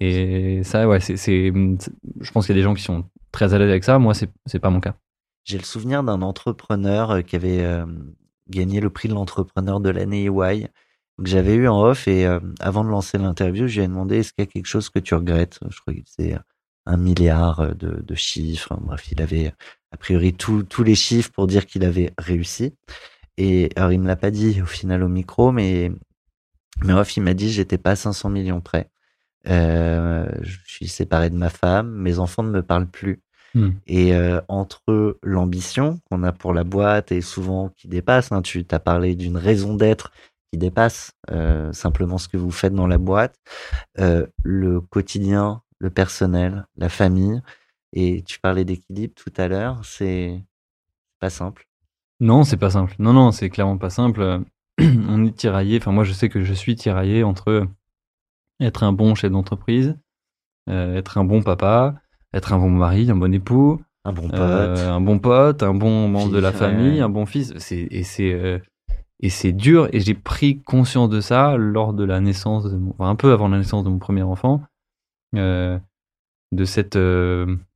[0.00, 3.58] Et ça, ouais, c'est- je pense qu'il y a des gens qui sont très à
[3.58, 3.98] l'aise avec ça.
[3.98, 4.94] Moi, c'est, c'est pas mon cas.
[5.48, 7.86] J'ai le souvenir d'un entrepreneur euh, qui avait euh,
[8.50, 10.68] gagné le prix de l'entrepreneur de l'année EY,
[11.16, 12.06] que j'avais eu en off.
[12.06, 14.66] Et euh, avant de lancer l'interview, je lui ai demandé est-ce qu'il y a quelque
[14.66, 15.58] chose que tu regrettes?
[15.70, 16.36] Je crois qu'il faisait
[16.84, 18.76] un milliard euh, de, chiffres.
[18.78, 19.54] Bref, il avait
[19.90, 22.74] a priori tous les chiffres pour dire qu'il avait réussi.
[23.38, 25.90] Et alors, il me l'a pas dit au final au micro, mais,
[26.84, 28.90] mais off, il m'a dit j'étais pas à 500 millions près.
[29.48, 33.22] Euh, je suis séparé de ma femme, mes enfants ne me parlent plus.
[33.54, 33.70] Hmm.
[33.86, 38.66] Et euh, entre l'ambition qu'on a pour la boîte et souvent qui dépasse, hein, tu
[38.70, 40.12] as parlé d'une raison d'être
[40.52, 43.36] qui dépasse euh, simplement ce que vous faites dans la boîte,
[43.98, 47.40] euh, le quotidien, le personnel, la famille,
[47.92, 50.42] et tu parlais d'équilibre tout à l'heure, c'est
[51.20, 51.68] pas simple.
[52.20, 52.94] Non, c'est pas simple.
[52.98, 54.42] Non, non, c'est clairement pas simple.
[54.80, 55.78] On est tiraillé.
[55.78, 57.66] Enfin, moi, je sais que je suis tiraillé entre
[58.60, 59.96] être un bon chef d'entreprise,
[60.68, 61.94] euh, être un bon papa,
[62.34, 65.74] être un bon mari, un bon époux, Un bon pote, Euh, un bon pote, un
[65.74, 66.56] bon membre de la ouais.
[66.56, 67.52] famille, un bon fils.
[67.58, 68.58] C'est, et c'est euh,
[69.20, 69.88] et c'est dur.
[69.92, 73.32] Et j'ai pris conscience de ça lors de la naissance, de mon- enfin, un peu
[73.32, 74.62] avant la naissance de mon premier enfant,
[75.36, 75.78] euh,
[76.52, 76.98] de cette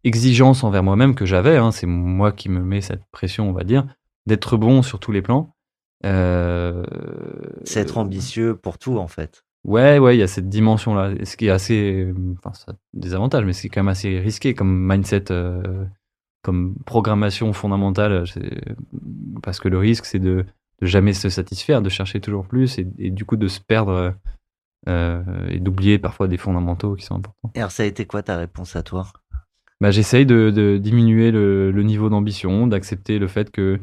[0.04, 1.56] exigence envers moi-même que j'avais.
[1.58, 1.70] hein.
[1.72, 3.84] c'est moi qui me mets cette pression, on va dire,
[4.26, 5.54] d'être bon sur tous les plans.
[7.64, 9.44] C'est être ambitieux pour tout en fait.
[9.64, 11.12] Ouais, ouais, il y a cette dimension-là.
[11.24, 12.06] Ce qui est assez.
[12.06, 15.84] euh, Enfin, ça a des avantages, mais c'est quand même assez risqué comme mindset, euh,
[16.42, 18.26] comme programmation fondamentale.
[18.26, 18.60] c'est-
[19.42, 20.44] Parce que le risque, c'est de,
[20.80, 24.14] de jamais se satisfaire, de chercher toujours plus et, et du coup de se perdre
[24.88, 27.50] euh, et d'oublier parfois des fondamentaux qui sont importants.
[27.54, 29.06] Et alors ça a été quoi ta réponse à toi?
[29.80, 33.78] Bah, J'essaye de, de diminuer le, le niveau d'ambition, d'accepter le fait que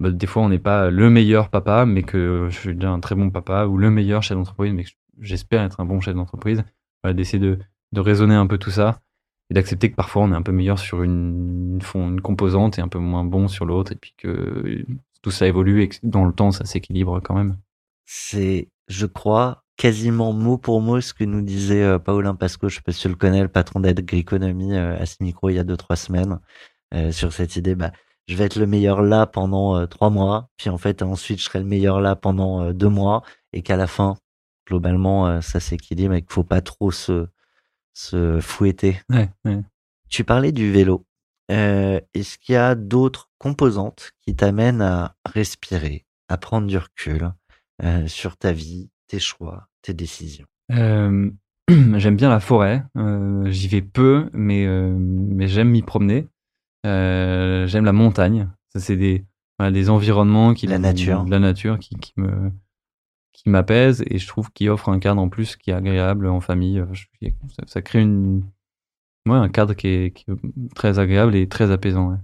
[0.00, 3.00] bah, des fois on n'est pas le meilleur papa, mais que je suis déjà un
[3.00, 4.90] très bon papa, ou le meilleur chef d'entreprise, mais que
[5.20, 6.64] j'espère être un bon chef d'entreprise.
[7.04, 7.58] D'essayer de,
[7.92, 9.00] de raisonner un peu tout ça
[9.50, 12.88] et d'accepter que parfois on est un peu meilleur sur une, une, composante et un
[12.88, 14.86] peu moins bon sur l'autre, et puis que
[15.20, 17.58] tout ça évolue et que dans le temps ça s'équilibre quand même.
[18.06, 22.76] C'est, je crois, quasiment mot pour mot ce que nous disait euh, Paulin Pasco, je
[22.76, 25.58] sais pas si tu le connais, le patron d'Agriconomie euh, à ce micro il y
[25.58, 26.40] a deux trois semaines,
[26.94, 27.92] euh, sur cette idée, bah,
[28.26, 31.44] je vais être le meilleur là pendant euh, trois mois, puis en fait ensuite je
[31.44, 34.16] serai le meilleur là pendant euh, deux mois, et qu'à la fin,
[34.66, 37.26] globalement, euh, ça s'équilibre et qu'il faut pas trop se,
[37.92, 39.00] se fouetter.
[39.10, 39.60] Ouais, ouais.
[40.08, 41.04] Tu parlais du vélo.
[41.50, 47.32] Euh, Est-ce qu'il y a d'autres composantes qui t'amènent à respirer, à prendre du recul
[47.82, 50.46] euh, sur ta vie, tes choix, tes décisions?
[50.72, 51.30] Euh,
[51.68, 52.84] j'aime bien la forêt.
[53.46, 56.28] J'y vais peu, mais, mais j'aime m'y promener.
[56.84, 58.48] J'aime la montagne.
[58.72, 59.24] Ça, c'est des,
[59.58, 61.24] voilà, des environnements qui La nature.
[61.28, 62.50] la nature qui, qui me
[63.44, 66.40] qui m'apaise et je trouve qu'il offre un cadre en plus qui est agréable en
[66.40, 66.80] famille.
[66.80, 66.86] Euh,
[67.56, 68.42] ça, ça crée une
[69.28, 72.10] ouais, un cadre qui est, qui est très agréable et très apaisant.
[72.10, 72.18] ouais.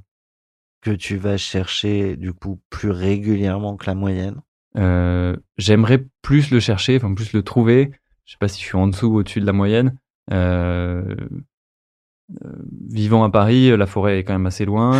[0.82, 4.40] que tu vas chercher du coup plus régulièrement que la moyenne?
[4.76, 7.92] Euh, J'aimerais plus le chercher, enfin plus le trouver.
[8.24, 9.98] Je sais pas si je suis en dessous ou au-dessus de la moyenne.
[10.32, 11.16] Euh,
[12.44, 12.52] euh,
[12.88, 14.92] vivant à Paris, la forêt est quand même assez loin.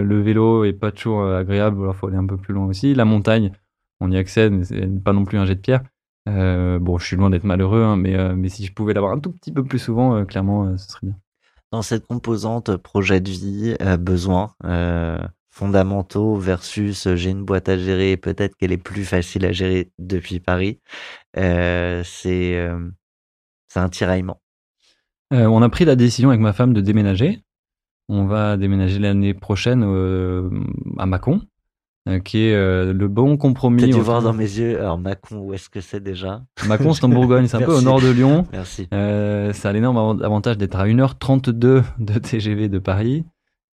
[0.00, 2.94] Le vélo est pas toujours agréable, alors faut aller un peu plus loin aussi.
[2.94, 3.50] La montagne,
[4.00, 5.82] on y accède, mais c'est pas non plus un jet de pierre.
[6.28, 9.12] Euh, bon, je suis loin d'être malheureux, hein, mais, euh, mais si je pouvais l'avoir
[9.12, 11.16] un tout petit peu plus souvent, euh, clairement, ce serait bien.
[11.72, 15.18] Dans cette composante projet de vie, besoins euh,
[15.50, 20.40] fondamentaux versus j'ai une boîte à gérer, peut-être qu'elle est plus facile à gérer depuis
[20.40, 20.80] Paris,
[21.34, 22.58] c'est
[23.74, 24.40] un tiraillement.
[25.30, 27.42] On a pris la décision avec ma femme de déménager.
[28.08, 29.82] on va déménager l'année prochaine
[30.96, 31.42] à Mâcon,
[32.24, 33.80] qui est euh, le bon compromis.
[33.82, 34.78] T'as dû voir dans mes yeux.
[34.80, 36.42] Alors, Macon, où est-ce que c'est déjà?
[36.66, 38.46] Mâcon, c'est en Bourgogne, c'est un peu au nord de Lyon.
[38.52, 38.88] Merci.
[38.94, 43.24] Euh, ça a l'énorme avant- avantage d'être à 1h32 de TGV de Paris,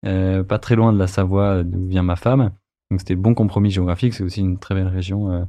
[0.05, 2.51] euh, pas très loin de la Savoie d'où vient ma femme.
[2.91, 5.31] Donc c'était le bon compromis géographique, c'est aussi une très belle région.
[5.31, 5.43] euh,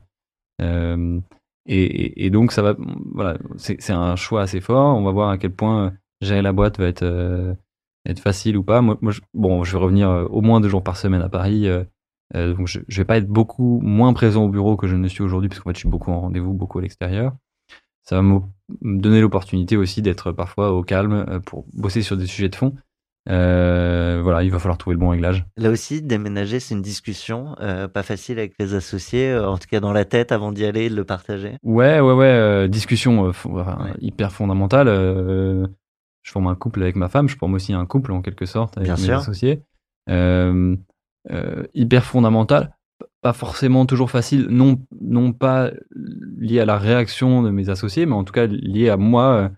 [0.63, 1.21] euh,
[1.69, 2.75] et, et- et donc ça va,
[3.15, 4.97] voilà, c'est un choix assez fort.
[4.97, 7.53] On va voir à quel point euh, gérer la boîte va être, euh,
[8.09, 8.81] être facile ou pas.
[8.81, 11.29] Moi, moi, je, bon, je vais revenir euh, au moins deux jours par semaine à
[11.29, 11.69] Paris.
[12.35, 15.07] Euh, donc je, je vais pas être beaucoup moins présent au bureau que je ne
[15.09, 17.33] suis aujourd'hui, parce qu'en fait je suis beaucoup en rendez-vous, beaucoup à l'extérieur.
[18.03, 18.41] Ça va me
[18.83, 22.75] donner l'opportunité aussi d'être parfois au calme euh, pour bosser sur des sujets de fond.
[23.29, 25.45] Euh, voilà, il va falloir trouver le bon réglage.
[25.57, 29.67] Là aussi, déménager, c'est une discussion euh, pas facile avec les associés, euh, en tout
[29.69, 31.57] cas dans la tête avant d'y aller et de le partager.
[31.65, 33.33] Ouais, ouais, ouais, discussion Ouais.
[33.99, 34.87] hyper fondamentale.
[36.23, 38.77] je forme un couple avec ma femme, je forme aussi un couple en quelque sorte
[38.79, 39.17] avec Bien mes sûr.
[39.19, 39.63] associés.
[41.31, 45.73] Euh, hyper fondamental, p- pas forcément toujours facile, non, non pas
[46.39, 49.33] lié à la réaction de mes associés, mais en tout cas lié à moi.
[49.35, 49.49] euh,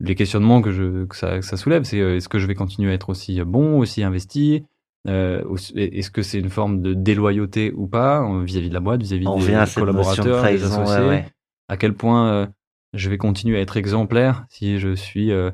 [0.00, 2.54] les questionnements que, je, que, ça, que ça soulève, c'est euh, est-ce que je vais
[2.54, 4.64] continuer à être aussi bon, aussi investi
[5.08, 5.42] euh,
[5.74, 9.52] Est-ce que c'est une forme de déloyauté ou pas vis-à-vis de la boîte, vis-à-vis des
[9.60, 10.82] notion de collaborateurs, des trahison.
[10.82, 11.26] associés ouais, ouais.
[11.68, 12.46] À quel point euh,
[12.94, 15.50] je vais continuer à être exemplaire si je suis euh,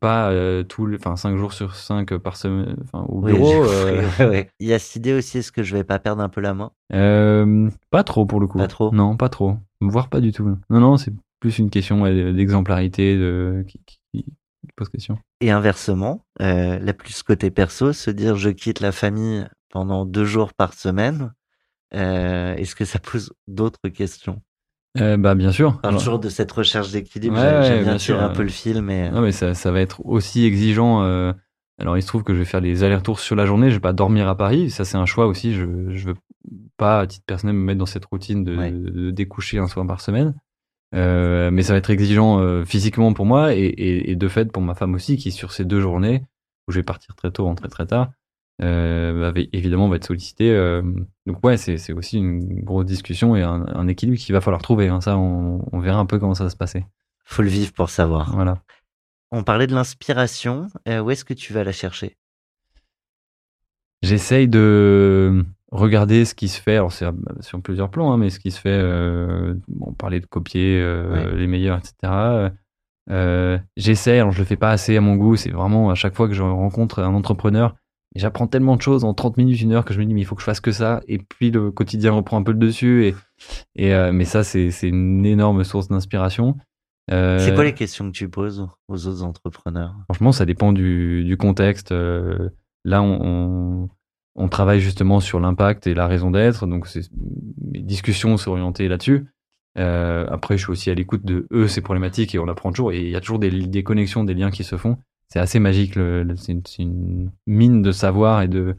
[0.00, 3.52] pas euh, tous les, enfin 5 jours sur 5 par semaine au bureau.
[3.64, 4.50] euh, compris, ouais, ouais.
[4.60, 6.54] Il y a cette idée aussi, est-ce que je vais pas perdre un peu la
[6.54, 6.72] main?
[6.92, 8.58] Euh, pas trop pour le coup.
[8.58, 8.92] Pas trop?
[8.92, 9.56] Non, pas trop.
[9.80, 10.44] Voire pas du tout.
[10.70, 13.64] Non, non, c'est plus une question ouais, d'exemplarité de...
[13.68, 15.18] qui, qui- qui pose question.
[15.40, 20.24] Et inversement, euh, la plus côté perso, se dire je quitte la famille pendant deux
[20.24, 21.32] jours par semaine,
[21.94, 24.42] euh, est-ce que ça pose d'autres questions?
[25.00, 25.80] Euh, bah bien sûr.
[25.80, 28.42] Parle Alors- toujours de cette recherche d'équilibre, Ouais, j'aime ouais, bien tirer sûr, un peu
[28.42, 29.10] le fil, mais...
[29.10, 31.02] Non, mais ça, ça va être aussi exigeant.
[31.02, 31.32] euh,
[31.78, 33.68] Alors, il se trouve que je vais faire les allers-retours sur la journée.
[33.70, 34.70] Je vais pas dormir à Paris.
[34.70, 35.52] Ça, c'est un choix aussi.
[35.54, 36.14] Je, je veux
[36.78, 38.70] pas, à titre personnel, me mettre dans cette routine de, Ouais.
[38.72, 40.34] de découcher un soir par semaine.
[40.94, 44.50] Euh, mais ça va être exigeant euh, physiquement pour moi et, et, et de fait
[44.52, 46.22] pour ma femme aussi, qui sur ces deux journées
[46.68, 48.10] où je vais partir très tôt, rentrer très tard,
[48.62, 50.50] euh, bah, évidemment va être sollicité.
[50.50, 50.82] euh,
[51.26, 54.88] donc ouais, c'est aussi une grosse discussion et un, un équilibre qu'il va falloir trouver.
[54.88, 55.00] hein.
[55.00, 56.84] Ça, on, on verra un peu comment ça va se passer.
[57.24, 58.32] Faut le vivre pour savoir.
[58.34, 58.62] Voilà.
[59.32, 62.16] On parlait de l'inspiration, euh, où est-ce que tu vas la chercher?
[64.02, 67.06] J'essaye de regarder ce qui se fait, alors c'est
[67.40, 71.34] sur plusieurs plans, hein, mais ce qui se fait, euh, on parlait de copier euh,
[71.36, 72.50] les meilleurs, etc.
[73.10, 76.14] Euh, J'essaie, alors je le fais pas assez à mon goût, c'est vraiment à chaque
[76.14, 77.74] fois que je rencontre un entrepreneur,
[78.16, 80.22] et j'apprends tellement de choses en 30 minutes, une heure, que je me dis, mais
[80.22, 82.58] il faut que je fasse que ça, et puis le quotidien reprend un peu le
[82.58, 83.14] dessus, et,
[83.74, 86.56] et euh, mais ça, c'est une énorme source d'inspiration.
[87.10, 89.94] Euh, C'est quoi les questions que tu poses aux autres entrepreneurs?
[90.06, 91.92] Franchement, ça dépend du, du contexte.
[91.92, 92.48] Euh,
[92.86, 93.88] là, on, on,
[94.34, 96.66] on travaille justement sur l'impact et la raison d'être.
[96.66, 96.88] Donc,
[97.70, 99.26] mes discussions sont orientées là-dessus.
[99.76, 102.92] Après, je suis aussi à l'écoute de eux, ces problématiques, et on apprend toujours.
[102.92, 104.96] Et il y a toujours des, des connexions, des liens qui se font.
[105.28, 105.94] C'est assez magique.
[106.36, 108.76] C'est une, mine de savoir et de,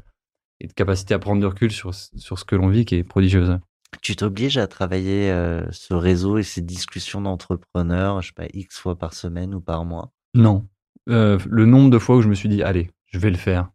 [0.59, 3.03] et de capacité à prendre du recul sur, sur ce que l'on vit qui est
[3.03, 3.59] prodigieuse.
[4.01, 8.77] Tu t'obliges à travailler euh, ce réseau et ces discussions d'entrepreneurs, je sais pas, X
[8.77, 10.11] fois par semaine ou par mois?
[10.33, 10.67] Non.
[11.09, 13.69] Euh, le nombre de fois où je me suis dit, allez, je vais le faire.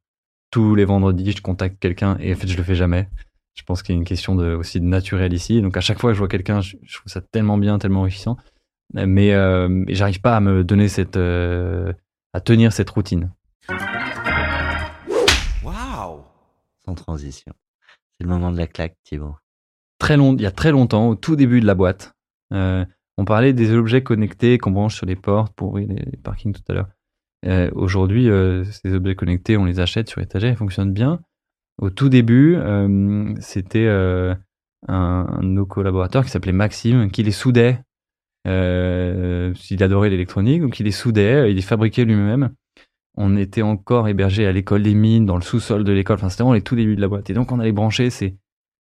[0.50, 3.08] Tous les vendredis, je contacte quelqu'un et en fait, je le fais jamais.
[3.54, 5.62] Je pense qu'il y a une question de, aussi de naturel ici.
[5.62, 8.00] Donc, à chaque fois que je vois quelqu'un, je, je trouve ça tellement bien, tellement
[8.00, 8.36] enrichissant.
[8.92, 11.92] Mais, euh, j'arrive pas à me donner cette, euh,
[12.32, 13.30] à tenir cette routine.
[15.62, 16.20] Waouh
[16.84, 17.52] Sans transition.
[18.12, 19.36] C'est le moment de la claque, Thibaut.
[19.98, 22.12] Très long, il y a très longtemps, au tout début de la boîte,
[22.52, 22.84] euh,
[23.18, 26.52] on parlait des objets connectés qu'on branche sur les portes pour ouvrir les, les parkings
[26.52, 26.88] tout à l'heure.
[27.46, 31.20] Euh, Aujourd'hui, euh, ces objets connectés, on les achète sur étagère, ils fonctionnent bien.
[31.78, 34.34] Au tout début, euh, c'était euh,
[34.88, 37.80] un, un de nos collaborateurs qui s'appelait Maxime, qui les soudait.
[38.48, 42.50] Euh, il adorait l'électronique, donc il les soudait, il les fabriquait lui-même.
[43.16, 46.16] On était encore hébergé à l'école des mines, dans le sous-sol de l'école.
[46.16, 47.28] Enfin, c'était vraiment les tout débuts de la boîte.
[47.30, 48.36] Et donc, on allait brancher ces,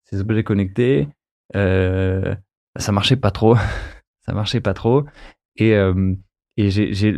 [0.06, 1.08] ces objets connectés.
[1.56, 2.36] Euh,
[2.78, 3.56] ça marchait pas trop.
[4.26, 5.06] ça marchait pas trop.
[5.58, 6.14] Et, euh,
[6.56, 7.14] et j'ai,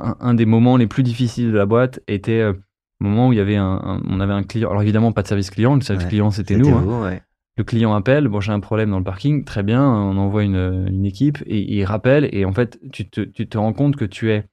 [0.00, 2.52] un, un des moments les plus difficiles de la boîte était euh,
[3.00, 4.68] le moment où il y avait un, un- on avait un client.
[4.70, 5.74] Alors évidemment, pas de service client.
[5.74, 6.68] Le service Ouais, client, c'était nous.
[6.68, 7.02] hein.
[7.02, 7.22] ouais.
[7.56, 11.04] Le client appelle, bon j'ai un problème dans le parking, très bien, on envoie une,
[11.04, 14.46] équipe et il rappelle et en fait tu te, rends compte que tu es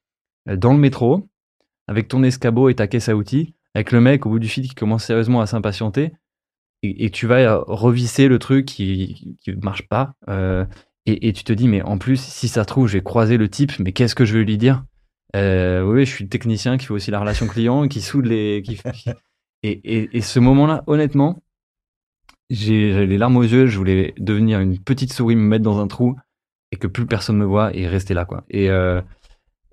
[0.46, 1.28] dans le métro
[1.88, 4.68] avec ton escabeau et ta caisse à outils, avec le mec au bout du fil
[4.68, 6.12] qui commence sérieusement à s'impatienter
[6.82, 10.66] et, tu vas euh, revisser le truc qui qui marche pas euh,
[11.06, 13.78] et, tu te dis mais en plus si ça se trouve j'ai croisé le type
[13.78, 14.84] mais qu'est-ce que je vais lui dire?
[15.36, 18.62] Euh, oui, je suis technicien qui fait aussi la relation client, qui soude les.
[19.62, 21.42] et ce moment-là, honnêtement,
[22.50, 23.66] j'ai j'avais les larmes aux yeux.
[23.66, 26.16] Je voulais devenir une petite souris, me mettre dans un trou
[26.72, 28.44] et que plus personne me voit et rester là, quoi.
[28.50, 29.00] Et euh,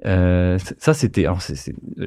[0.05, 1.25] euh, ça, c'était.
[1.25, 1.41] Alors,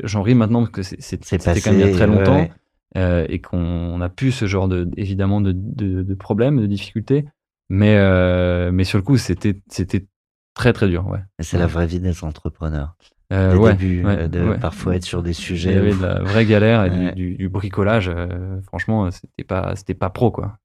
[0.05, 2.52] j'en ris maintenant parce que c'était quand même il y a très longtemps ouais.
[2.97, 7.26] euh, et qu'on a pu ce genre de évidemment de, de, de problèmes, de difficultés.
[7.68, 10.06] Mais euh, mais sur le coup, c'était c'était
[10.55, 11.20] très très dur, ouais.
[11.40, 12.94] C'est la vraie vie des entrepreneurs.
[13.32, 14.59] Euh, Des ouais, débuts, ouais, euh, de ouais.
[14.59, 15.77] parfois être sur des Il y sujets.
[15.77, 17.14] avait de la vraie galère et du- Ouais.
[17.14, 18.09] du, du bricolage.
[18.12, 20.59] euh, franchement, c'était pas c'était pas pro quoi.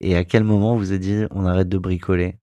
[0.00, 2.36] Et à quel moment vous avez dit on arrête de bricoler?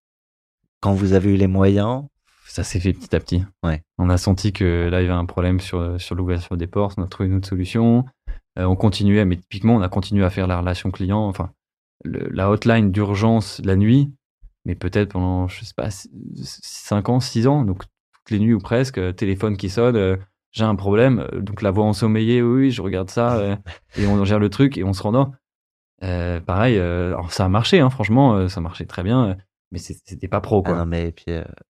[0.81, 2.05] Quand vous avez eu les moyens?
[2.47, 3.43] Ça s'est fait petit à petit.
[3.63, 3.83] Ouais.
[3.99, 6.95] On a senti que là il y avait un problème sur sur l'ouverture des portes.
[6.97, 8.03] On a trouvé une autre solution.
[8.57, 11.19] Euh, on continuait, mais typiquement on a continué à faire la relation client.
[11.27, 11.51] Enfin,
[12.03, 14.11] le- la hotline d'urgence la nuit,
[14.65, 17.63] mais peut-être pendant je sais pas 5 ans, 6 ans.
[17.63, 17.83] Donc
[18.13, 19.95] toutes les nuits ou presque, euh, téléphone qui sonne.
[19.95, 20.17] euh,
[20.51, 23.55] j'ai un problème, euh, donc la voix ensommeillée, oui, oui, je regarde ça, euh,
[23.97, 25.31] et on gère le truc et on se rendort.
[26.03, 29.37] Euh, pareil, alors ça a marché, hein, franchement, ça marchait très bien,
[29.71, 30.77] mais c'était pas pro, Ah quoi.
[30.79, 31.25] non, mais et puis,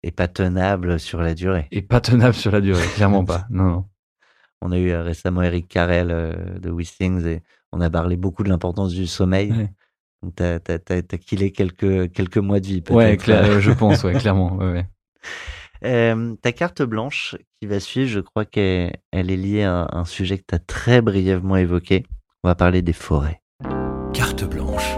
[0.04, 1.68] et pas tenable sur la durée.
[1.72, 3.46] et pas tenable sur la durée, clairement pas.
[3.50, 3.86] Non, non.
[4.62, 6.08] On a eu récemment Eric Carrel
[6.62, 7.44] de Withings et
[7.74, 9.52] on a parlé beaucoup de l'importance du sommeil.
[9.52, 9.70] Ouais.
[10.36, 13.28] T'as t'as t'as t'as killé quelques quelques mois de vie peut-être.
[13.28, 14.56] Ouais, je pense, ouais, clairement.
[14.56, 14.86] Ouais, ouais.
[15.86, 20.06] Euh, ta carte blanche qui va suivre, je crois qu'elle elle est liée à un
[20.06, 22.06] sujet que tu as très brièvement évoqué.
[22.44, 23.42] On va parler des forêts.
[24.14, 24.96] Carte blanche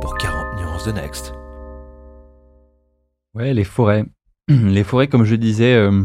[0.00, 1.34] pour 40 nuances de Next.
[3.34, 4.04] Ouais, les forêts.
[4.48, 6.04] Les forêts, comme je disais, euh,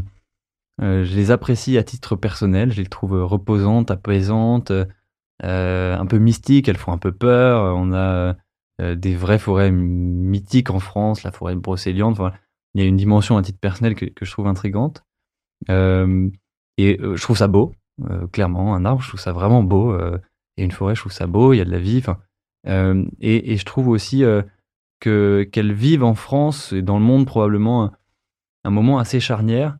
[0.81, 2.71] euh, je les apprécie à titre personnel.
[2.71, 6.69] Je les trouve reposantes, apaisantes, euh, un peu mystiques.
[6.69, 7.75] Elles font un peu peur.
[7.75, 8.33] On a euh,
[8.79, 12.17] des vraies forêts mythiques en France, la forêt de Brocéliande.
[12.73, 15.03] Il y a une dimension à titre personnel que, que je trouve intrigante.
[15.69, 16.29] Euh,
[16.77, 17.73] et euh, je trouve ça beau,
[18.09, 18.75] euh, clairement.
[18.75, 19.91] Un arbre, je trouve ça vraiment beau.
[19.91, 20.19] euh,
[20.57, 21.53] et une forêt, je trouve ça beau.
[21.53, 22.03] Il y a de la vie.
[22.67, 24.41] Euh, et, et je trouve aussi euh,
[24.99, 27.91] que qu'elles vivent en France et dans le monde probablement
[28.63, 29.77] un, moment assez charnière.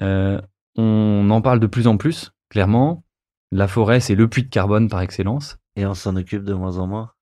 [0.00, 0.40] Euh,
[0.76, 3.04] on en parle de plus en plus, clairement.
[3.52, 5.58] La forêt, c'est le puits de carbone par excellence.
[5.76, 7.13] Et on s'en occupe de moins en moins.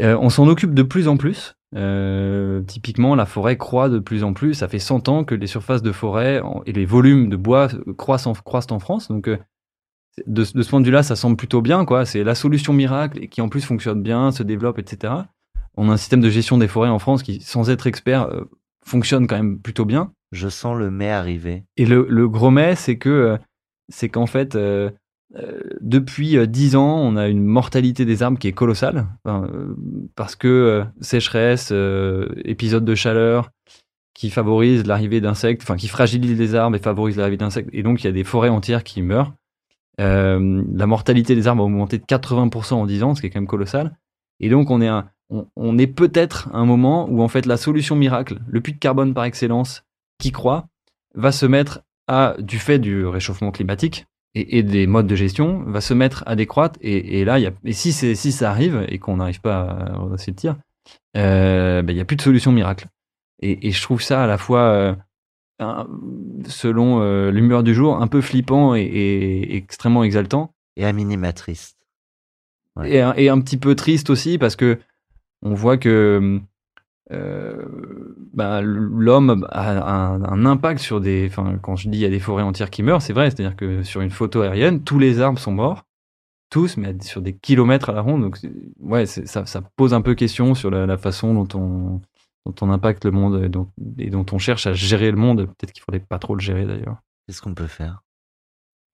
[0.00, 1.54] Euh, on s'en occupe de plus en plus.
[1.76, 4.54] Euh, typiquement, la forêt croît de plus en plus.
[4.54, 8.26] Ça fait 100 ans que les surfaces de forêt et les volumes de bois croissent
[8.26, 9.08] en, croissent en France.
[9.08, 9.38] Donc, euh,
[10.26, 11.84] de, de ce point de vue-là, ça semble plutôt bien.
[11.84, 12.04] quoi.
[12.04, 15.14] C'est la solution miracle et qui en plus fonctionne bien, se développe, etc.
[15.76, 18.44] On a un système de gestion des forêts en France qui, sans être expert, euh,
[18.84, 20.12] fonctionne quand même plutôt bien.
[20.32, 21.64] Je sens le mai arriver.
[21.76, 23.38] Et le, le gros mais, c'est que
[23.88, 24.90] c'est qu'en fait, euh,
[25.36, 29.06] euh, depuis euh, 10 ans, on a une mortalité des arbres qui est colossale.
[29.26, 29.74] Euh,
[30.16, 33.50] parce que euh, sécheresse, euh, épisode de chaleur
[34.14, 37.68] qui favorise l'arrivée d'insectes, enfin qui fragilise les arbres et favorise l'arrivée d'insectes.
[37.72, 39.32] Et donc, il y a des forêts entières qui meurent.
[40.00, 43.30] Euh, la mortalité des arbres a augmenté de 80% en 10 ans, ce qui est
[43.30, 43.96] quand même colossal.
[44.40, 44.90] Et donc, on est,
[45.54, 48.78] on est peut-être à un moment où, en fait, la solution miracle, le puits de
[48.78, 49.84] carbone par excellence,
[50.18, 50.66] qui croît,
[51.14, 54.06] va se mettre à, du fait du réchauffement climatique
[54.38, 56.78] et, et des modes de gestion, va se mettre à décroître.
[56.82, 59.96] Et, et là, y a, et si, si ça arrive et qu'on n'arrive pas à
[59.96, 60.56] redresser le tir,
[61.16, 62.86] euh, ben, il n'y a plus de solution miracle.
[63.40, 64.94] Et, je trouve ça à la fois, euh,
[65.60, 65.86] un-
[66.46, 70.52] selon euh, l'humeur du jour, un peu flippant et, extrêmement exaltant.
[70.76, 71.76] Et à minima triste.
[72.76, 72.92] Ouais.
[72.92, 74.78] Et, un- et un petit peu triste aussi parce que
[75.42, 76.40] on voit que
[77.12, 77.64] euh,
[78.34, 79.70] bah, l'homme a
[80.14, 81.26] un, un impact sur des.
[81.30, 83.30] Enfin, quand je dis il y a des forêts entières qui meurent, c'est vrai.
[83.30, 85.84] C'est-à-dire que sur une photo aérienne, tous les arbres sont morts,
[86.50, 88.22] tous, mais sur des kilomètres à la ronde.
[88.22, 88.38] Donc,
[88.80, 92.00] ouais, ça, ça pose un peu question sur la, la façon dont on,
[92.46, 93.68] dont on impacte le monde et dont,
[93.98, 95.46] et dont on cherche à gérer le monde.
[95.46, 96.98] Peut-être qu'il faudrait pas trop le gérer d'ailleurs.
[97.26, 98.02] Qu'est-ce qu'on peut faire?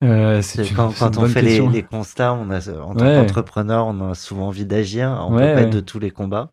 [0.02, 4.48] Euh, une- quand, on fait les, constats, on a, en tant qu'entrepreneur, on a souvent
[4.48, 5.08] envie d'agir.
[5.28, 5.62] On Ouais, peut pas ouais.
[5.62, 6.52] être de tous les combats.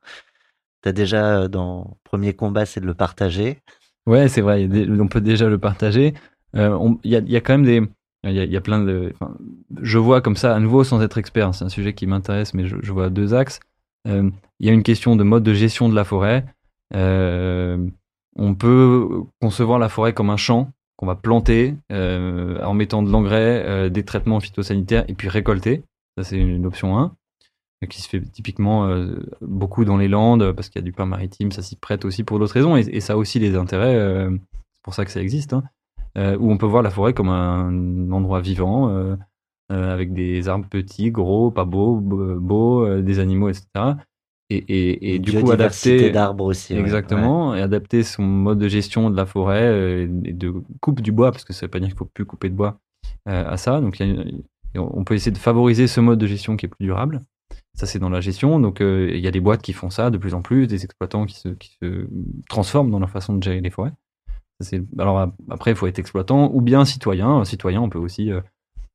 [0.82, 3.60] T'as déjà, euh, dans premier combat, c'est de le partager?
[4.08, 4.68] Ouais, c'est vrai,
[5.00, 6.14] on peut déjà le partager.
[6.54, 7.82] Il y, a, quand même des.
[8.24, 9.14] Il y plein de.
[9.82, 12.54] je vois comme ça, à nouveau, sans être expert, hein, c'est un sujet qui m'intéresse,
[12.54, 13.60] mais je, vois deux axes.
[14.06, 16.46] Il y a une question de mode de gestion de la forêt.
[16.94, 19.08] On peut
[19.40, 24.40] concevoir la forêt comme un champ qu'on va planter en mettant de l'engrais, des traitements
[24.40, 25.84] phytosanitaires et puis récolter.
[26.18, 27.08] Ça, c'est une option 1 euh,
[27.88, 31.06] qui se fait typiquement euh, beaucoup dans les Landes parce qu'il y a du pain
[31.06, 33.96] maritime, ça s'y prête aussi pour d'autres raisons et, et ça a aussi des intérêts,
[33.96, 35.64] euh, c'est pour ça que ça existe, hein,
[36.18, 39.18] euh, où on peut voir la forêt comme un endroit vivant
[39.70, 43.66] avec des arbres petits, gros, pas beaux, beaux, des animaux, etc.
[44.50, 46.74] et, et, et du coup adapter d'arbres aussi.
[46.74, 46.80] ouais.
[46.82, 51.32] exactement et adapter son mode de gestion de la forêt et de coupe du bois
[51.32, 52.80] parce que ça veut pas dire qu'il faut plus couper de bois
[53.26, 53.80] à ça.
[53.80, 54.24] Donc y a
[54.76, 57.22] on peut essayer de favoriser ce mode de gestion qui est plus durable.
[57.74, 58.60] Ça c'est dans la gestion.
[58.60, 60.84] Donc euh, il y a des boîtes qui font ça de plus en plus, des
[60.84, 62.08] exploitants qui se, qui se
[62.50, 63.94] transforment dans leur façon de gérer les forêts.
[65.00, 67.44] Alors ap- après il faut être exploitant ou bien citoyen.
[67.46, 68.42] Citoyen on peut aussi euh,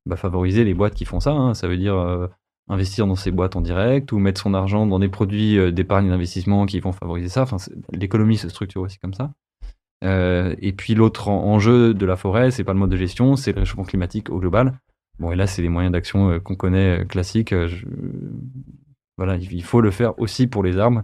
[0.06, 1.32] bah, favoriser les boîtes qui font ça.
[1.32, 1.54] hein.
[1.54, 2.28] Ça veut dire euh,
[2.68, 6.66] investir dans ces boîtes en direct ou mettre son argent dans des produits d'épargne d'investissement
[6.66, 7.42] qui vont favoriser ça.
[7.42, 7.56] Enfin,
[7.92, 9.32] l'économie se structure aussi comme ça.
[10.02, 13.52] Et puis l'autre en- enjeu de la forêt, c'est pas le mode de gestion, c'est
[13.52, 14.78] le réchauffement climatique au global.
[15.18, 17.52] Bon, et là, c'est les moyens d'action euh, qu'on connaît euh, classiques.
[17.52, 17.86] Euh, je-
[19.16, 21.02] Voilà, il faut le faire aussi pour les arbres,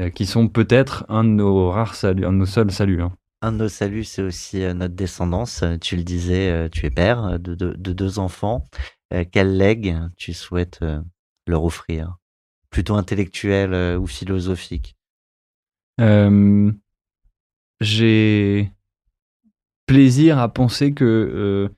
[0.00, 3.00] euh, qui sont peut-être un de nos rares saluts, un de nos seuls saluts.
[3.02, 3.12] hein.
[3.42, 5.62] Un de nos saluts, c'est aussi notre descendance.
[5.80, 8.66] Tu le disais, tu es père de, de- de deux enfants.
[9.32, 10.80] Quel legs tu souhaites
[11.46, 12.16] leur offrir?
[12.70, 14.96] Plutôt intellectuel ou philosophique?
[16.00, 16.72] Euh,
[17.80, 18.72] j'ai
[19.86, 21.68] plaisir à penser que euh,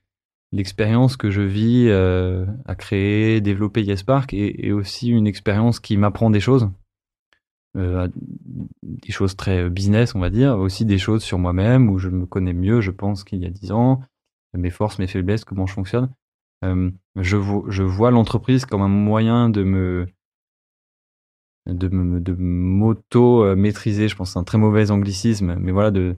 [0.51, 6.29] l'expérience que je vis euh, à créer, développer YesPark est, aussi une expérience qui m'apprend
[6.29, 6.69] des choses.
[7.75, 8.07] Euh,
[8.81, 12.25] des choses très business, on va dire, aussi des choses sur moi-même où je me
[12.25, 14.01] connais mieux, je pense, qu'il y a dix ans,
[14.53, 16.09] mes forces, mes faiblesses, comment je fonctionne.
[16.65, 20.07] Euh, je, vo- je vois l'entreprise comme un moyen de me
[21.67, 21.87] de,
[22.19, 26.15] de m'auto-maîtriser, je pense c'est un très mauvais anglicisme, mais voilà, de,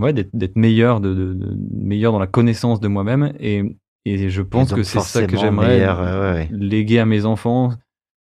[0.00, 3.32] ouais, d'être, meilleur, de, de- de- meilleur dans la connaissance de moi-même.
[3.38, 3.62] Et,
[4.04, 6.48] et je pense Et que c'est ça que j'aimerais euh, ouais, ouais.
[6.50, 7.72] léguer à mes enfants,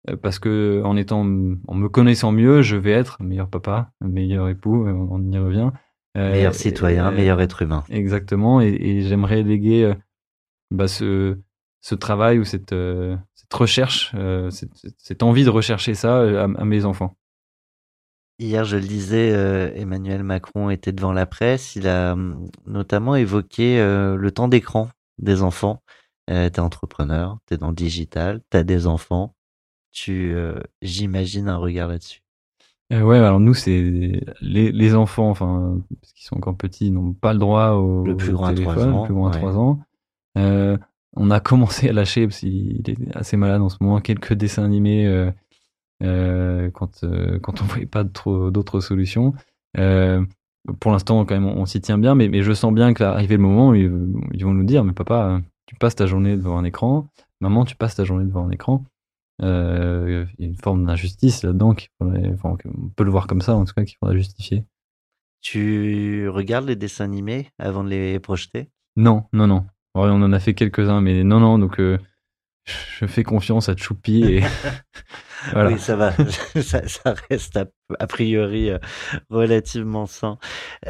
[0.09, 3.91] euh, parce que en étant, en me connaissant mieux, je vais être un meilleur papa,
[4.01, 5.71] un meilleur époux, euh, on y revient.
[6.17, 7.83] Euh, Meilleur citoyen, meilleur être humain.
[7.89, 9.93] Exactement, et, et j'aimerais léguer
[10.71, 11.37] bah, ce,
[11.81, 12.73] ce travail ou cette,
[13.33, 14.15] cette recherche,
[14.97, 17.17] cette, envie de rechercher ça à, à mes enfants.
[18.37, 21.75] Hier, je le disais, euh, Emmanuel Macron était devant la presse.
[21.75, 24.89] Il a hum, notamment évoqué euh, le temps d'écran
[25.19, 25.81] des enfants.
[26.29, 29.35] Euh, t'es entrepreneur, t'es dans le digital, t'as des enfants.
[29.91, 32.21] Tu, euh, j'imagine un regard là-dessus.
[32.91, 37.33] Ouais, alors nous, c'est les, les enfants, enfin, parce qu'ils sont encore petits, n'ont pas
[37.33, 39.31] le droit au, Le plus au grand à trois téléphone, ans, le plus grand à
[39.31, 39.39] ouais.
[39.39, 39.79] 3 ans.
[41.17, 44.65] On a commencé à lâcher, parce qu'il est assez malade en ce moment, quelques dessins
[44.65, 45.31] animés
[46.01, 49.33] quand, euh, quand on voyait pas trop d'autres solutions.
[49.77, 50.23] Euh,
[50.79, 53.03] pour l'instant, quand même, on, on s'y tient bien, mais, mais je sens bien que
[53.03, 53.91] le moment où ils,
[54.33, 57.07] ils vont nous dire, mais papa, tu passes ta journée devant un écran,
[57.41, 58.83] maman, tu passes ta journée devant un écran.
[59.41, 63.55] Euh, Il y a une forme d'injustice là-dedans, enfin, on peut le voir comme ça,
[63.55, 64.63] en tout cas, qu'il faudrait justifier.
[65.41, 68.69] Tu regardes les dessins animés avant de les projeter?
[68.95, 69.65] Non, non, non.
[69.93, 71.99] On en a fait quelques-uns, mais non, non, donc euh,
[72.65, 74.41] je fais confiance à Choupi et
[75.51, 75.71] voilà.
[75.71, 76.13] Oui, ça va.
[76.61, 77.65] ça, ça reste a,
[77.99, 78.79] a priori euh,
[79.29, 80.37] relativement sain.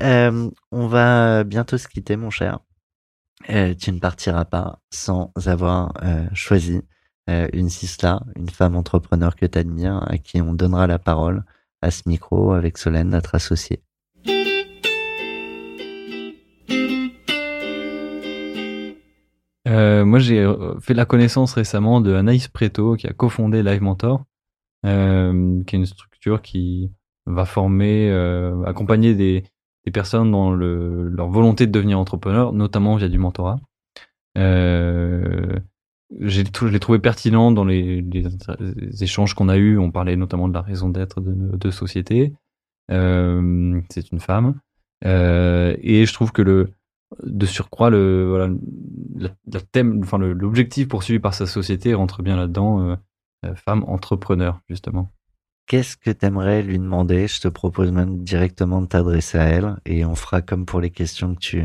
[0.02, 2.60] Euh, on va bientôt se quitter, mon cher.
[3.50, 6.82] Euh, tu ne partiras pas sans avoir euh, choisi
[7.30, 11.44] euh, une Sisla, une femme entrepreneur que tu admires, à qui on donnera la parole
[11.82, 13.82] à ce micro avec Solène, notre associée.
[19.68, 23.82] Euh, moi, j'ai euh, fait la connaissance récemment de Anaïs Preto, qui a cofondé Live
[23.82, 24.24] Mentor,
[24.86, 26.92] euh, qui est une structure qui
[27.26, 29.44] va former, euh, accompagner des,
[29.94, 33.58] personnes dans le, leur volonté de devenir entrepreneur, notamment via du mentorat.
[34.38, 35.60] Euh,
[36.20, 38.04] je l'ai trouvé pertinent dans les,
[39.02, 39.78] échanges qu'on a eus.
[39.78, 42.34] On parlait notamment de la raison d'être de nos deux sociétés.
[42.92, 44.56] Euh, c'est une femme.
[45.04, 46.72] Et je trouve que le,
[47.24, 48.50] de surcroît, le, voilà,
[49.52, 52.98] la, thème, enfin, l'objectif poursuivi par sa société rentre bien là-dedans.
[53.46, 55.12] Euh, femme entrepreneur, justement.
[55.68, 57.28] Qu'est-ce que tu aimerais lui demander?
[57.28, 60.92] Je te propose même directement de t'adresser à elle et on fera comme pour les
[60.92, 61.64] questions que tu,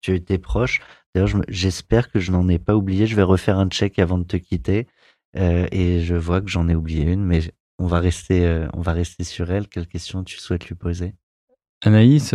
[0.00, 0.80] tu étais proche.
[1.14, 3.06] D'ailleurs, j'espère que je n'en ai pas oublié.
[3.06, 4.86] Je vais refaire un check avant de te quitter
[5.36, 7.40] euh, et je vois que j'en ai oublié une, mais
[7.78, 9.68] on va rester, euh, on va rester sur elle.
[9.68, 11.14] Quelle question tu souhaites lui poser?
[11.82, 12.34] Anaïs,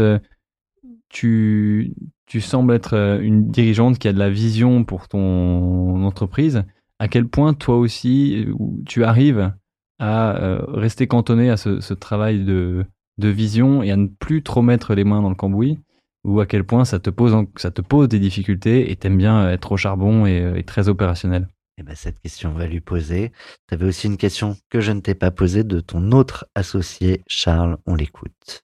[1.09, 1.95] tu,
[2.25, 6.63] tu sembles être une dirigeante qui a de la vision pour ton entreprise.
[6.99, 8.53] À quel point toi aussi, euh,
[8.85, 9.53] tu arrives
[9.99, 12.85] à euh, rester cantonné à ce, ce travail de,
[13.17, 15.79] de vision et à ne plus trop mettre les mains dans le cambouis?
[16.23, 19.17] Ou à quel point ça te pose, en- ça te pose des difficultés et t'aimes
[19.17, 21.47] bien être au charbon et, euh, et très opérationnel?
[21.77, 23.31] Eh ben, cette question, on va lui poser.
[23.67, 27.21] Tu avais aussi une question que je ne t'ai pas posée de ton autre associé,
[27.27, 27.77] Charles.
[27.85, 28.63] On l'écoute.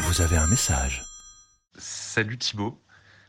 [0.00, 1.04] Vous avez un message.
[1.76, 2.80] Salut Thibaut.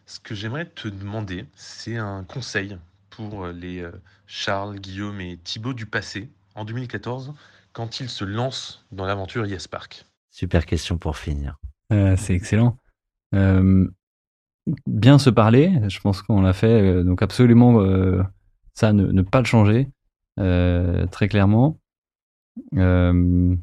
[0.06, 2.78] Ce que j'aimerais te demander, c'est un conseil
[3.18, 3.91] pour les euh,
[4.27, 6.30] Charles, Guillaume et Thibaut du passé.
[6.53, 7.34] En 2014,
[7.73, 11.57] quand il se lance dans l'aventure YesPark Super question pour finir.
[11.91, 12.77] Euh, c'est excellent.
[13.34, 13.89] Euh,
[14.85, 18.22] bien se parler, je pense qu'on l'a fait, euh, donc absolument euh,
[18.76, 19.89] ça, ne, ne pas le changer,
[20.39, 21.80] euh, très clairement.
[22.76, 23.56] Euh,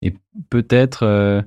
[0.00, 0.14] et
[0.48, 1.42] peut-être euh,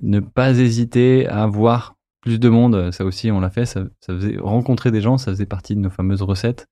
[0.00, 1.91] ne pas hésiter à voir
[2.22, 5.32] plus de monde, ça aussi on l'a fait, ça, ça faisait rencontrer des gens, ça
[5.32, 6.66] faisait partie de nos fameuses recettes.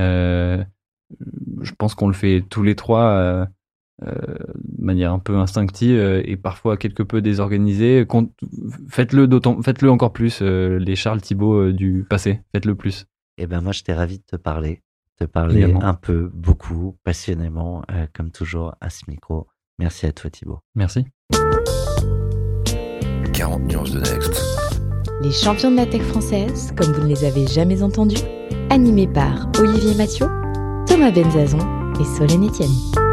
[0.00, 0.64] Euh,
[1.60, 3.46] je pense qu'on le fait tous les trois euh,
[4.02, 4.14] euh,
[4.54, 8.06] de manière un peu instinctive euh, et parfois quelque peu désorganisée.
[8.88, 12.40] Faites-le d'autant, faites-le encore plus, euh, les Charles Thibault euh, du passé.
[12.52, 13.06] Faites-le plus.
[13.38, 14.82] Eh ben moi, j'étais ravi de te parler,
[15.18, 15.82] te parler Également.
[15.84, 19.46] un peu, beaucoup, passionnément, euh, comme toujours à ce micro.
[19.78, 20.60] Merci à toi Thibaut.
[20.76, 21.04] Merci.
[23.32, 24.63] 40 nuances de Next.
[25.22, 28.22] Les champions de la tech française, comme vous ne les avez jamais entendus,
[28.70, 30.26] animés par Olivier Mathieu,
[30.86, 31.58] Thomas Benzazon
[32.00, 33.03] et Solène Etienne.